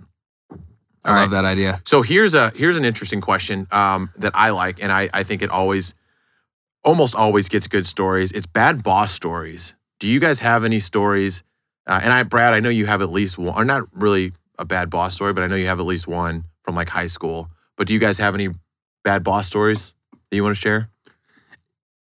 I 1.05 1.23
love 1.23 1.31
that 1.31 1.45
idea. 1.45 1.81
So 1.87 2.03
here's 2.03 2.35
a 2.35 2.51
here's 2.51 2.77
an 2.77 2.85
interesting 2.85 3.21
question 3.21 3.67
um, 3.71 4.11
that 4.17 4.33
I 4.35 4.51
like, 4.51 4.83
and 4.83 4.93
I 4.93 5.09
I 5.13 5.23
think 5.23 5.43
it 5.43 5.51
always, 5.51 5.95
almost 6.85 7.15
always 7.15 7.49
gets 7.49 7.67
good 7.67 7.87
stories. 7.87 8.33
It's 8.33 8.47
bad 8.47 8.83
boss 8.83 9.13
stories. 9.13 9.75
Do 9.99 10.07
you 10.07 10.21
guys 10.21 10.41
have 10.41 10.65
any 10.65 10.81
stories? 10.81 11.43
Uh, 11.87 12.01
and 12.03 12.13
I, 12.13 12.23
Brad, 12.23 12.53
I 12.53 12.61
know 12.61 12.69
you 12.69 12.87
have 12.87 13.03
at 13.03 13.11
least 13.11 13.39
one, 13.39 13.55
or 13.57 13.65
not 13.65 13.89
really 13.93 14.33
a 14.59 14.65
bad 14.65 14.91
boss 14.91 15.15
story, 15.15 15.33
but 15.33 15.43
I 15.43 15.47
know 15.47 15.57
you 15.57 15.67
have 15.67 15.81
at 15.81 15.87
least 15.87 16.07
one 16.07 16.45
from 16.63 16.75
like 16.75 16.89
high 16.89 17.07
school. 17.07 17.49
But 17.77 17.87
do 17.87 17.95
you 17.95 18.01
guys 18.01 18.19
have 18.19 18.35
any 18.35 18.49
bad 19.03 19.25
boss 19.25 19.47
stories 19.47 19.95
that 20.31 20.37
you 20.37 20.45
want 20.45 20.55
to 20.55 20.61
share? 20.61 20.91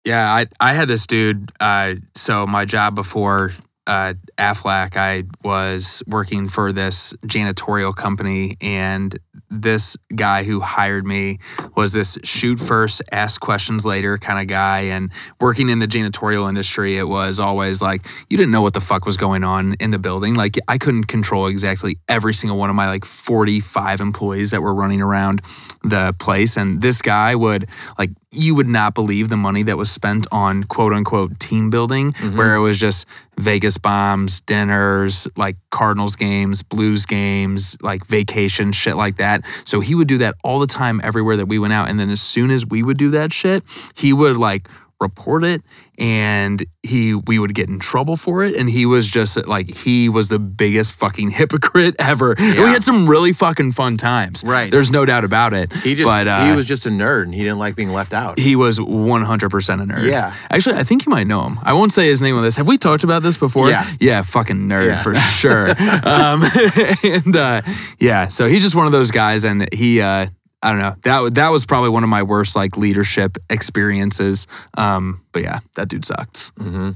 Yeah, 0.04 0.32
I 0.32 0.46
I 0.58 0.72
had 0.72 0.88
this 0.88 1.06
dude. 1.06 1.52
Uh, 1.60 1.96
so 2.14 2.46
my 2.46 2.64
job 2.64 2.94
before 2.94 3.52
uh, 3.86 4.14
Aflac, 4.36 4.96
I 4.96 5.24
was 5.44 6.02
working 6.06 6.48
for 6.48 6.72
this 6.72 7.14
janitorial 7.24 7.94
company, 7.94 8.56
and 8.60 9.16
this 9.50 9.96
guy 10.14 10.42
who 10.42 10.60
hired 10.60 11.06
me 11.06 11.38
was 11.76 11.92
this 11.92 12.18
shoot 12.24 12.58
first, 12.58 13.00
ask 13.12 13.40
questions 13.40 13.86
later 13.86 14.18
kind 14.18 14.40
of 14.40 14.48
guy. 14.48 14.80
And 14.80 15.12
working 15.40 15.68
in 15.68 15.78
the 15.78 15.86
janitorial 15.86 16.48
industry, 16.48 16.98
it 16.98 17.06
was 17.06 17.38
always 17.38 17.80
like 17.80 18.06
you 18.28 18.36
didn't 18.36 18.50
know 18.50 18.62
what 18.62 18.74
the 18.74 18.80
fuck 18.80 19.06
was 19.06 19.16
going 19.16 19.44
on 19.44 19.74
in 19.74 19.92
the 19.92 19.98
building. 19.98 20.34
Like 20.34 20.58
I 20.68 20.78
couldn't 20.78 21.04
control 21.04 21.46
exactly 21.46 21.98
every 22.08 22.34
single 22.34 22.58
one 22.58 22.70
of 22.70 22.76
my 22.76 22.88
like 22.88 23.04
45 23.04 24.00
employees 24.00 24.50
that 24.50 24.62
were 24.62 24.74
running 24.74 25.00
around 25.00 25.42
the 25.84 26.14
place. 26.18 26.56
And 26.56 26.80
this 26.80 27.02
guy 27.02 27.34
would 27.34 27.68
like 27.98 28.10
you 28.36 28.54
would 28.54 28.68
not 28.68 28.94
believe 28.94 29.28
the 29.28 29.36
money 29.36 29.62
that 29.64 29.76
was 29.76 29.90
spent 29.90 30.26
on 30.30 30.64
quote 30.64 30.92
unquote 30.92 31.38
team 31.40 31.70
building, 31.70 32.12
mm-hmm. 32.12 32.36
where 32.36 32.54
it 32.54 32.60
was 32.60 32.78
just 32.78 33.06
Vegas 33.38 33.78
bombs, 33.78 34.40
dinners, 34.42 35.28
like 35.36 35.56
Cardinals 35.70 36.16
games, 36.16 36.62
Blues 36.62 37.06
games, 37.06 37.76
like 37.80 38.06
vacation, 38.06 38.72
shit 38.72 38.96
like 38.96 39.16
that. 39.16 39.44
So 39.64 39.80
he 39.80 39.94
would 39.94 40.08
do 40.08 40.18
that 40.18 40.34
all 40.42 40.60
the 40.60 40.66
time 40.66 41.00
everywhere 41.02 41.36
that 41.36 41.46
we 41.46 41.58
went 41.58 41.72
out. 41.72 41.88
And 41.88 41.98
then 41.98 42.10
as 42.10 42.22
soon 42.22 42.50
as 42.50 42.66
we 42.66 42.82
would 42.82 42.96
do 42.96 43.10
that 43.10 43.32
shit, 43.32 43.62
he 43.94 44.12
would 44.12 44.36
like 44.36 44.68
report 45.00 45.44
it 45.44 45.62
and 45.98 46.64
he 46.82 47.14
we 47.14 47.38
would 47.38 47.54
get 47.54 47.68
in 47.68 47.78
trouble 47.78 48.16
for 48.16 48.42
it 48.42 48.54
and 48.56 48.70
he 48.70 48.86
was 48.86 49.10
just 49.10 49.46
like 49.46 49.68
he 49.74 50.08
was 50.08 50.28
the 50.30 50.38
biggest 50.38 50.94
fucking 50.94 51.30
hypocrite 51.40 51.94
ever 51.98 52.34
and 52.38 52.58
we 52.58 52.64
had 52.64 52.82
some 52.82 53.06
really 53.08 53.32
fucking 53.34 53.72
fun 53.72 53.96
times 53.98 54.42
Right. 54.42 54.70
there's 54.70 54.90
no 54.90 55.04
doubt 55.04 55.24
about 55.24 55.52
it 55.52 55.70
He 55.72 55.94
just 55.94 56.06
but 56.08 56.26
uh, 56.26 56.46
he 56.46 56.52
was 56.52 56.66
just 56.66 56.86
a 56.86 56.88
nerd 56.88 57.24
and 57.24 57.34
he 57.34 57.42
didn't 57.42 57.58
like 57.58 57.76
being 57.76 57.92
left 57.92 58.14
out. 58.14 58.38
he 58.38 58.56
was 58.56 58.78
100% 58.78 59.82
a 59.82 59.86
nerd. 59.86 60.08
Yeah. 60.10 60.34
Actually, 60.50 60.76
I 60.76 60.82
think 60.84 61.04
you 61.06 61.10
might 61.10 61.26
know 61.26 61.42
him. 61.46 61.58
I 61.62 61.72
won't 61.72 61.92
say 61.92 62.06
his 62.08 62.22
name 62.22 62.36
on 62.36 62.42
this. 62.42 62.56
Have 62.56 62.66
we 62.66 62.78
talked 62.78 63.04
about 63.04 63.22
this 63.22 63.36
before? 63.36 63.68
Yeah. 63.68 63.94
Yeah, 64.00 64.22
fucking 64.22 64.68
nerd 64.68 64.86
Yeah. 64.86 65.02
for 65.02 65.14
sure. 65.14 65.70
um, 66.04 66.42
and 67.02 67.36
uh, 67.36 67.62
yeah, 67.98 68.28
so 68.28 68.46
he's 68.48 68.62
just 68.62 68.74
one 68.74 68.86
of 68.86 68.92
those 68.92 69.10
guys, 69.10 69.44
and 69.44 69.68
he, 69.74 70.00
uh, 70.00 70.26
I 70.66 70.70
don't 70.70 70.80
know, 70.80 70.96
that 71.02 71.34
that 71.34 71.48
was 71.50 71.64
probably 71.64 71.90
one 71.90 72.02
of 72.02 72.08
my 72.08 72.22
worst 72.24 72.56
like 72.56 72.76
leadership 72.76 73.38
experiences. 73.48 74.46
Um, 74.76 75.22
but 75.32 75.42
yeah, 75.42 75.60
that 75.76 75.88
dude 75.88 76.04
sucks. 76.04 76.50
hmm 76.58 76.90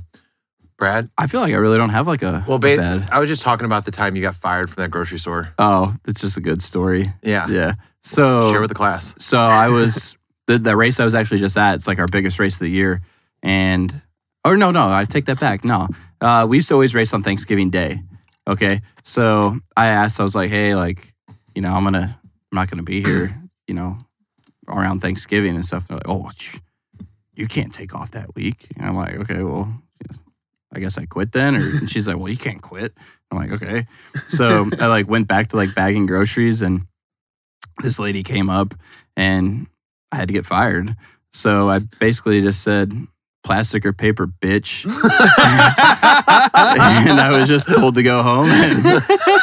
Brad, 0.77 1.11
I 1.19 1.27
feel 1.27 1.43
like 1.43 1.53
I 1.53 1.57
really 1.59 1.77
don't 1.77 1.91
have 1.91 2.07
like 2.07 2.23
a 2.23 2.43
well, 2.49 2.57
a 2.57 2.59
ba- 2.59 2.77
bad. 2.79 3.09
I 3.13 3.19
was 3.21 3.29
just 3.29 3.43
talking 3.43 3.67
about 3.67 3.85
the 3.85 3.91
time 3.91 4.17
you 4.17 4.23
got 4.23 4.35
fired 4.35 4.71
from 4.71 4.83
that 4.83 4.91
grocery 4.91 5.19
store. 5.19 5.53
Oh, 5.59 5.95
it's 6.07 6.23
just 6.23 6.39
a 6.39 6.41
good 6.41 6.63
story. 6.63 7.13
Yeah, 7.23 7.47
Yeah. 7.49 7.75
So 8.01 8.51
share 8.51 8.63
with 8.63 8.71
the 8.71 8.75
class. 8.75 9.13
So 9.19 9.39
I 9.39 9.69
was 9.69 10.17
the 10.47 10.59
the 10.59 10.75
race 10.75 10.99
I 10.99 11.05
was 11.05 11.15
actually 11.15 11.41
just 11.41 11.59
at. 11.59 11.75
It's 11.75 11.87
like 11.87 11.99
our 11.99 12.09
biggest 12.09 12.39
race 12.39 12.55
of 12.57 12.61
the 12.61 12.71
year, 12.71 13.03
and 13.43 14.01
or 14.43 14.57
no, 14.57 14.71
no, 14.71 14.91
I 14.91 15.05
take 15.05 15.27
that 15.27 15.39
back. 15.39 15.65
No, 15.67 15.87
uh, 16.23 16.47
we 16.49 16.57
used 16.57 16.69
to 16.69 16.75
always 16.75 16.95
race 16.95 17.13
on 17.13 17.23
Thanksgiving 17.23 17.69
Day. 17.69 18.03
Okay, 18.49 18.81
so 19.05 19.59
I 19.77 19.89
asked, 19.89 20.19
I 20.19 20.23
was 20.23 20.35
like, 20.35 20.49
hey, 20.51 20.75
like, 20.75 21.13
you 21.55 21.61
know, 21.61 21.73
I'm 21.75 21.85
gonna, 21.85 22.19
I'm 22.25 22.57
not 22.57 22.71
gonna 22.71 22.83
be 22.83 23.03
here, 23.03 23.39
you 23.71 23.75
know, 23.75 23.97
around 24.67 24.99
Thanksgiving 24.99 25.55
and 25.55 25.65
stuff. 25.65 25.87
They're 25.87 25.99
like, 25.99 26.09
oh, 26.09 26.29
you 27.37 27.47
can't 27.47 27.73
take 27.73 27.95
off 27.95 28.11
that 28.11 28.35
week. 28.35 28.67
And 28.77 28.85
I'm 28.85 28.97
like, 28.97 29.15
okay, 29.15 29.45
well, 29.45 29.73
I 30.75 30.81
guess 30.81 30.99
I 30.99 31.07
quit 31.07 31.31
then. 31.31 31.55
Or 31.55 31.61
and 31.61 31.89
she's 31.89 32.09
like, 32.09 32.17
well, 32.19 32.29
you 32.29 32.37
can't 32.37 32.61
quit. 32.61 32.93
I'm 33.31 33.39
like, 33.39 33.53
okay. 33.53 33.87
So 34.27 34.69
I 34.81 34.89
like 34.89 35.09
went 35.09 35.29
back 35.29 35.51
to 35.51 35.57
like 35.57 35.73
bagging 35.73 36.07
groceries 36.07 36.63
and 36.63 36.83
this 37.81 38.01
lady 38.01 38.25
came 38.25 38.51
up 38.51 38.75
and 39.17 39.69
I 40.11 40.17
had 40.17 40.27
to 40.27 40.35
get 40.35 40.47
fired. 40.47 40.97
So 41.33 41.71
I 41.71 41.79
basically 41.79 42.43
just 42.43 42.65
said, 42.65 42.93
plastic 43.43 43.87
or 43.87 43.93
paper, 43.93 44.27
bitch. 44.27 44.85
and 45.81 47.21
I 47.21 47.31
was 47.39 47.49
just 47.49 47.73
told 47.73 47.95
to 47.95 48.03
go 48.03 48.23
home 48.23 48.49
and 48.51 48.81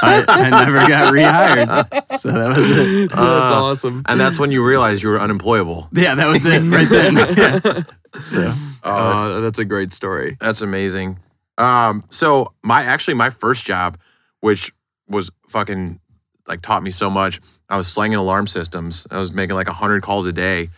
I, 0.01 0.23
I 0.27 0.49
never 0.49 0.87
got 0.87 1.13
rehired. 1.13 2.17
So 2.19 2.31
that 2.31 2.49
was 2.49 2.69
it. 2.69 3.09
That's 3.09 3.17
Uh, 3.19 3.63
awesome. 3.63 4.03
And 4.07 4.19
that's 4.19 4.39
when 4.39 4.51
you 4.51 4.63
realized 4.65 5.03
you 5.03 5.09
were 5.09 5.19
unemployable. 5.19 5.89
Yeah, 5.93 6.15
that 6.15 6.27
was 6.27 6.45
it 6.45 6.59
right 6.61 6.87
then. 6.89 7.15
Yeah. 7.37 7.83
So 8.23 8.53
Oh, 8.83 9.09
that's, 9.11 9.23
Oh, 9.23 9.41
that's 9.41 9.59
a 9.59 9.65
great 9.65 9.93
story. 9.93 10.37
that's 10.39 10.61
amazing. 10.61 11.19
Um, 11.57 12.03
so 12.09 12.53
my 12.63 12.83
actually 12.83 13.15
my 13.15 13.29
first 13.29 13.65
job, 13.65 13.97
which 14.41 14.71
was 15.07 15.29
fucking 15.49 15.99
like 16.47 16.61
taught 16.61 16.83
me 16.83 16.91
so 16.91 17.09
much. 17.09 17.39
I 17.69 17.77
was 17.77 17.87
slanging 17.87 18.17
alarm 18.17 18.47
systems. 18.47 19.05
I 19.11 19.17
was 19.17 19.33
making 19.33 19.55
like 19.55 19.67
hundred 19.67 20.01
calls 20.03 20.25
a 20.27 20.31
day. 20.33 20.69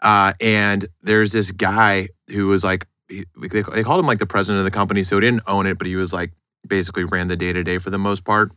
Uh, 0.00 0.32
and 0.40 0.86
there's 1.02 1.32
this 1.32 1.50
guy 1.50 2.08
who 2.28 2.46
was 2.46 2.64
like, 2.64 2.86
he, 3.08 3.24
they, 3.36 3.62
they 3.62 3.82
called 3.82 4.00
him 4.00 4.06
like 4.06 4.18
the 4.18 4.26
president 4.26 4.60
of 4.60 4.64
the 4.64 4.70
company. 4.70 5.02
So 5.02 5.16
he 5.16 5.20
didn't 5.20 5.42
own 5.46 5.66
it, 5.66 5.78
but 5.78 5.86
he 5.86 5.96
was 5.96 6.12
like 6.12 6.32
basically 6.66 7.04
ran 7.04 7.28
the 7.28 7.36
day 7.36 7.52
to 7.52 7.62
day 7.62 7.78
for 7.78 7.90
the 7.90 7.98
most 7.98 8.24
part. 8.24 8.52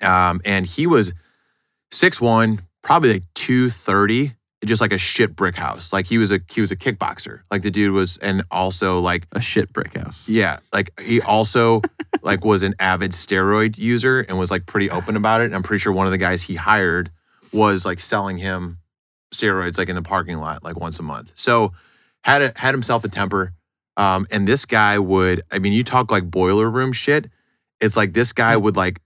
Um, 0.00 0.40
and 0.44 0.66
he 0.66 0.86
was 0.86 1.12
six 1.90 2.20
one, 2.20 2.60
probably 2.82 3.14
like 3.14 3.24
230, 3.34 4.34
just 4.64 4.80
like 4.80 4.92
a 4.92 4.98
shit 4.98 5.34
brick 5.36 5.56
house. 5.56 5.92
Like 5.92 6.06
he 6.06 6.18
was 6.18 6.30
a 6.30 6.40
he 6.50 6.60
was 6.60 6.70
a 6.70 6.76
kickboxer. 6.76 7.40
Like 7.50 7.62
the 7.62 7.70
dude 7.70 7.92
was 7.92 8.16
and 8.18 8.42
also 8.50 9.00
like 9.00 9.26
a 9.32 9.40
shit 9.40 9.72
brick 9.72 9.94
house. 9.94 10.28
yeah, 10.28 10.58
like 10.72 10.98
he 11.00 11.20
also 11.20 11.82
like 12.22 12.44
was 12.44 12.62
an 12.62 12.74
avid 12.78 13.12
steroid 13.12 13.78
user 13.78 14.20
and 14.20 14.38
was 14.38 14.50
like 14.50 14.66
pretty 14.66 14.90
open 14.90 15.16
about 15.16 15.40
it. 15.40 15.44
And 15.44 15.54
I'm 15.54 15.62
pretty 15.62 15.80
sure 15.80 15.92
one 15.92 16.06
of 16.06 16.12
the 16.12 16.18
guys 16.18 16.42
he 16.42 16.54
hired 16.54 17.10
was 17.52 17.84
like 17.84 18.00
selling 18.00 18.38
him 18.38 18.78
steroids 19.32 19.78
like 19.78 19.88
in 19.88 19.96
the 19.96 20.02
parking 20.02 20.38
lot 20.38 20.62
like 20.64 20.78
once 20.78 20.98
a 20.98 21.02
month. 21.02 21.32
So 21.34 21.72
had 22.24 22.42
a, 22.42 22.52
had 22.56 22.74
himself 22.74 23.04
a 23.04 23.08
temper. 23.08 23.52
Um, 23.96 24.26
and 24.30 24.48
this 24.48 24.64
guy 24.64 24.98
would, 24.98 25.42
I 25.52 25.58
mean, 25.58 25.72
you 25.72 25.84
talk 25.84 26.10
like 26.10 26.28
boiler 26.30 26.68
room 26.68 26.92
shit. 26.92 27.30
It's 27.80 27.96
like 27.96 28.12
this 28.12 28.32
guy 28.32 28.56
would 28.56 28.76
like 28.76 29.00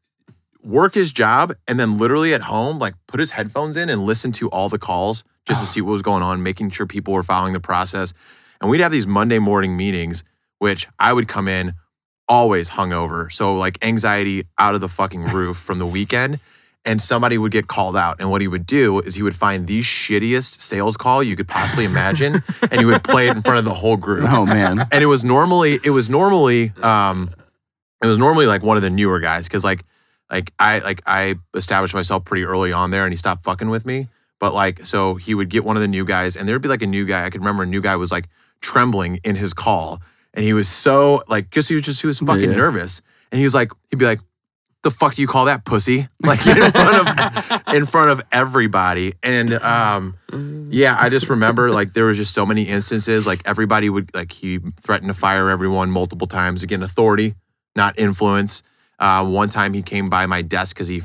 work 0.63 0.95
his 0.95 1.13
job 1.13 1.53
and 1.67 1.79
then 1.79 1.99
literally 1.99 2.33
at 2.33 2.43
home 2.43 2.79
like 2.79 2.95
put 3.07 3.21
his 3.21 3.31
headphones 3.31 3.77
in 3.77 3.89
and 3.89 4.05
listen 4.05 4.33
to 4.33 4.49
all 4.51 4.69
the 4.69 4.79
calls 4.79 5.25
just 5.47 5.61
to 5.61 5.67
see 5.67 5.81
what 5.81 5.93
was 5.93 6.03
going 6.03 6.23
on, 6.23 6.43
making 6.43 6.71
sure 6.71 6.87
people 6.87 7.13
were 7.15 7.23
following 7.23 7.53
the 7.53 7.61
process. 7.61 8.15
And 8.61 8.71
we'd 8.71 8.81
have 8.81 8.93
these 8.93 9.07
Monday 9.07 9.39
morning 9.39 9.77
meetings, 9.77 10.25
which 10.59 10.89
I 10.99 11.13
would 11.13 11.29
come 11.29 11.49
in 11.49 11.75
always 12.29 12.71
hungover. 12.71 13.33
So 13.33 13.57
like 13.57 13.79
anxiety 13.83 14.45
out 14.59 14.75
of 14.75 14.81
the 14.81 14.89
fucking 14.89 15.25
roof 15.25 15.57
from 15.57 15.79
the 15.79 15.87
weekend. 15.87 16.41
And 16.85 17.03
somebody 17.03 17.37
would 17.37 17.53
get 17.53 17.67
called 17.67 17.97
out. 17.97 18.17
And 18.19 18.31
what 18.31 18.41
he 18.41 18.49
would 18.49 18.65
do 18.65 19.01
is 19.01 19.15
he 19.15 19.23
would 19.23 19.35
find 19.35 19.67
the 19.67 19.81
shittiest 19.81 20.61
sales 20.63 20.97
call 20.97 21.23
you 21.23 21.37
could 21.37 21.49
possibly 21.49 21.85
imagine. 21.85 22.43
and 22.71 22.81
he 22.81 22.85
would 22.87 23.05
play 23.05 23.29
it 23.29 23.37
in 23.37 23.43
front 23.43 23.59
of 23.59 23.65
the 23.67 23.75
whole 23.75 23.97
group. 23.97 24.27
Oh 24.31 24.47
man. 24.47 24.87
And 24.91 25.03
it 25.03 25.07
was 25.07 25.23
normally, 25.23 25.79
it 25.85 25.91
was 25.91 26.09
normally, 26.09 26.73
um, 26.83 27.31
it 28.03 28.07
was 28.07 28.17
normally 28.17 28.47
like 28.47 28.63
one 28.63 28.77
of 28.77 28.83
the 28.83 28.91
newer 28.91 29.19
guys 29.21 29.47
because 29.49 29.65
like, 29.65 29.85
like 30.31 30.53
I 30.59 30.79
like 30.81 31.03
I 31.07 31.35
established 31.55 31.95
myself 31.95 32.25
pretty 32.25 32.45
early 32.45 32.71
on 32.73 32.91
there, 32.91 33.05
and 33.05 33.13
he 33.13 33.17
stopped 33.17 33.45
fucking 33.45 33.71
with 33.71 33.85
me. 33.87 34.09
But 34.41 34.55
like, 34.55 34.85
so 34.87 35.15
he 35.17 35.35
would 35.35 35.49
get 35.49 35.65
one 35.65 35.77
of 35.77 35.83
the 35.83 35.89
new 35.89 36.05
guys, 36.05 36.37
and 36.37 36.47
there'd 36.47 36.61
be 36.63 36.69
like 36.69 36.83
a 36.83 36.87
new 36.87 37.07
guy. 37.07 37.25
I 37.25 37.31
could 37.31 37.41
remember 37.41 37.63
a 37.63 37.67
new 37.67 37.81
guy 37.81 37.97
was 37.97 38.13
like 38.13 38.29
trembling 38.61 39.21
in 39.25 39.37
his 39.37 39.53
call, 39.55 40.01
and 40.35 40.45
he 40.45 40.53
was 40.53 40.69
so 40.69 41.25
like, 41.29 41.49
because 41.51 41.67
he 41.67 41.75
was 41.75 41.83
just 41.85 42.01
he 42.03 42.07
was 42.07 42.19
fucking 42.21 42.51
Yeah. 42.51 42.57
nervous, 42.57 43.01
and 43.33 43.39
he 43.39 43.45
was 43.45 43.55
like, 43.55 43.73
he'd 43.91 43.99
be 43.99 44.05
like, 44.05 44.21
"The 44.83 44.91
fuck 44.91 45.15
do 45.15 45.23
you 45.23 45.29
call 45.29 45.47
that 45.47 45.65
pussy?" 45.65 46.09
Like 46.23 46.47
in 46.47 46.71
front 46.73 47.09
of 47.09 47.75
in 47.75 47.87
front 47.87 48.11
of 48.11 48.23
everybody, 48.33 49.15
and 49.23 49.53
um, 49.55 50.17
yeah, 50.71 50.97
I 50.99 51.09
just 51.09 51.29
remember 51.29 51.71
like 51.71 51.93
there 51.95 52.05
was 52.07 52.17
just 52.17 52.35
so 52.35 52.45
many 52.45 52.65
instances. 52.65 53.27
Like 53.27 53.43
everybody 53.47 53.89
would 53.89 54.15
like 54.15 54.33
he 54.33 54.59
threatened 54.83 55.09
to 55.09 55.19
fire 55.19 55.49
everyone 55.49 55.91
multiple 55.91 56.27
times. 56.27 56.63
Again, 56.63 56.83
authority, 56.83 57.35
not 57.77 57.99
influence. 57.99 58.63
Uh, 58.99 59.25
one 59.25 59.49
time 59.49 59.73
he 59.75 59.83
came 59.83 60.11
by 60.11 60.27
my 60.27 60.43
desk 60.43 60.75
because 60.75 60.89
he 60.89 61.03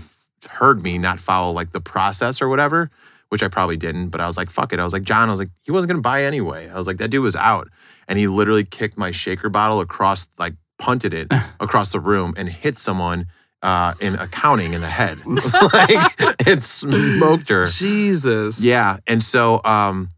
heard 0.50 0.84
me 0.84 0.98
not 0.98 1.20
follow 1.20 1.54
like 1.54 1.72
the 1.72 1.80
process 1.80 2.42
or 2.42 2.50
whatever, 2.50 2.90
which 3.30 3.44
I 3.44 3.48
probably 3.48 3.78
didn't. 3.78 4.10
But 4.10 4.20
I 4.20 4.28
was 4.28 4.36
like, 4.36 4.50
fuck 4.50 4.74
it. 4.74 4.80
I 4.80 4.84
was 4.84 4.94
like, 4.94 5.04
John, 5.04 5.30
I 5.30 5.32
was 5.32 5.40
like, 5.40 5.52
he 5.62 5.72
wasn't 5.72 5.90
gonna 5.90 6.02
buy 6.02 6.24
anyway. 6.24 6.70
I 6.70 6.78
was 6.78 6.88
like, 6.88 6.98
that 6.98 7.10
dude 7.10 7.24
was 7.24 7.36
out, 7.36 7.70
and 8.08 8.20
he 8.20 8.28
literally 8.28 8.64
kicked 8.66 8.98
my 8.98 9.12
shaker 9.12 9.50
bottle 9.50 9.80
across, 9.80 10.28
like 10.38 10.56
punted 10.80 11.14
it 11.14 11.32
across 11.60 11.92
the 11.92 12.00
room 12.00 12.34
and 12.36 12.50
hit 12.50 12.78
someone. 12.78 13.28
Uh, 13.64 13.94
in 14.02 14.16
accounting 14.16 14.74
in 14.74 14.82
the 14.82 14.90
head, 14.90 15.18
like 15.26 16.14
it 16.46 16.62
smoked 16.64 17.48
her. 17.48 17.66
Jesus. 17.66 18.62
Yeah. 18.62 18.98
And 19.08 19.24
so 19.24 19.62
um 19.64 20.10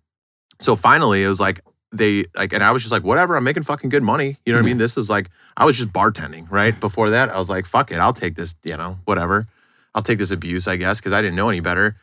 so 0.60 0.76
finally 0.76 1.24
it 1.24 1.28
was 1.28 1.40
like 1.40 1.62
they 1.92 2.26
like 2.36 2.54
and 2.54 2.64
I 2.64 2.72
was 2.72 2.82
just 2.82 2.92
like, 2.92 3.04
whatever, 3.04 3.38
I'm 3.38 3.44
making 3.44 3.62
fucking 3.62 3.92
good 3.92 4.02
money. 4.02 4.38
You 4.48 4.54
know 4.54 4.58
what 4.58 4.64
I 4.64 4.66
mean? 4.66 4.80
This 4.80 4.98
is 4.98 5.12
like 5.12 5.30
I 5.56 5.66
was 5.66 5.78
just 5.78 5.94
bartending, 5.94 6.50
right? 6.50 6.78
Before 6.80 7.12
that, 7.12 7.30
I 7.30 7.38
was 7.38 7.48
like, 7.48 7.68
fuck 7.68 7.92
it, 7.92 8.00
I'll 8.00 8.14
take 8.14 8.34
this, 8.34 8.56
you 8.64 8.78
know, 8.78 8.98
whatever. 9.06 9.46
I'll 9.94 10.02
take 10.02 10.18
this 10.18 10.32
abuse, 10.32 10.68
I 10.68 10.76
guess, 10.78 11.00
because 11.00 11.14
I 11.14 11.22
didn't 11.22 11.36
know 11.36 11.50
any 11.50 11.60
better. 11.60 11.98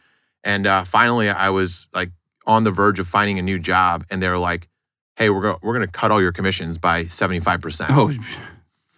And 0.44 0.64
uh 0.64 0.85
finally 0.85 1.28
I 1.28 1.50
was 1.50 1.88
like 1.92 2.12
on 2.46 2.62
the 2.62 2.70
verge 2.70 3.00
of 3.00 3.09
finding 3.09 3.40
a 3.40 3.42
new 3.42 3.59
job 3.59 4.05
and 4.11 4.22
they 4.22 4.28
were 4.28 4.38
like, 4.38 4.68
hey, 5.16 5.28
we're 5.28 5.42
going 5.42 5.57
we're 5.61 5.74
gonna 5.74 5.88
cut 5.88 6.12
all 6.12 6.20
your 6.20 6.33
commissions 6.33 6.78
by 6.78 7.02
75%. 7.07 7.87
Oh, 7.90 8.12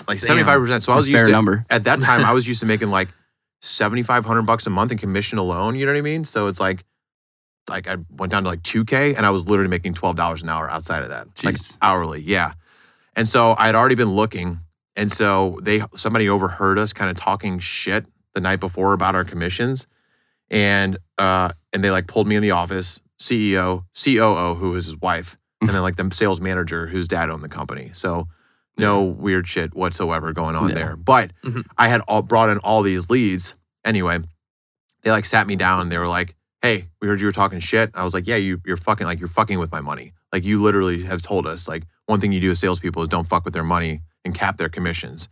like 0.08 0.18
75%. 0.18 0.82
So 0.82 0.92
I 0.92 0.96
was 0.96 1.06
fair 1.06 1.14
used 1.16 1.24
to 1.26 1.30
number. 1.32 1.64
at 1.70 1.84
that 1.84 2.00
time 2.00 2.24
I 2.24 2.32
was 2.38 2.46
used 2.46 2.60
to 2.60 2.66
making 2.66 2.90
like 2.90 3.08
7500 3.62 4.42
bucks 4.42 4.66
a 4.66 4.70
month 4.70 4.92
in 4.92 4.98
commission 4.98 5.38
alone, 5.38 5.74
you 5.76 5.86
know 5.86 5.92
what 5.92 5.98
I 5.98 6.02
mean? 6.02 6.24
So 6.24 6.46
it's 6.48 6.60
like 6.60 6.84
like 7.68 7.88
I 7.88 7.96
went 8.10 8.30
down 8.30 8.44
to 8.44 8.50
like 8.50 8.62
2k 8.62 9.16
and 9.16 9.24
I 9.24 9.30
was 9.30 9.48
literally 9.48 9.70
making 9.70 9.94
$12 9.94 10.42
an 10.42 10.48
hour 10.48 10.70
outside 10.70 11.02
of 11.02 11.08
that. 11.08 11.28
Like 11.42 11.56
hourly, 11.80 12.20
yeah. 12.20 12.52
And 13.16 13.26
so 13.28 13.54
I 13.56 13.66
had 13.66 13.74
already 13.74 13.94
been 13.94 14.10
looking 14.10 14.58
and 14.96 15.10
so 15.10 15.58
they 15.62 15.82
somebody 15.94 16.28
overheard 16.28 16.78
us 16.78 16.92
kind 16.92 17.10
of 17.10 17.16
talking 17.16 17.58
shit 17.58 18.06
the 18.34 18.40
night 18.40 18.60
before 18.60 18.92
about 18.92 19.14
our 19.14 19.24
commissions 19.24 19.86
and 20.50 20.98
uh 21.18 21.50
and 21.72 21.82
they 21.82 21.90
like 21.90 22.06
pulled 22.06 22.26
me 22.26 22.36
in 22.36 22.42
the 22.42 22.50
office, 22.50 23.00
CEO, 23.18 23.84
COO 23.94 24.54
who 24.54 24.70
was 24.70 24.86
his 24.86 24.96
wife, 24.98 25.36
and 25.60 25.70
then 25.70 25.82
like 25.88 25.96
the 25.96 26.08
sales 26.12 26.40
manager 26.40 26.86
whose 26.86 27.08
dad 27.08 27.30
owned 27.30 27.42
the 27.42 27.48
company. 27.48 27.90
So 27.94 28.28
no 28.76 29.02
weird 29.02 29.46
shit 29.46 29.74
whatsoever 29.74 30.32
going 30.32 30.56
on 30.56 30.68
Yeah. 30.70 30.74
there. 30.74 30.96
But 30.96 31.32
Mhm. 31.44 31.64
I 31.78 31.88
had 31.88 32.00
all 32.02 32.22
brought 32.22 32.48
in 32.50 32.58
all 32.58 32.82
these 32.82 33.08
leads. 33.10 33.54
Anyway, 33.84 34.18
they 35.02 35.10
like 35.10 35.24
sat 35.26 35.46
me 35.46 35.56
down 35.56 35.80
and 35.82 35.92
they 35.92 35.98
were 35.98 36.08
like, 36.08 36.34
Hey, 36.62 36.88
we 37.00 37.08
heard 37.08 37.20
you 37.20 37.26
were 37.26 37.32
talking 37.32 37.60
shit. 37.60 37.90
I 37.94 38.04
was 38.04 38.14
like, 38.14 38.26
Yeah, 38.26 38.36
you 38.36 38.60
you're 38.64 38.76
fucking 38.76 39.06
like 39.06 39.20
you're 39.20 39.28
fucking 39.28 39.58
with 39.58 39.70
my 39.70 39.80
money. 39.80 40.12
Like 40.32 40.44
you 40.44 40.60
literally 40.62 41.02
have 41.04 41.22
told 41.22 41.46
us 41.46 41.68
like 41.68 41.84
one 42.06 42.20
thing 42.20 42.32
you 42.32 42.40
do 42.40 42.50
as 42.50 42.58
salespeople 42.58 43.02
is 43.02 43.08
don't 43.08 43.28
fuck 43.28 43.44
with 43.44 43.54
their 43.54 43.62
money 43.64 44.00
and 44.24 44.34
cap 44.34 44.56
their 44.56 44.68
commissions. 44.68 45.28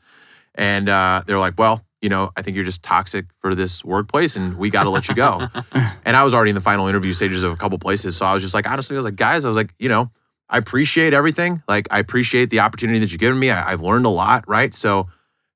And 0.55 0.88
uh, 0.88 1.22
they're 1.26 1.38
like, 1.38 1.55
Well, 1.59 1.85
you 2.02 2.09
know, 2.09 2.31
I 2.37 2.42
think 2.42 2.55
you're 2.57 2.64
just 2.64 2.83
toxic 2.83 3.26
for 3.40 3.55
this 3.55 3.85
workplace 3.85 4.37
and 4.37 4.57
we 4.59 4.70
gotta 4.70 4.90
let 4.90 5.09
you 5.09 5.14
go. 5.14 5.40
and 6.05 6.16
I 6.16 6.22
was 6.24 6.35
already 6.35 6.50
in 6.50 6.55
the 6.55 6.61
final 6.61 6.87
interview 6.88 7.12
stages 7.12 7.42
of 7.42 7.52
a 7.52 7.57
couple 7.57 7.78
places. 7.78 8.16
So 8.16 8.26
I 8.26 8.35
was 8.35 8.42
just 8.42 8.55
like, 8.55 8.68
honestly, 8.68 8.96
I 8.96 8.98
was 8.98 9.05
like, 9.05 9.16
guys, 9.16 9.44
I 9.44 9.48
was 9.48 9.57
like, 9.57 9.72
you 9.78 9.88
know, 9.88 10.11
I 10.52 10.58
appreciate 10.58 11.14
everything. 11.14 11.62
Like, 11.66 11.88
I 11.90 11.98
appreciate 11.98 12.50
the 12.50 12.60
opportunity 12.60 12.98
that 12.98 13.10
you've 13.10 13.20
given 13.20 13.38
me. 13.38 13.50
I, 13.50 13.72
I've 13.72 13.80
learned 13.80 14.04
a 14.04 14.10
lot, 14.10 14.46
right? 14.46 14.72
So, 14.74 15.08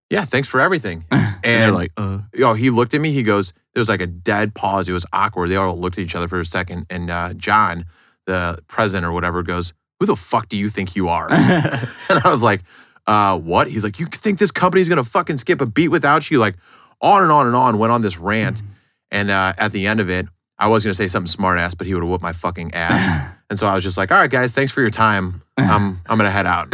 yeah, 0.08 0.24
thanks 0.24 0.48
for 0.48 0.58
everything. 0.58 1.04
And, 1.10 1.22
And 1.44 1.62
they're 1.62 1.70
like, 1.70 1.92
uh, 1.96 2.20
yo, 2.34 2.54
he 2.54 2.70
looked 2.70 2.94
at 2.94 3.00
me. 3.00 3.12
He 3.12 3.22
goes, 3.22 3.52
there 3.74 3.80
was 3.80 3.88
like 3.90 4.00
a 4.00 4.06
dead 4.06 4.54
pause. 4.54 4.88
It 4.88 4.92
was 4.92 5.06
awkward. 5.12 5.50
They 5.50 5.56
all 5.56 5.78
looked 5.78 5.98
at 5.98 6.02
each 6.02 6.14
other 6.14 6.26
for 6.26 6.40
a 6.40 6.44
second. 6.44 6.86
And 6.88 7.10
uh, 7.10 7.34
John, 7.34 7.84
the 8.24 8.58
president 8.66 9.06
or 9.06 9.12
whatever, 9.12 9.42
goes, 9.42 9.74
who 10.00 10.06
the 10.06 10.16
fuck 10.16 10.48
do 10.48 10.56
you 10.56 10.70
think 10.70 10.96
you 10.96 11.08
are? 11.08 11.30
and 11.30 12.18
I 12.24 12.30
was 12.30 12.42
like, 12.42 12.62
uh, 13.06 13.38
what? 13.38 13.68
He's 13.70 13.84
like, 13.84 14.00
you 14.00 14.06
think 14.06 14.38
this 14.38 14.50
company's 14.50 14.88
gonna 14.88 15.04
fucking 15.04 15.38
skip 15.38 15.60
a 15.60 15.66
beat 15.66 15.88
without 15.88 16.30
you? 16.30 16.38
Like, 16.38 16.56
on 17.00 17.22
and 17.22 17.30
on 17.30 17.46
and 17.46 17.54
on, 17.54 17.78
went 17.78 17.92
on 17.92 18.00
this 18.00 18.16
rant. 18.18 18.62
And 19.10 19.30
uh, 19.30 19.52
at 19.58 19.72
the 19.72 19.86
end 19.86 20.00
of 20.00 20.10
it, 20.10 20.26
I 20.58 20.68
was 20.68 20.84
gonna 20.84 20.94
say 20.94 21.08
something 21.08 21.28
smart 21.30 21.58
ass, 21.58 21.74
but 21.74 21.86
he 21.86 21.94
would 21.94 22.02
have 22.02 22.10
whooped 22.10 22.22
my 22.22 22.32
fucking 22.32 22.72
ass. 22.74 23.36
and 23.50 23.58
so 23.58 23.66
I 23.66 23.74
was 23.74 23.84
just 23.84 23.96
like, 23.98 24.10
all 24.10 24.18
right, 24.18 24.30
guys, 24.30 24.54
thanks 24.54 24.72
for 24.72 24.80
your 24.80 24.90
time. 24.90 25.42
I'm 25.58 26.00
I'm 26.06 26.16
gonna 26.18 26.30
head 26.30 26.46
out. 26.46 26.72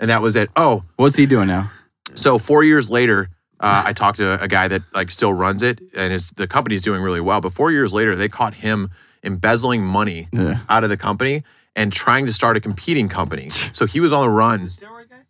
and 0.00 0.10
that 0.10 0.22
was 0.22 0.36
it. 0.36 0.50
Oh, 0.56 0.84
what's 0.96 1.16
he 1.16 1.26
doing 1.26 1.48
now? 1.48 1.70
so 2.14 2.36
four 2.38 2.62
years 2.64 2.90
later, 2.90 3.28
uh, 3.60 3.84
I 3.86 3.92
talked 3.92 4.18
to 4.18 4.42
a 4.42 4.48
guy 4.48 4.68
that 4.68 4.82
like 4.92 5.10
still 5.10 5.32
runs 5.32 5.62
it, 5.62 5.80
and 5.96 6.12
it's 6.12 6.30
the 6.32 6.46
company's 6.48 6.82
doing 6.82 7.00
really 7.02 7.20
well. 7.20 7.40
But 7.40 7.52
four 7.52 7.70
years 7.70 7.92
later, 7.94 8.14
they 8.16 8.28
caught 8.28 8.54
him 8.54 8.90
embezzling 9.24 9.84
money 9.84 10.28
Yeah. 10.32 10.58
out 10.68 10.82
of 10.84 10.90
the 10.90 10.96
company 10.96 11.44
and 11.76 11.92
trying 11.92 12.26
to 12.26 12.32
start 12.32 12.56
a 12.56 12.60
competing 12.60 13.08
company. 13.08 13.48
So 13.72 13.86
he 13.86 14.00
was 14.00 14.12
on 14.12 14.20
the 14.22 14.28
run. 14.28 14.68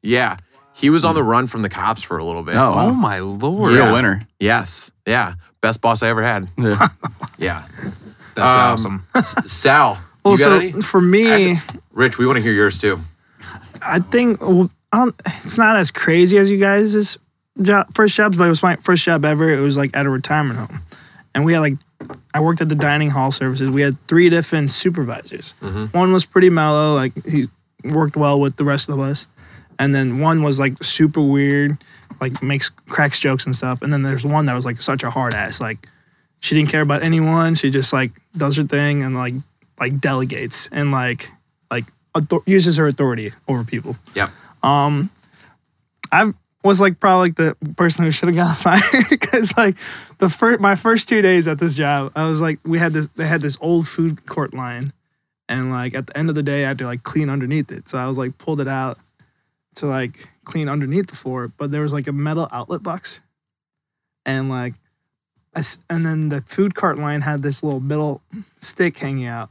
Yeah, 0.02 0.38
he 0.74 0.88
was 0.90 1.05
on 1.05 1.14
the 1.14 1.22
run 1.22 1.46
from 1.46 1.61
the 1.62 1.68
cops 1.68 2.02
for 2.02 2.16
a 2.18 2.24
little 2.24 2.42
bit. 2.42 2.57
Oh, 2.57 2.72
Oh 2.74 2.92
my 2.94 3.18
lord. 3.20 3.72
Real 3.72 3.85
Yeah. 3.87 3.92
winner. 3.92 4.26
yes, 4.40 4.90
yeah, 5.07 5.35
best 5.62 5.81
boss 5.81 6.03
I 6.03 6.09
ever 6.09 6.22
had. 6.22 6.48
Yeah. 6.59 6.88
Yeah, 7.38 7.62
That's 8.37 8.85
Um, 8.85 9.03
awesome. 9.14 9.46
Sal, 9.46 9.98
Well, 10.25 10.35
you 10.35 10.38
got 10.38 10.44
so 10.44 10.59
any? 10.61 10.70
for 10.83 11.01
me, 11.01 11.57
Rich, 11.92 12.18
we 12.18 12.27
want 12.27 12.37
to 12.37 12.42
hear 12.42 12.53
yours 12.53 12.79
too. 12.79 13.01
I 13.81 13.98
think 13.98 14.40
well, 14.40 14.70
I 14.92 15.09
it's 15.27 15.59
not 15.59 15.77
as 15.77 15.90
crazy 15.90 16.38
as 16.38 16.48
you 16.53 16.59
guys' 16.59 17.18
job, 17.61 17.92
first 17.94 18.14
jobs, 18.14 18.37
but 18.37 18.44
it 18.44 18.48
was 18.48 18.62
my 18.62 18.77
first 18.77 19.03
job 19.03 19.25
ever. 19.25 19.51
It 19.51 19.59
was 19.61 19.77
like 19.77 19.90
at 19.96 20.07
a 20.07 20.11
retirement 20.11 20.59
home, 20.61 20.83
and 21.35 21.44
we 21.44 21.55
had 21.55 21.61
like 21.61 21.79
I 22.33 22.38
worked 22.40 22.61
at 22.61 22.68
the 22.68 22.77
dining 22.77 23.11
hall 23.11 23.33
services. 23.33 23.68
We 23.70 23.83
had 23.83 23.96
three 24.07 24.29
different 24.31 24.70
supervisors. 24.70 25.54
Mhm. 25.60 25.92
One 25.92 26.13
was 26.13 26.25
pretty 26.25 26.50
mellow, 26.50 26.94
like 26.94 27.13
he 27.27 27.48
worked 27.83 28.17
well 28.17 28.38
with 28.38 28.54
the 28.54 28.65
rest 28.65 28.88
of 28.88 29.00
us. 29.00 29.27
And 29.83 29.92
then 29.92 30.20
one 30.20 30.44
was 30.44 30.60
like 30.60 30.80
super 30.85 31.20
weird, 31.20 31.76
like 32.20 32.40
makes 32.40 32.68
cracks 32.68 33.18
jokes 33.18 33.46
and 33.46 33.56
stuff. 33.56 33.83
And 33.83 33.92
then 33.92 34.02
there's 34.02 34.24
one 34.24 34.44
that 34.44 34.54
was 34.54 34.64
like 34.64 34.80
such 34.80 35.02
a 35.02 35.10
hard 35.10 35.35
ass, 35.35 35.60
like 35.60 35.88
she 36.38 36.54
didn't 36.54 36.70
care 36.70 36.83
about 36.83 37.04
anyone. 37.04 37.56
She 37.56 37.68
just 37.68 37.92
like 37.92 38.12
does 38.37 38.56
her 38.58 38.62
thing 38.62 39.02
and 39.02 39.16
like 39.16 39.33
like 39.80 40.00
delegates 40.00 40.68
and 40.70 40.92
like 40.92 41.33
like 41.68 41.85
author- 42.14 42.44
uses 42.46 42.76
her 42.76 42.87
authority 42.87 43.33
over 43.48 43.64
people. 43.64 43.96
Yeah. 44.14 44.30
Um, 44.62 45.10
I 46.12 46.33
was 46.62 46.80
like 46.80 47.00
probably 47.00 47.30
like 47.30 47.35
the 47.35 47.56
person 47.74 48.04
who 48.04 48.12
should 48.12 48.28
have 48.28 48.37
gotten 48.37 48.54
fired 48.80 49.06
because 49.10 49.52
like 49.56 49.74
the 50.18 50.28
first 50.28 50.60
my 50.60 50.76
first 50.76 51.08
two 51.08 51.22
days 51.22 51.48
at 51.48 51.58
this 51.58 51.74
job, 51.74 52.12
I 52.14 52.28
was 52.28 52.40
like 52.40 52.60
we 52.64 52.78
had 52.78 52.92
this 52.92 53.08
they 53.16 53.26
had 53.26 53.40
this 53.40 53.58
old 53.60 53.88
food 53.88 54.26
court 54.26 54.54
line, 54.54 54.92
and 55.48 55.72
like 55.72 55.96
at 55.96 56.06
the 56.06 56.16
end 56.16 56.28
of 56.28 56.37
the 56.37 56.44
day 56.44 56.64
I 56.64 56.68
had 56.68 56.78
to 56.78 56.85
like 56.85 57.02
clean 57.02 57.28
underneath 57.28 57.72
it. 57.72 57.88
So 57.88 57.98
I 57.98 58.06
was 58.06 58.16
like 58.16 58.38
pulled 58.38 58.60
it 58.60 58.68
out 58.68 58.96
to 59.77 59.87
like 59.87 60.29
clean 60.44 60.68
underneath 60.68 61.06
the 61.08 61.16
floor, 61.16 61.48
but 61.56 61.70
there 61.70 61.83
was 61.83 61.92
like 61.92 62.06
a 62.06 62.12
metal 62.12 62.48
outlet 62.52 62.83
box, 62.83 63.20
and 64.27 64.48
like. 64.48 64.75
I 65.54 65.62
and 65.90 66.06
then 66.06 66.31
the 66.31 66.40
food 66.40 66.75
cart 66.75 66.96
line 66.98 67.20
had 67.20 67.42
this 67.42 67.62
little 67.62 67.79
metal 67.81 68.23
stick 68.60 68.96
hanging 68.96 69.27
out. 69.27 69.50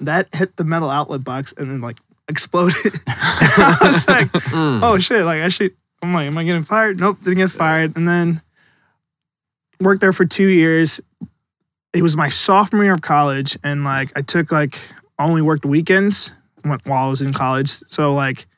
That 0.00 0.26
hit 0.34 0.56
the 0.56 0.64
metal 0.64 0.90
outlet 0.90 1.22
box 1.22 1.54
and 1.56 1.68
then 1.70 1.80
like 1.80 1.98
exploded. 2.28 2.74
I 3.06 3.78
was 3.80 4.08
like, 4.08 4.32
Mm. 4.32 4.80
oh 4.82 4.98
shit, 4.98 5.24
like 5.24 5.42
I 5.42 5.48
should 5.48 5.70
I'm 6.02 6.12
like, 6.12 6.26
am 6.26 6.36
I 6.36 6.42
getting 6.42 6.64
fired? 6.64 6.98
Nope, 6.98 7.18
didn't 7.22 7.36
get 7.36 7.52
fired. 7.52 7.96
And 7.96 8.08
then 8.08 8.42
worked 9.80 10.00
there 10.00 10.12
for 10.12 10.24
two 10.24 10.48
years. 10.48 11.00
It 11.92 12.02
was 12.02 12.16
my 12.16 12.28
sophomore 12.28 12.82
year 12.82 12.94
of 12.94 13.02
college, 13.02 13.56
and 13.62 13.84
like 13.84 14.10
I 14.16 14.22
took 14.22 14.50
like 14.50 14.76
only 15.16 15.42
worked 15.42 15.64
weekends 15.64 16.32
while 16.64 17.06
I 17.06 17.08
was 17.08 17.20
in 17.20 17.32
college. 17.32 17.78
So 17.86 18.14
like 18.14 18.48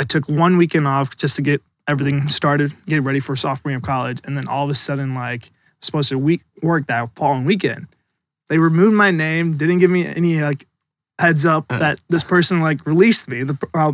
I 0.00 0.04
took 0.04 0.28
one 0.28 0.56
weekend 0.56 0.88
off 0.88 1.16
just 1.18 1.36
to 1.36 1.42
get 1.42 1.62
everything 1.86 2.28
started, 2.30 2.72
get 2.86 3.02
ready 3.02 3.20
for 3.20 3.36
sophomore 3.36 3.72
year 3.72 3.76
of 3.76 3.84
college, 3.84 4.18
and 4.24 4.34
then 4.34 4.48
all 4.48 4.64
of 4.64 4.70
a 4.70 4.74
sudden 4.74 5.14
like 5.14 5.50
supposed 5.82 6.08
to 6.08 6.18
week 6.18 6.40
work 6.62 6.86
that 6.86 7.10
following 7.16 7.44
weekend. 7.44 7.86
They 8.48 8.58
removed 8.58 8.96
my 8.96 9.10
name, 9.10 9.58
didn't 9.58 9.78
give 9.78 9.90
me 9.90 10.06
any 10.06 10.40
like 10.40 10.66
heads 11.18 11.44
up 11.44 11.68
that 11.68 12.00
this 12.08 12.24
person 12.24 12.60
like 12.62 12.84
released 12.86 13.28
me. 13.28 13.42
The 13.42 13.58
uh, 13.74 13.92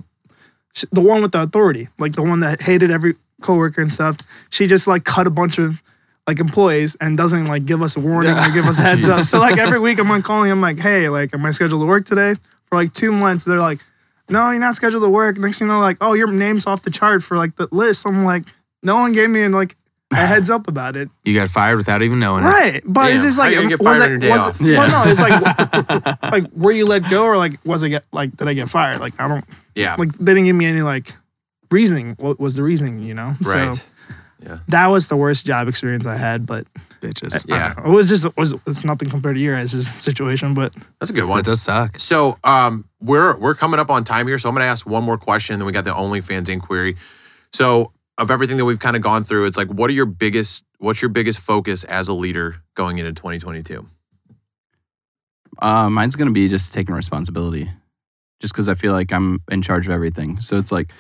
the 0.92 1.00
one 1.00 1.22
with 1.22 1.32
the 1.32 1.42
authority, 1.42 1.88
like 1.98 2.12
the 2.12 2.22
one 2.22 2.40
that 2.40 2.62
hated 2.62 2.92
every 2.92 3.16
coworker 3.42 3.82
and 3.82 3.92
stuff. 3.92 4.18
She 4.50 4.68
just 4.68 4.86
like 4.86 5.04
cut 5.04 5.26
a 5.26 5.30
bunch 5.30 5.58
of 5.58 5.82
like 6.28 6.38
employees 6.38 6.96
and 7.00 7.16
doesn't 7.16 7.46
like 7.46 7.66
give 7.66 7.82
us 7.82 7.96
a 7.96 8.00
warning 8.00 8.32
or 8.32 8.52
give 8.52 8.66
us 8.66 8.78
a 8.78 8.82
heads 8.82 9.08
up. 9.08 9.16
So 9.26 9.40
like 9.40 9.58
every 9.58 9.80
week 9.80 9.98
I'm 9.98 10.10
on 10.12 10.22
calling 10.22 10.52
I'm 10.52 10.60
like, 10.60 10.78
hey, 10.78 11.08
like 11.08 11.34
am 11.34 11.44
I 11.44 11.50
scheduled 11.50 11.80
to 11.80 11.86
work 11.86 12.06
today? 12.06 12.34
For 12.66 12.76
like 12.76 12.92
two 12.92 13.10
months, 13.10 13.44
they're 13.44 13.58
like, 13.58 13.80
no, 14.30 14.50
you're 14.50 14.60
not 14.60 14.76
scheduled 14.76 15.02
to 15.02 15.08
work. 15.08 15.38
Next 15.38 15.58
thing 15.58 15.68
you 15.68 15.74
know, 15.74 15.80
like, 15.80 15.98
oh, 16.00 16.14
your 16.14 16.26
name's 16.30 16.66
off 16.66 16.82
the 16.82 16.90
chart 16.90 17.22
for 17.22 17.36
like 17.36 17.56
the 17.56 17.68
list. 17.70 18.06
I'm 18.06 18.24
like, 18.24 18.44
no 18.82 18.96
one 18.96 19.12
gave 19.12 19.30
me 19.30 19.46
like 19.48 19.76
a 20.12 20.16
heads 20.26 20.50
up 20.50 20.68
about 20.68 20.96
it. 20.96 21.08
You 21.24 21.34
got 21.34 21.48
fired 21.48 21.76
without 21.76 22.02
even 22.02 22.18
knowing 22.20 22.44
it. 22.44 22.48
Right, 22.48 22.82
but 22.84 23.12
it's 23.12 23.22
Damn, 23.22 23.28
just 23.28 23.38
how 23.38 23.44
like 23.44 23.52
you 23.54 23.58
gonna 23.58 23.68
get 23.68 23.80
was 23.80 23.98
fired 23.98 24.02
it, 24.02 24.04
on 24.04 24.10
your 24.10 24.18
day 24.20 24.30
was 24.30 24.40
off? 24.42 24.60
It, 24.60 24.66
Yeah. 24.66 24.78
Well, 24.78 25.04
no, 25.04 25.10
it's 25.10 25.20
like 25.20 26.22
like 26.32 26.52
were 26.54 26.72
you 26.72 26.86
let 26.86 27.08
go 27.10 27.24
or 27.24 27.36
like 27.36 27.58
was 27.64 27.82
I 27.82 27.88
get 27.88 28.04
like 28.12 28.36
did 28.36 28.48
I 28.48 28.52
get 28.54 28.68
fired? 28.68 29.00
Like 29.00 29.18
I 29.20 29.28
don't 29.28 29.44
Yeah. 29.74 29.96
like 29.98 30.12
they 30.12 30.32
didn't 30.34 30.44
give 30.44 30.56
me 30.56 30.66
any 30.66 30.82
like 30.82 31.12
reasoning. 31.70 32.14
What 32.18 32.38
was 32.40 32.54
the 32.56 32.62
reasoning? 32.62 33.00
You 33.00 33.14
know, 33.14 33.34
right. 33.44 33.74
So 33.74 33.82
Yeah. 34.44 34.58
that 34.68 34.86
was 34.88 35.08
the 35.08 35.16
worst 35.16 35.44
job 35.46 35.66
experience 35.68 36.06
I 36.06 36.16
had. 36.16 36.46
But 36.46 36.66
Bitches. 37.00 37.44
I 37.50 37.56
Yeah. 37.56 37.84
it 37.86 37.90
was 37.90 38.08
just 38.08 38.24
it 38.24 38.36
was 38.36 38.54
it's 38.66 38.84
nothing 38.84 39.08
compared 39.08 39.36
to 39.36 39.40
your 39.40 39.56
guys' 39.56 39.86
situation. 39.86 40.54
But 40.54 40.74
That's 41.00 41.10
a 41.10 41.14
good 41.14 41.24
one. 41.24 41.38
It 41.40 41.44
does 41.46 41.62
suck. 41.62 41.98
So 42.00 42.38
um, 42.44 42.84
we're 43.00 43.38
we're 43.38 43.54
coming 43.54 43.78
up 43.80 43.90
on 43.90 44.04
time 44.04 44.26
here, 44.26 44.38
so 44.38 44.48
I'm 44.48 44.54
going 44.54 44.64
to 44.64 44.70
ask 44.70 44.86
one 44.86 45.04
more 45.04 45.18
question. 45.18 45.58
Then 45.58 45.66
we 45.66 45.72
got 45.72 45.84
the 45.84 45.92
OnlyFans 45.92 46.48
inquiry. 46.48 46.96
So 47.52 47.92
of 48.18 48.30
everything 48.30 48.56
that 48.56 48.64
we've 48.64 48.78
kind 48.78 48.96
of 48.96 49.02
gone 49.02 49.24
through, 49.24 49.44
it's 49.46 49.56
like, 49.56 49.68
what 49.68 49.90
are 49.90 49.92
your 49.92 50.06
biggest? 50.06 50.64
What's 50.78 51.00
your 51.02 51.08
biggest 51.10 51.40
focus 51.40 51.84
as 51.84 52.08
a 52.08 52.12
leader 52.12 52.56
going 52.74 52.98
into 52.98 53.12
2022? 53.12 53.86
Uh, 55.58 55.88
mine's 55.90 56.16
gonna 56.16 56.30
be 56.32 56.48
just 56.48 56.74
taking 56.74 56.94
responsibility, 56.94 57.70
just 58.40 58.52
because 58.52 58.68
I 58.68 58.74
feel 58.74 58.92
like 58.92 59.12
I'm 59.12 59.40
in 59.50 59.62
charge 59.62 59.86
of 59.86 59.92
everything. 59.92 60.38
So 60.40 60.56
it's 60.58 60.70
like, 60.70 60.92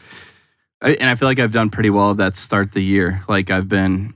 I, 0.80 0.92
and 0.94 1.10
I 1.10 1.14
feel 1.14 1.28
like 1.28 1.38
I've 1.38 1.52
done 1.52 1.68
pretty 1.70 1.90
well 1.90 2.10
of 2.10 2.16
that 2.18 2.36
start 2.36 2.72
the 2.72 2.80
year. 2.82 3.22
Like 3.28 3.50
I've 3.50 3.68
been, 3.68 4.14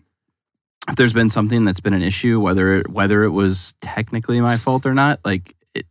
if 0.90 0.96
there's 0.96 1.12
been 1.12 1.30
something 1.30 1.64
that's 1.64 1.80
been 1.80 1.94
an 1.94 2.02
issue, 2.02 2.40
whether 2.40 2.78
it, 2.78 2.90
whether 2.90 3.22
it 3.22 3.30
was 3.30 3.74
technically 3.80 4.40
my 4.40 4.56
fault 4.56 4.84
or 4.84 4.92
not, 4.92 5.20
like 5.24 5.54
it, 5.74 5.86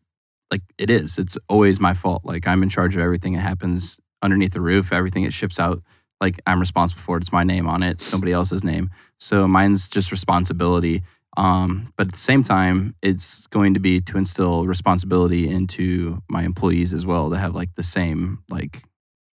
like 0.52 0.62
it 0.78 0.90
is. 0.90 1.18
It's 1.18 1.38
always 1.48 1.80
my 1.80 1.94
fault. 1.94 2.26
Like 2.26 2.48
I'm 2.48 2.64
in 2.64 2.70
charge 2.70 2.96
of 2.96 3.02
everything 3.02 3.34
that 3.34 3.42
happens 3.42 4.00
underneath 4.22 4.54
the 4.54 4.62
roof. 4.62 4.92
Everything 4.92 5.24
it 5.24 5.34
ships 5.34 5.60
out, 5.60 5.82
like 6.20 6.40
I'm 6.46 6.60
responsible 6.60 7.02
for 7.02 7.18
it. 7.18 7.22
It's 7.22 7.32
my 7.32 7.44
name 7.44 7.68
on 7.68 7.82
it. 7.82 7.92
It's 7.92 8.12
nobody 8.12 8.34
else's 8.34 8.64
name. 8.64 8.90
So 9.20 9.48
mine's 9.48 9.90
just 9.90 10.12
responsibility. 10.12 11.02
Um, 11.38 11.94
but 11.96 12.08
at 12.08 12.14
the 12.14 12.20
same 12.20 12.44
time, 12.44 12.96
it's 13.02 13.48
going 13.48 13.76
to 13.76 13.80
be 13.80 14.02
to 14.02 14.18
instill 14.18 14.66
responsibility 14.66 15.48
into 15.48 16.22
my 16.30 16.44
employees 16.44 16.94
as 16.94 17.06
well 17.06 17.30
to 17.30 17.38
have 17.38 17.56
like 17.56 17.76
the 17.76 17.84
same 17.84 18.40
like 18.50 18.84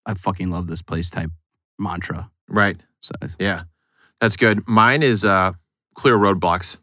I 0.06 0.14
fucking 0.14 0.52
love 0.52 0.68
this 0.68 0.84
place 0.84 1.10
type 1.10 1.32
mantra. 1.80 2.30
Right. 2.48 2.78
So 3.00 3.14
Yeah, 3.40 3.64
that's 4.20 4.38
good. 4.38 4.68
Mine 4.68 5.04
is 5.04 5.26
uh, 5.26 5.54
clear 5.94 6.18
roadblocks. 6.18 6.78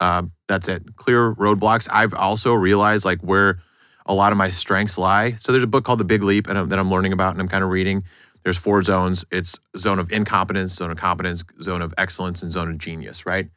Uh, 0.00 0.22
that's 0.48 0.68
it. 0.68 0.96
Clear 0.96 1.34
roadblocks. 1.34 1.88
I've 1.90 2.14
also 2.14 2.52
realized 2.54 3.04
like 3.04 3.20
where 3.20 3.60
a 4.06 4.14
lot 4.14 4.32
of 4.32 4.38
my 4.38 4.48
strengths 4.48 4.98
lie. 4.98 5.32
So 5.32 5.52
there's 5.52 5.62
a 5.62 5.68
book 5.68 5.84
called 5.84 6.00
The 6.00 6.04
Big 6.04 6.22
Leap, 6.22 6.46
and 6.46 6.70
that 6.70 6.78
I'm 6.78 6.90
learning 6.90 7.12
about, 7.12 7.32
and 7.32 7.40
I'm 7.40 7.48
kind 7.48 7.64
of 7.64 7.70
reading. 7.70 8.04
There's 8.42 8.58
four 8.58 8.82
zones. 8.82 9.24
It's 9.30 9.58
zone 9.76 9.98
of 9.98 10.12
incompetence, 10.12 10.74
zone 10.74 10.90
of 10.90 10.98
competence, 10.98 11.44
zone 11.60 11.80
of 11.80 11.94
excellence, 11.96 12.42
and 12.42 12.52
zone 12.52 12.70
of 12.70 12.78
genius. 12.78 13.24
Right. 13.24 13.48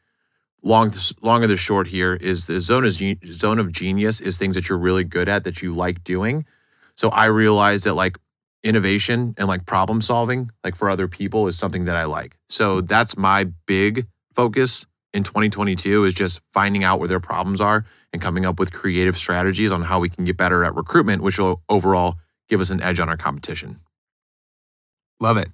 Long, 0.62 0.92
long 1.22 1.44
or 1.44 1.46
the 1.46 1.56
short 1.56 1.86
here 1.86 2.14
is 2.14 2.46
the 2.46 2.60
zone 2.60 2.84
is 2.84 3.00
zone 3.26 3.58
of 3.58 3.70
genius 3.70 4.20
is 4.20 4.38
things 4.38 4.54
that 4.54 4.68
you're 4.68 4.78
really 4.78 5.04
good 5.04 5.28
at 5.28 5.44
that 5.44 5.62
you 5.62 5.74
like 5.74 6.02
doing. 6.02 6.46
So 6.96 7.10
I 7.10 7.26
realized 7.26 7.84
that 7.84 7.94
like 7.94 8.18
innovation 8.64 9.34
and 9.36 9.48
like 9.48 9.66
problem 9.66 10.00
solving 10.00 10.50
like 10.64 10.74
for 10.74 10.90
other 10.90 11.08
people 11.08 11.46
is 11.46 11.56
something 11.56 11.84
that 11.84 11.96
I 11.96 12.04
like. 12.04 12.36
So 12.48 12.80
that's 12.80 13.16
my 13.16 13.44
big 13.66 14.06
focus 14.34 14.86
in 15.14 15.22
2022 15.22 16.04
is 16.04 16.14
just 16.14 16.40
finding 16.52 16.84
out 16.84 16.98
where 16.98 17.08
their 17.08 17.20
problems 17.20 17.60
are 17.60 17.84
and 18.12 18.20
coming 18.20 18.44
up 18.44 18.58
with 18.58 18.72
creative 18.72 19.16
strategies 19.16 19.72
on 19.72 19.82
how 19.82 20.00
we 20.00 20.08
can 20.08 20.24
get 20.24 20.36
better 20.36 20.64
at 20.64 20.74
recruitment, 20.74 21.22
which 21.22 21.38
will 21.38 21.62
overall 21.68 22.16
give 22.48 22.60
us 22.60 22.70
an 22.70 22.82
edge 22.82 23.00
on 23.00 23.08
our 23.08 23.16
competition. 23.16 23.80
Love 25.20 25.36
it. 25.36 25.48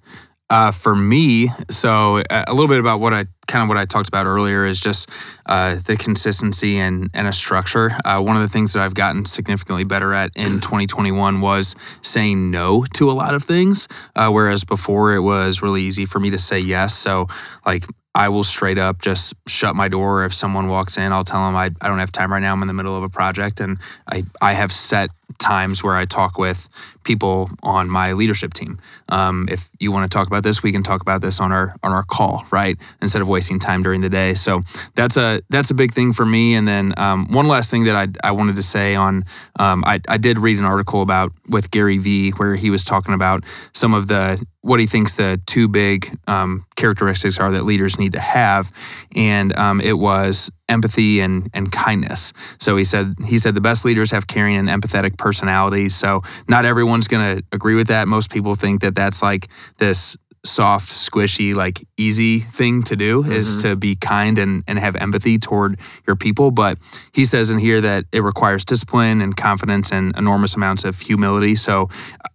Uh, 0.47 0.69
for 0.69 0.95
me, 0.95 1.49
so 1.71 2.19
uh, 2.29 2.45
a 2.47 2.53
little 2.53 2.67
bit 2.67 2.79
about 2.79 2.99
what 2.99 3.13
I 3.13 3.25
kind 3.47 3.63
of 3.63 3.67
what 3.67 3.79
I 3.79 3.85
talked 3.85 4.07
about 4.07 4.27
earlier 4.27 4.63
is 4.63 4.79
just 4.79 5.09
uh, 5.47 5.77
the 5.87 5.97
consistency 5.97 6.77
and 6.77 7.09
and 7.15 7.27
a 7.27 7.33
structure. 7.33 7.97
Uh, 8.05 8.21
one 8.21 8.35
of 8.35 8.43
the 8.43 8.47
things 8.47 8.73
that 8.73 8.83
I've 8.83 8.93
gotten 8.93 9.25
significantly 9.25 9.85
better 9.85 10.13
at 10.13 10.29
in 10.35 10.59
2021 10.61 11.41
was 11.41 11.75
saying 12.03 12.51
no 12.51 12.85
to 12.93 13.09
a 13.09 13.13
lot 13.13 13.33
of 13.33 13.43
things, 13.43 13.87
uh, 14.15 14.29
whereas 14.29 14.63
before 14.63 15.15
it 15.15 15.21
was 15.21 15.63
really 15.63 15.81
easy 15.81 16.05
for 16.05 16.19
me 16.19 16.29
to 16.29 16.37
say 16.37 16.59
yes. 16.59 16.93
So 16.93 17.27
like 17.65 17.87
I 18.13 18.29
will 18.29 18.43
straight 18.43 18.77
up 18.77 19.01
just 19.01 19.33
shut 19.47 19.75
my 19.75 19.87
door 19.87 20.25
if 20.25 20.33
someone 20.33 20.67
walks 20.67 20.97
in. 20.97 21.11
I'll 21.11 21.23
tell 21.23 21.43
them 21.43 21.55
I, 21.55 21.71
I 21.81 21.87
don't 21.87 21.99
have 21.99 22.11
time 22.11 22.31
right 22.31 22.39
now. 22.39 22.53
I'm 22.53 22.61
in 22.61 22.67
the 22.67 22.73
middle 22.73 22.95
of 22.95 23.01
a 23.01 23.09
project, 23.09 23.59
and 23.61 23.79
I 24.11 24.23
I 24.41 24.53
have 24.53 24.71
set 24.71 25.09
times 25.39 25.83
where 25.83 25.95
I 25.95 26.05
talk 26.05 26.37
with 26.37 26.69
people 27.03 27.49
on 27.63 27.89
my 27.89 28.13
leadership 28.13 28.53
team. 28.53 28.79
Um, 29.09 29.47
if 29.49 29.69
you 29.79 29.91
want 29.91 30.09
to 30.09 30.15
talk 30.15 30.27
about 30.27 30.43
this, 30.43 30.63
we 30.63 30.71
can 30.71 30.83
talk 30.83 31.01
about 31.01 31.21
this 31.21 31.39
on 31.39 31.51
our 31.51 31.75
on 31.83 31.91
our 31.91 32.03
call, 32.03 32.45
right? 32.51 32.77
Instead 33.01 33.21
of 33.21 33.27
wasting 33.27 33.59
time 33.59 33.83
during 33.83 34.01
the 34.01 34.09
day. 34.09 34.33
So 34.33 34.61
that's 34.95 35.17
a 35.17 35.41
that's 35.49 35.71
a 35.71 35.73
big 35.73 35.93
thing 35.93 36.13
for 36.13 36.25
me. 36.25 36.55
And 36.55 36.67
then 36.67 36.93
um, 36.97 37.31
one 37.31 37.47
last 37.47 37.71
thing 37.71 37.85
that 37.85 37.95
I 37.95 38.27
I 38.27 38.31
wanted 38.31 38.55
to 38.55 38.63
say 38.63 38.95
on 38.95 39.25
um, 39.59 39.83
I 39.85 40.01
I 40.07 40.17
did 40.17 40.37
read 40.39 40.57
an 40.57 40.65
article 40.65 41.01
about 41.01 41.31
with 41.47 41.71
Gary 41.71 41.97
Vee 41.97 42.31
where 42.31 42.55
he 42.55 42.69
was 42.69 42.83
talking 42.83 43.13
about 43.13 43.43
some 43.73 43.93
of 43.93 44.07
the 44.07 44.43
what 44.61 44.79
he 44.79 44.87
thinks 44.87 45.15
the 45.15 45.39
two 45.45 45.67
big 45.67 46.17
um, 46.27 46.65
characteristics 46.75 47.39
are 47.39 47.51
that 47.51 47.65
leaders 47.65 47.99
need 47.99 48.13
to 48.13 48.19
have, 48.19 48.71
and 49.15 49.55
um, 49.57 49.79
it 49.79 49.97
was 49.97 50.49
empathy 50.69 51.19
and 51.19 51.49
and 51.53 51.71
kindness. 51.71 52.33
So 52.59 52.77
he 52.77 52.83
said 52.83 53.15
he 53.25 53.37
said 53.37 53.55
the 53.55 53.61
best 53.61 53.85
leaders 53.85 54.11
have 54.11 54.27
caring 54.27 54.55
and 54.57 54.67
empathetic 54.69 55.17
personalities. 55.17 55.95
So 55.95 56.21
not 56.47 56.65
everyone's 56.65 57.07
going 57.07 57.37
to 57.37 57.43
agree 57.51 57.75
with 57.75 57.87
that. 57.87 58.07
Most 58.07 58.29
people 58.31 58.55
think 58.55 58.81
that 58.81 58.95
that's 58.95 59.21
like 59.21 59.47
this 59.77 60.17
soft, 60.43 60.89
squishy, 60.89 61.55
like 61.55 61.87
easy 61.97 62.39
thing 62.39 62.83
to 62.83 62.95
do 62.95 63.23
is 63.23 63.57
Mhm. 63.57 63.61
to 63.63 63.75
be 63.75 63.95
kind 63.95 64.37
and 64.37 64.63
and 64.67 64.77
have 64.77 64.95
empathy 64.95 65.39
toward 65.39 65.79
your 66.05 66.15
people. 66.15 66.51
But 66.51 66.77
he 67.13 67.25
says 67.25 67.49
in 67.49 67.57
here 67.57 67.81
that 67.81 68.05
it 68.11 68.21
requires 68.21 68.63
discipline 68.63 69.21
and 69.21 69.35
confidence 69.35 69.91
and 69.91 70.15
enormous 70.15 70.55
amounts 70.55 70.83
of 70.85 70.99
humility. 70.99 71.55
So 71.55 71.89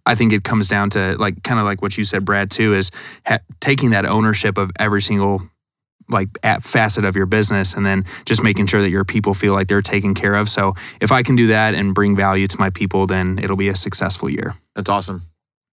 I 0.05 0.15
think 0.15 0.33
it 0.33 0.43
comes 0.43 0.67
down 0.67 0.89
to 0.91 1.15
like 1.19 1.41
kind 1.43 1.59
of 1.59 1.65
like 1.65 1.81
what 1.81 1.97
you 1.97 2.03
said, 2.03 2.25
Brad, 2.25 2.51
too, 2.51 2.73
is 2.73 2.91
ha- 3.25 3.39
taking 3.61 3.91
that 3.91 4.05
ownership 4.05 4.57
of 4.57 4.71
every 4.77 5.01
single 5.01 5.43
like 6.09 6.29
at 6.43 6.63
facet 6.63 7.05
of 7.05 7.15
your 7.15 7.25
business 7.25 7.73
and 7.73 7.85
then 7.85 8.05
just 8.25 8.43
making 8.43 8.65
sure 8.65 8.81
that 8.81 8.89
your 8.89 9.05
people 9.05 9.33
feel 9.33 9.53
like 9.53 9.67
they're 9.67 9.81
taken 9.81 10.13
care 10.13 10.35
of 10.35 10.49
so 10.49 10.73
if 10.99 11.11
i 11.11 11.23
can 11.23 11.35
do 11.35 11.47
that 11.47 11.73
and 11.73 11.93
bring 11.93 12.15
value 12.15 12.47
to 12.47 12.57
my 12.59 12.69
people 12.69 13.07
then 13.07 13.39
it'll 13.39 13.57
be 13.57 13.69
a 13.69 13.75
successful 13.75 14.29
year 14.29 14.55
That's 14.75 14.89
awesome. 14.89 15.23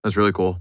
That's 0.03 0.17
really 0.17 0.31
cool. 0.31 0.59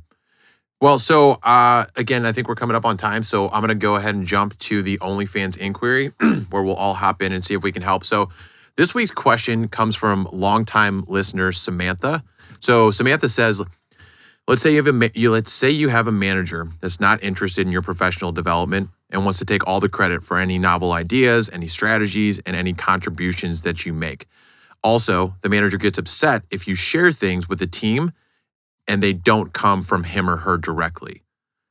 Well, 0.81 0.99
so 0.99 1.33
uh, 1.43 1.87
again, 1.97 2.25
I 2.25 2.33
think 2.33 2.49
we're 2.49 2.55
coming 2.55 2.77
up 2.77 2.85
on 2.85 2.97
time, 2.97 3.25
so 3.25 3.49
I'm 3.49 3.61
gonna 3.63 3.75
go 3.75 3.97
ahead 3.97 4.15
and 4.15 4.25
jump 4.25 4.57
to 4.61 4.83
the 4.83 4.99
OnlyFans 4.99 5.57
inquiry, 5.57 6.09
where 6.51 6.63
we'll 6.63 6.77
all 6.77 6.95
hop 6.95 7.21
in 7.21 7.33
and 7.33 7.45
see 7.45 7.55
if 7.55 7.63
we 7.63 7.73
can 7.73 7.83
help. 7.83 8.05
So, 8.05 8.31
this 8.77 8.95
week's 8.95 9.11
question 9.11 9.67
comes 9.67 9.97
from 9.97 10.29
longtime 10.33 11.05
listener 11.09 11.51
Samantha. 11.51 12.23
So 12.61 12.93
Samantha 12.93 13.29
says, 13.29 13.61
"Let's 14.47 14.63
say 14.63 14.71
you 14.71 14.83
have 14.83 14.87
a 14.87 15.29
let's 15.29 15.53
say 15.53 15.71
you 15.71 15.89
have 15.89 16.07
a 16.07 16.13
manager 16.13 16.69
that's 16.81 17.01
not 17.01 17.23
interested 17.25 17.67
in 17.67 17.73
your 17.73 17.83
professional 17.83 18.31
development 18.31 18.91
and 19.11 19.25
wants 19.25 19.39
to 19.39 19.45
take 19.45 19.67
all 19.67 19.81
the 19.81 19.89
credit 19.89 20.25
for 20.25 20.39
any 20.39 20.59
novel 20.59 20.93
ideas, 20.93 21.49
any 21.53 21.67
strategies, 21.67 22.39
and 22.41 22.55
any 22.55 22.73
contributions 22.75 23.63
that 23.63 23.87
you 23.87 23.93
make. 23.93 24.27
Also, 24.85 25.35
the 25.43 25.49
manager 25.49 25.79
gets 25.79 25.99
upset 25.99 26.43
if 26.51 26.69
you 26.69 26.75
share 26.75 27.13
things 27.13 27.49
with 27.49 27.59
the 27.59 27.67
team." 27.67 28.13
and 28.89 29.03
they 29.03 29.13
don't 29.13 29.53
come 29.53 29.83
from 29.85 30.05
him 30.05 30.29
or 30.29 30.39
her 30.39 30.57
directly. 30.57 31.23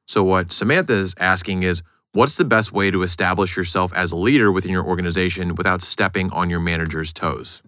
So, 0.06 0.24
what 0.24 0.52
Samantha 0.52 0.94
is 0.94 1.16
asking 1.20 1.64
is 1.64 1.82
what's 2.14 2.38
the 2.38 2.46
best 2.46 2.72
way 2.72 2.92
to 2.92 3.02
establish 3.02 3.58
yourself 3.58 3.92
as 3.94 4.12
a 4.12 4.16
leader 4.16 4.52
within 4.52 4.72
your 4.72 4.86
organization 4.86 5.56
without 5.56 5.82
stepping 5.82 6.32
on 6.32 6.50
your 6.50 6.60
manager's 6.60 7.12
toes? 7.12 7.62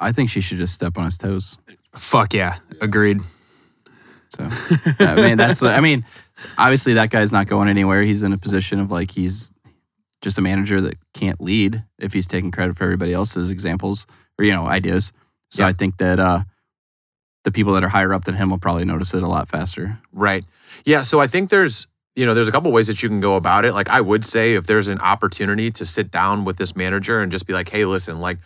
I 0.00 0.12
think 0.12 0.30
she 0.30 0.40
should 0.40 0.58
just 0.58 0.74
step 0.74 0.98
on 0.98 1.06
his 1.06 1.16
toes. 1.16 1.58
fuck 1.96 2.34
yeah 2.34 2.58
agreed 2.80 3.20
So 4.28 4.48
I 5.00 5.14
mean, 5.14 5.38
that's 5.38 5.62
what 5.62 5.72
I 5.72 5.80
mean, 5.80 6.04
obviously 6.56 6.94
that 6.94 7.10
guy's 7.10 7.32
not 7.32 7.46
going 7.46 7.68
anywhere. 7.68 8.02
He's 8.02 8.22
in 8.22 8.32
a 8.32 8.38
position 8.38 8.80
of 8.80 8.90
like 8.90 9.10
he's 9.10 9.52
just 10.22 10.38
a 10.38 10.40
manager 10.42 10.80
that 10.80 10.96
can't 11.14 11.40
lead 11.40 11.84
if 11.98 12.12
he's 12.12 12.26
taking 12.26 12.50
credit 12.50 12.76
for 12.76 12.84
everybody 12.84 13.12
else's 13.12 13.50
examples 13.50 14.06
or 14.38 14.44
you 14.44 14.52
know 14.52 14.66
ideas. 14.66 15.12
So 15.50 15.62
Yeah. 15.62 15.68
I 15.68 15.72
think 15.72 15.98
that 15.98 16.18
uh, 16.18 16.42
the 17.44 17.52
people 17.52 17.72
that 17.74 17.84
are 17.84 17.88
higher 17.88 18.12
up 18.12 18.24
than 18.24 18.34
him 18.34 18.50
will 18.50 18.58
probably 18.58 18.84
notice 18.84 19.14
it 19.14 19.22
a 19.22 19.28
lot 19.28 19.48
faster. 19.48 19.98
Right. 20.12 20.44
Yeah. 20.84 21.02
So, 21.02 21.20
I 21.20 21.26
think 21.26 21.50
there's, 21.50 21.86
you 22.14 22.26
know, 22.26 22.34
there's 22.34 22.48
a 22.48 22.52
couple 22.52 22.70
ways 22.72 22.88
that 22.88 23.02
you 23.02 23.08
can 23.08 23.20
go 23.20 23.36
about 23.36 23.64
it. 23.64 23.72
Like, 23.72 23.88
I 23.88 24.00
would 24.00 24.26
say 24.26 24.54
if 24.54 24.66
there's 24.66 24.88
an 24.88 24.98
opportunity 25.00 25.70
to 25.70 25.86
sit 25.86 26.10
down 26.10 26.44
with 26.44 26.58
this 26.58 26.76
manager 26.76 27.20
and 27.20 27.32
just 27.32 27.46
be 27.46 27.52
like, 27.54 27.68
hey, 27.70 27.84
listen, 27.84 28.20
like, 28.20 28.38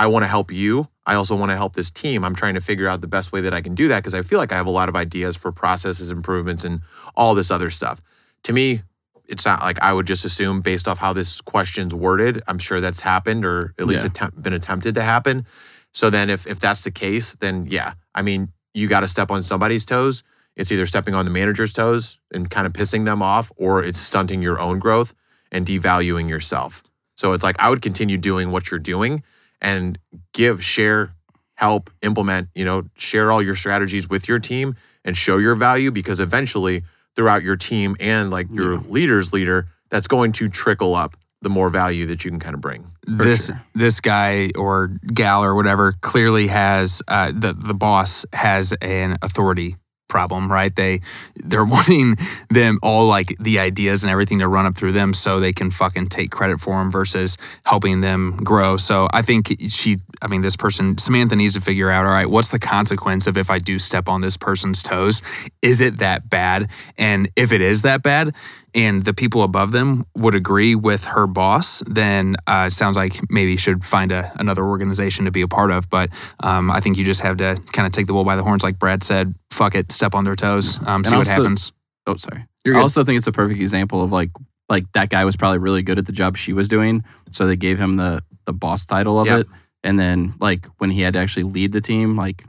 I 0.00 0.06
want 0.06 0.22
to 0.22 0.28
help 0.28 0.50
you. 0.50 0.88
I 1.04 1.14
also 1.14 1.36
want 1.36 1.50
to 1.50 1.56
help 1.56 1.74
this 1.74 1.90
team. 1.90 2.24
I'm 2.24 2.34
trying 2.34 2.54
to 2.54 2.62
figure 2.62 2.88
out 2.88 3.02
the 3.02 3.06
best 3.06 3.32
way 3.32 3.42
that 3.42 3.52
I 3.52 3.60
can 3.60 3.74
do 3.74 3.86
that 3.88 3.98
because 3.98 4.14
I 4.14 4.22
feel 4.22 4.38
like 4.38 4.50
I 4.50 4.56
have 4.56 4.66
a 4.66 4.70
lot 4.70 4.88
of 4.88 4.96
ideas 4.96 5.36
for 5.36 5.52
processes 5.52 6.10
improvements 6.10 6.64
and 6.64 6.80
all 7.16 7.34
this 7.34 7.50
other 7.50 7.68
stuff. 7.68 8.00
To 8.44 8.54
me, 8.54 8.80
it's 9.28 9.44
not 9.44 9.60
like 9.60 9.78
I 9.82 9.92
would 9.92 10.06
just 10.06 10.24
assume 10.24 10.62
based 10.62 10.88
off 10.88 10.98
how 10.98 11.12
this 11.12 11.42
question's 11.42 11.94
worded. 11.94 12.42
I'm 12.48 12.58
sure 12.58 12.80
that's 12.80 13.02
happened 13.02 13.44
or 13.44 13.74
at 13.78 13.86
least 13.86 14.04
Yeah. 14.04 14.06
attempt, 14.08 14.40
been 14.42 14.54
attempted 14.54 14.94
to 14.94 15.02
happen. 15.02 15.44
So 15.92 16.08
then 16.08 16.30
if 16.30 16.46
if 16.46 16.60
that's 16.60 16.82
the 16.82 16.90
case, 16.90 17.34
then 17.34 17.66
yeah, 17.68 17.92
I 18.14 18.22
mean, 18.22 18.48
you 18.72 18.88
got 18.88 19.00
to 19.00 19.08
step 19.08 19.30
on 19.30 19.42
somebody's 19.42 19.84
toes. 19.84 20.22
It's 20.56 20.72
either 20.72 20.86
stepping 20.86 21.14
on 21.14 21.26
the 21.26 21.30
manager's 21.30 21.74
toes 21.74 22.18
and 22.32 22.48
kind 22.48 22.66
of 22.66 22.72
pissing 22.72 23.04
them 23.04 23.20
off, 23.20 23.52
or 23.56 23.84
it's 23.84 24.00
stunting 24.00 24.40
your 24.40 24.58
own 24.58 24.78
growth 24.78 25.12
and 25.52 25.66
devaluing 25.66 26.26
yourself. 26.26 26.82
So 27.16 27.34
it's 27.34 27.44
like 27.44 27.60
I 27.60 27.68
would 27.68 27.82
continue 27.82 28.16
doing 28.16 28.50
what 28.50 28.70
you're 28.70 28.80
doing 28.80 29.22
and 29.60 29.98
give, 30.32 30.64
share, 30.64 31.14
help, 31.54 31.90
implement, 32.02 32.48
you 32.54 32.64
know, 32.64 32.84
share 32.96 33.30
all 33.30 33.42
your 33.42 33.54
strategies 33.54 34.08
with 34.08 34.28
your 34.28 34.38
team 34.38 34.74
and 35.04 35.16
show 35.16 35.36
your 35.38 35.54
value 35.54 35.90
because 35.90 36.20
eventually 36.20 36.82
throughout 37.16 37.42
your 37.42 37.56
team 37.56 37.96
and 38.00 38.30
like 38.30 38.50
your 38.50 38.78
leader's 38.78 39.32
leader, 39.32 39.68
that's 39.90 40.06
going 40.06 40.32
to 40.32 40.48
trickle 40.48 40.94
up 40.94 41.16
the 41.42 41.50
more 41.50 41.70
value 41.70 42.06
that 42.06 42.24
you 42.24 42.30
can 42.30 42.40
kind 42.40 42.54
of 42.54 42.60
bring. 42.60 42.90
This 43.06 43.46
sure. 43.46 43.60
this 43.74 44.00
guy 44.00 44.50
or 44.56 44.88
gal 45.12 45.42
or 45.42 45.54
whatever 45.54 45.94
clearly 46.00 46.46
has 46.48 47.02
uh, 47.08 47.32
the 47.34 47.54
the 47.54 47.74
boss 47.74 48.26
has 48.32 48.72
an 48.80 49.16
authority 49.22 49.76
problem, 50.10 50.52
right? 50.52 50.74
They 50.74 51.00
they're 51.36 51.64
wanting 51.76 52.16
them 52.50 52.78
all 52.82 53.06
like 53.06 53.34
the 53.38 53.58
ideas 53.58 54.02
and 54.02 54.10
everything 54.10 54.40
to 54.40 54.48
run 54.48 54.66
up 54.66 54.76
through 54.76 54.92
them 54.92 55.14
so 55.14 55.40
they 55.40 55.54
can 55.54 55.70
fucking 55.70 56.08
take 56.08 56.30
credit 56.30 56.60
for 56.60 56.78
them 56.78 56.90
versus 56.90 57.38
helping 57.64 58.02
them 58.02 58.36
grow. 58.44 58.76
So 58.76 59.08
I 59.12 59.22
think 59.22 59.56
she, 59.68 59.98
I 60.20 60.26
mean, 60.26 60.42
this 60.42 60.56
person 60.56 60.98
Samantha 60.98 61.36
needs 61.36 61.54
to 61.54 61.60
figure 61.60 61.90
out, 61.90 62.04
all 62.04 62.12
right, 62.12 62.28
what's 62.28 62.50
the 62.50 62.58
consequence 62.58 63.26
of 63.26 63.38
if 63.38 63.50
I 63.50 63.58
do 63.58 63.78
step 63.78 64.08
on 64.08 64.20
this 64.20 64.36
person's 64.36 64.82
toes? 64.82 65.22
Is 65.62 65.80
it 65.80 65.98
that 65.98 66.28
bad? 66.28 66.68
And 66.98 67.30
if 67.36 67.52
it 67.52 67.62
is 67.62 67.82
that 67.82 68.02
bad, 68.02 68.34
and 68.74 69.04
the 69.04 69.12
people 69.14 69.42
above 69.42 69.72
them 69.72 70.06
would 70.16 70.34
agree 70.34 70.74
with 70.74 71.04
her 71.04 71.26
boss, 71.26 71.82
then 71.86 72.36
uh, 72.46 72.64
it 72.68 72.72
sounds 72.72 72.96
like 72.96 73.20
maybe 73.30 73.52
you 73.52 73.58
should 73.58 73.84
find 73.84 74.12
a, 74.12 74.32
another 74.36 74.64
organization 74.64 75.24
to 75.24 75.30
be 75.30 75.42
a 75.42 75.48
part 75.48 75.70
of. 75.70 75.88
But 75.90 76.10
um, 76.40 76.70
I 76.70 76.80
think 76.80 76.96
you 76.98 77.04
just 77.04 77.20
have 77.22 77.36
to 77.38 77.60
kind 77.72 77.86
of 77.86 77.92
take 77.92 78.06
the 78.06 78.12
bull 78.12 78.24
by 78.24 78.36
the 78.36 78.42
horns, 78.42 78.62
like 78.62 78.78
Brad 78.78 79.02
said. 79.02 79.34
Fuck 79.50 79.74
it, 79.74 79.92
step 79.92 80.14
on 80.14 80.24
their 80.24 80.36
toes, 80.36 80.78
um, 80.86 81.04
see 81.04 81.16
what 81.16 81.26
happens. 81.26 81.72
Oh, 82.06 82.16
sorry. 82.16 82.46
You're 82.64 82.76
I 82.76 82.80
also 82.80 83.04
think 83.04 83.16
it's 83.18 83.26
a 83.26 83.32
perfect 83.32 83.60
example 83.60 84.02
of 84.02 84.12
like 84.12 84.30
like 84.68 84.90
that 84.92 85.10
guy 85.10 85.24
was 85.24 85.36
probably 85.36 85.58
really 85.58 85.82
good 85.82 85.98
at 85.98 86.06
the 86.06 86.12
job 86.12 86.36
she 86.36 86.52
was 86.52 86.68
doing, 86.68 87.04
so 87.30 87.46
they 87.46 87.56
gave 87.56 87.78
him 87.78 87.96
the 87.96 88.22
the 88.44 88.52
boss 88.52 88.86
title 88.86 89.18
of 89.18 89.26
Yep. 89.26 89.40
it. 89.40 89.46
And 89.82 89.98
then 89.98 90.34
like 90.40 90.66
when 90.78 90.90
he 90.90 91.00
had 91.02 91.14
to 91.14 91.18
actually 91.18 91.44
lead 91.44 91.72
the 91.72 91.80
team, 91.80 92.16
like 92.16 92.44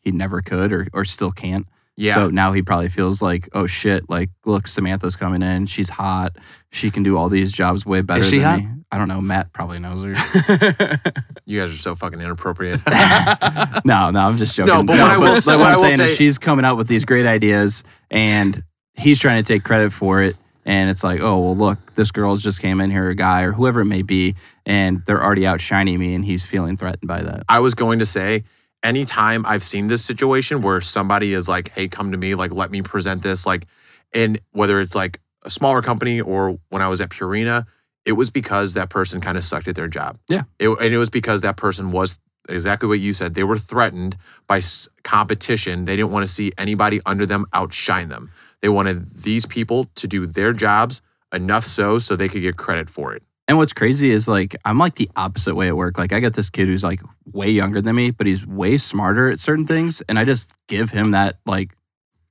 he 0.00 0.10
never 0.12 0.40
could 0.42 0.72
or 0.72 0.88
or 0.92 1.04
still 1.04 1.30
can't. 1.32 1.66
Yeah. 2.00 2.14
So 2.14 2.28
now 2.30 2.52
he 2.52 2.62
probably 2.62 2.88
feels 2.88 3.20
like, 3.20 3.48
oh 3.52 3.66
shit, 3.66 4.08
like 4.08 4.30
look, 4.46 4.66
Samantha's 4.66 5.16
coming 5.16 5.42
in. 5.42 5.66
She's 5.66 5.90
hot. 5.90 6.36
She 6.72 6.90
can 6.90 7.02
do 7.02 7.18
all 7.18 7.28
these 7.28 7.52
jobs 7.52 7.84
way 7.84 8.00
better 8.00 8.22
she 8.22 8.38
than 8.38 8.46
hot? 8.46 8.60
me. 8.60 8.68
I 8.90 8.98
don't 8.98 9.08
know. 9.08 9.20
Matt 9.20 9.52
probably 9.52 9.78
knows 9.78 10.02
her. 10.04 10.10
you 11.44 11.60
guys 11.60 11.72
are 11.74 11.78
so 11.78 11.94
fucking 11.94 12.20
inappropriate. 12.20 12.80
no, 13.84 14.10
no, 14.10 14.20
I'm 14.20 14.36
just 14.38 14.56
joking. 14.56 14.72
No, 14.74 14.82
but 14.82 14.98
what 14.98 15.00
I 15.10 15.18
will 15.18 15.34
but 15.34 15.42
say- 15.44 15.52
what 15.52 15.60
what 15.60 15.66
I'm 15.66 15.72
I 15.72 15.74
will 15.76 15.82
saying 15.82 15.96
say- 15.98 16.04
is 16.06 16.16
she's 16.16 16.38
coming 16.38 16.64
out 16.64 16.76
with 16.76 16.88
these 16.88 17.04
great 17.04 17.26
ideas 17.26 17.84
and 18.10 18.62
he's 18.94 19.18
trying 19.20 19.42
to 19.42 19.46
take 19.46 19.62
credit 19.64 19.92
for 19.92 20.22
it. 20.22 20.36
And 20.66 20.90
it's 20.90 21.02
like, 21.02 21.20
oh, 21.20 21.38
well, 21.40 21.56
look, 21.56 21.94
this 21.94 22.10
girl's 22.10 22.42
just 22.42 22.60
came 22.60 22.80
in 22.80 22.90
here, 22.90 23.08
a 23.08 23.14
guy 23.14 23.42
or 23.42 23.52
whoever 23.52 23.80
it 23.80 23.86
may 23.86 24.02
be, 24.02 24.36
and 24.66 25.02
they're 25.02 25.22
already 25.22 25.46
outshining 25.46 25.98
me 25.98 26.14
and 26.14 26.24
he's 26.24 26.44
feeling 26.44 26.76
threatened 26.76 27.08
by 27.08 27.22
that. 27.22 27.44
I 27.48 27.60
was 27.60 27.74
going 27.74 27.98
to 28.00 28.06
say, 28.06 28.44
anytime 28.82 29.44
I've 29.46 29.62
seen 29.62 29.88
this 29.88 30.04
situation 30.04 30.62
where 30.62 30.80
somebody 30.80 31.32
is 31.32 31.48
like, 31.48 31.70
hey, 31.70 31.88
come 31.88 32.12
to 32.12 32.18
me, 32.18 32.34
like, 32.34 32.52
let 32.52 32.70
me 32.70 32.82
present 32.82 33.22
this, 33.22 33.46
like, 33.46 33.66
and 34.12 34.40
whether 34.52 34.80
it's 34.80 34.94
like 34.94 35.20
a 35.44 35.50
smaller 35.50 35.82
company 35.82 36.20
or 36.20 36.58
when 36.68 36.82
I 36.82 36.88
was 36.88 37.00
at 37.00 37.10
Purina, 37.10 37.66
it 38.04 38.12
was 38.12 38.30
because 38.30 38.74
that 38.74 38.90
person 38.90 39.20
kind 39.20 39.36
of 39.36 39.44
sucked 39.44 39.68
at 39.68 39.76
their 39.76 39.88
job. 39.88 40.18
Yeah. 40.28 40.42
It, 40.58 40.68
and 40.68 40.94
it 40.94 40.98
was 40.98 41.10
because 41.10 41.42
that 41.42 41.56
person 41.56 41.92
was 41.92 42.18
exactly 42.48 42.88
what 42.88 43.00
you 43.00 43.12
said. 43.12 43.34
They 43.34 43.44
were 43.44 43.58
threatened 43.58 44.16
by 44.46 44.58
s- 44.58 44.88
competition. 45.04 45.84
They 45.84 45.96
didn't 45.96 46.10
want 46.10 46.26
to 46.26 46.32
see 46.32 46.52
anybody 46.58 47.00
under 47.06 47.26
them 47.26 47.46
outshine 47.52 48.08
them. 48.08 48.30
They 48.62 48.68
wanted 48.68 49.22
these 49.22 49.46
people 49.46 49.84
to 49.96 50.06
do 50.08 50.26
their 50.26 50.52
jobs 50.52 51.02
enough 51.32 51.64
so 51.64 51.98
so 51.98 52.16
they 52.16 52.28
could 52.28 52.42
get 52.42 52.56
credit 52.56 52.90
for 52.90 53.14
it. 53.14 53.22
And 53.50 53.58
what's 53.58 53.72
crazy 53.72 54.10
is 54.10 54.28
like 54.28 54.54
I'm 54.64 54.78
like 54.78 54.94
the 54.94 55.10
opposite 55.16 55.56
way 55.56 55.66
at 55.66 55.76
work. 55.76 55.98
Like 55.98 56.12
I 56.12 56.20
got 56.20 56.34
this 56.34 56.50
kid 56.50 56.68
who's 56.68 56.84
like 56.84 57.02
way 57.32 57.50
younger 57.50 57.82
than 57.82 57.96
me, 57.96 58.12
but 58.12 58.28
he's 58.28 58.46
way 58.46 58.78
smarter 58.78 59.28
at 59.28 59.40
certain 59.40 59.66
things, 59.66 60.02
and 60.02 60.20
I 60.20 60.24
just 60.24 60.54
give 60.68 60.90
him 60.90 61.10
that 61.10 61.40
like 61.44 61.74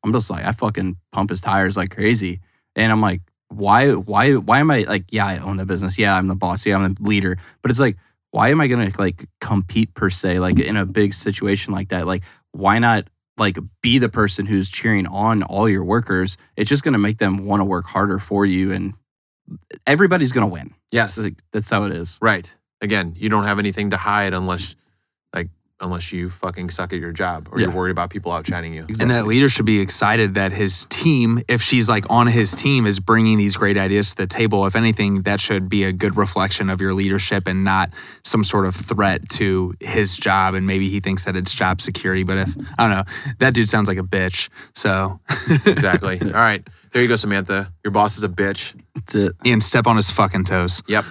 I'm 0.01 0.13
just 0.13 0.29
like 0.29 0.45
I 0.45 0.53
fucking 0.53 0.95
pump 1.11 1.31
his 1.31 1.41
tires 1.41 1.75
like 1.75 1.93
crazy, 1.93 2.39
and 2.73 2.89
I'm 2.89 3.01
like, 3.01 3.19
why, 3.49 3.91
why, 3.91 4.35
why 4.35 4.59
am 4.59 4.71
I 4.71 4.85
like? 4.87 5.07
Yeah, 5.11 5.25
I 5.25 5.39
own 5.39 5.57
the 5.57 5.65
business. 5.65 5.99
Yeah, 5.99 6.15
I'm 6.15 6.27
the 6.27 6.35
boss. 6.35 6.65
Yeah, 6.65 6.77
I'm 6.77 6.93
the 6.93 7.03
leader. 7.03 7.35
But 7.61 7.69
it's 7.69 7.81
like, 7.81 7.97
why 8.31 8.47
am 8.47 8.61
I 8.61 8.67
gonna 8.67 8.89
like 8.97 9.25
compete 9.41 9.93
per 9.93 10.09
se? 10.09 10.39
Like 10.39 10.57
in 10.57 10.77
a 10.77 10.85
big 10.85 11.13
situation 11.13 11.73
like 11.73 11.89
that, 11.89 12.07
like 12.07 12.23
why 12.53 12.79
not? 12.79 13.09
Like 13.37 13.57
be 13.81 13.97
the 13.97 14.07
person 14.07 14.45
who's 14.45 14.69
cheering 14.69 15.05
on 15.05 15.43
all 15.43 15.67
your 15.67 15.83
workers. 15.83 16.37
It's 16.55 16.69
just 16.69 16.83
gonna 16.83 16.97
make 16.97 17.17
them 17.17 17.45
want 17.45 17.59
to 17.59 17.65
work 17.65 17.87
harder 17.87 18.19
for 18.19 18.45
you, 18.45 18.71
and 18.71 18.93
everybody's 19.87 20.31
gonna 20.31 20.47
win. 20.47 20.73
Yes. 20.91 21.19
That's 21.51 21.69
how 21.69 21.83
it 21.83 21.91
is. 21.91 22.19
Right. 22.21 22.51
Again, 22.81 23.13
you 23.17 23.29
don't 23.29 23.43
have 23.43 23.59
anything 23.59 23.89
to 23.89 23.97
hide 23.97 24.33
unless 24.33 24.75
unless 25.81 26.11
you 26.11 26.29
fucking 26.29 26.69
suck 26.69 26.93
at 26.93 26.99
your 26.99 27.11
job 27.11 27.47
or 27.51 27.59
you're 27.59 27.71
worried 27.71 27.91
about 27.91 28.09
people 28.09 28.31
outshining 28.31 28.73
you. 28.73 28.85
And 28.99 29.09
that 29.11 29.25
leader 29.25 29.47
should 29.47 29.65
be 29.65 29.79
excited 29.79 30.33
that 30.33 30.51
his 30.51 30.85
team, 30.89 31.41
if 31.47 31.61
she's 31.61 31.87
like 31.87 32.05
on 32.09 32.27
his 32.27 32.53
team, 32.53 32.85
is 32.85 32.99
bringing 32.99 33.37
these 33.37 33.55
great 33.55 33.77
ideas 33.77 34.11
to 34.11 34.17
the 34.17 34.27
table. 34.27 34.65
If 34.65 34.75
anything, 34.75 35.21
that 35.23 35.39
should 35.39 35.69
be 35.69 35.83
a 35.83 35.91
good 35.91 36.17
reflection 36.17 36.69
of 36.69 36.81
your 36.81 36.93
leadership 36.93 37.47
and 37.47 37.63
not 37.63 37.91
some 38.23 38.43
sort 38.43 38.65
of 38.65 38.75
threat 38.75 39.29
to 39.29 39.73
his 39.79 40.17
job. 40.17 40.53
And 40.53 40.67
maybe 40.67 40.89
he 40.89 40.99
thinks 40.99 41.25
that 41.25 41.35
it's 41.35 41.53
job 41.53 41.81
security. 41.81 42.23
But 42.23 42.37
if, 42.39 42.57
I 42.77 42.87
don't 42.87 42.91
know, 42.91 43.03
that 43.39 43.53
dude 43.53 43.69
sounds 43.69 43.87
like 43.87 43.97
a 43.97 44.03
bitch. 44.03 44.49
So, 44.75 45.19
Exactly. 45.65 46.19
All 46.21 46.31
right. 46.31 46.67
There 46.91 47.01
you 47.01 47.07
go, 47.07 47.15
Samantha. 47.15 47.71
Your 47.83 47.91
boss 47.91 48.17
is 48.17 48.23
a 48.23 48.29
bitch. 48.29 48.79
That's 48.95 49.15
it. 49.15 49.33
Ian, 49.45 49.61
step 49.61 49.87
on 49.87 49.95
his 49.95 50.09
fucking 50.09 50.45
toes. 50.45 50.81
Yep. 50.87 51.05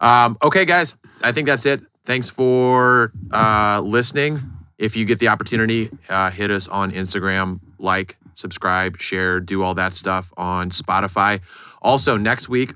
Um, 0.00 0.38
okay, 0.42 0.64
guys. 0.64 0.94
I 1.22 1.32
think 1.32 1.46
that's 1.46 1.66
it. 1.66 1.82
Thanks 2.08 2.30
for 2.30 3.12
uh, 3.32 3.82
listening. 3.84 4.40
If 4.78 4.96
you 4.96 5.04
get 5.04 5.20
the 5.20 5.28
opportunity, 5.28 5.90
uh, 6.08 6.30
hit 6.30 6.50
us 6.50 6.66
on 6.66 6.92
Instagram, 6.92 7.60
like, 7.78 8.16
subscribe, 8.34 8.98
share, 8.98 9.40
do 9.40 9.62
all 9.62 9.74
that 9.74 9.92
stuff 9.94 10.32
on 10.38 10.70
Spotify. 10.70 11.40
Also, 11.82 12.16
next 12.18 12.48
week, 12.48 12.74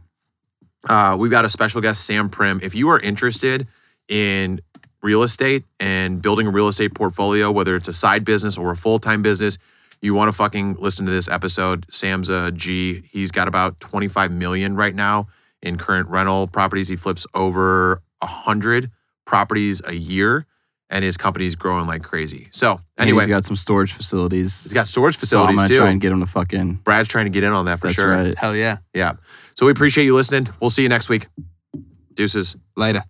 Uh, 0.89 1.17
we've 1.19 1.31
got 1.31 1.45
a 1.47 1.49
special 1.49 1.81
guest, 1.81 2.05
Sam 2.07 2.29
Prim. 2.29 2.61
If 2.63 2.75
you 2.75 2.91
are 2.91 3.01
interested 3.01 3.69
in 4.09 4.61
real 5.03 5.23
estate 5.25 5.65
and 5.81 6.21
building 6.23 6.49
a 6.49 6.51
real 6.51 6.69
estate 6.69 6.95
portfolio, 6.95 7.53
whether 7.53 7.77
it's 7.77 7.89
a 7.89 7.93
side 7.93 8.25
business 8.25 8.59
or 8.59 8.73
a 8.73 8.77
full 8.77 8.99
time 8.99 9.23
business, 9.23 9.59
you 10.03 10.15
want 10.15 10.29
to 10.29 10.33
fucking 10.33 10.77
listen 10.81 11.07
to 11.07 11.13
this 11.13 11.29
episode. 11.29 11.87
Sam's 11.91 12.29
a 12.29 12.53
G. 12.53 13.03
He's 13.13 13.31
got 13.33 13.49
about 13.49 13.81
25 13.81 14.33
million 14.33 14.77
right 14.77 14.95
now 14.95 15.29
in 15.63 15.79
current 15.79 16.09
rental 16.09 16.49
properties. 16.49 16.89
He 16.89 16.97
flips 16.97 17.29
over 17.35 18.03
a 18.21 18.27
hundred 18.27 18.91
properties 19.33 19.81
a 19.87 19.95
year, 19.95 20.45
and 20.91 21.03
his 21.03 21.17
company's 21.17 21.55
growing 21.57 21.87
like 21.87 22.03
crazy. 22.03 22.49
So 22.51 22.73
And 22.73 22.81
anyway, 23.09 23.23
he's 23.23 23.29
got 23.29 23.45
some 23.47 23.57
storage 23.57 23.93
facilities. 23.95 24.63
he's 24.65 24.75
got 24.75 24.87
storage 24.87 25.17
facilities 25.17 25.57
so 25.57 25.63
I'm 25.63 25.67
facilities 25.67 25.79
gonna 25.79 25.79
too. 25.79 25.85
try 25.87 25.91
and 25.91 26.01
get 26.03 26.13
him 26.13 26.21
to 26.21 26.27
fucking. 26.27 26.75
Brad's 26.85 27.09
trying 27.09 27.25
to 27.25 27.31
get 27.31 27.43
in 27.43 27.53
on 27.53 27.65
that 27.65 27.81
for 27.81 27.87
That's 27.87 27.97
sure. 27.97 28.11
right. 28.11 28.37
Hell 28.37 28.55
yeah. 28.55 28.77
Yeah. 28.95 29.15
So 29.55 29.65
we 29.65 29.73
appreciate 29.73 30.05
you 30.05 30.15
listening. 30.15 30.49
We'll 30.61 30.69
see 30.71 30.83
you 30.83 30.91
next 30.91 31.09
week. 31.09 31.29
Deuces. 32.15 32.57
Later. 32.77 33.05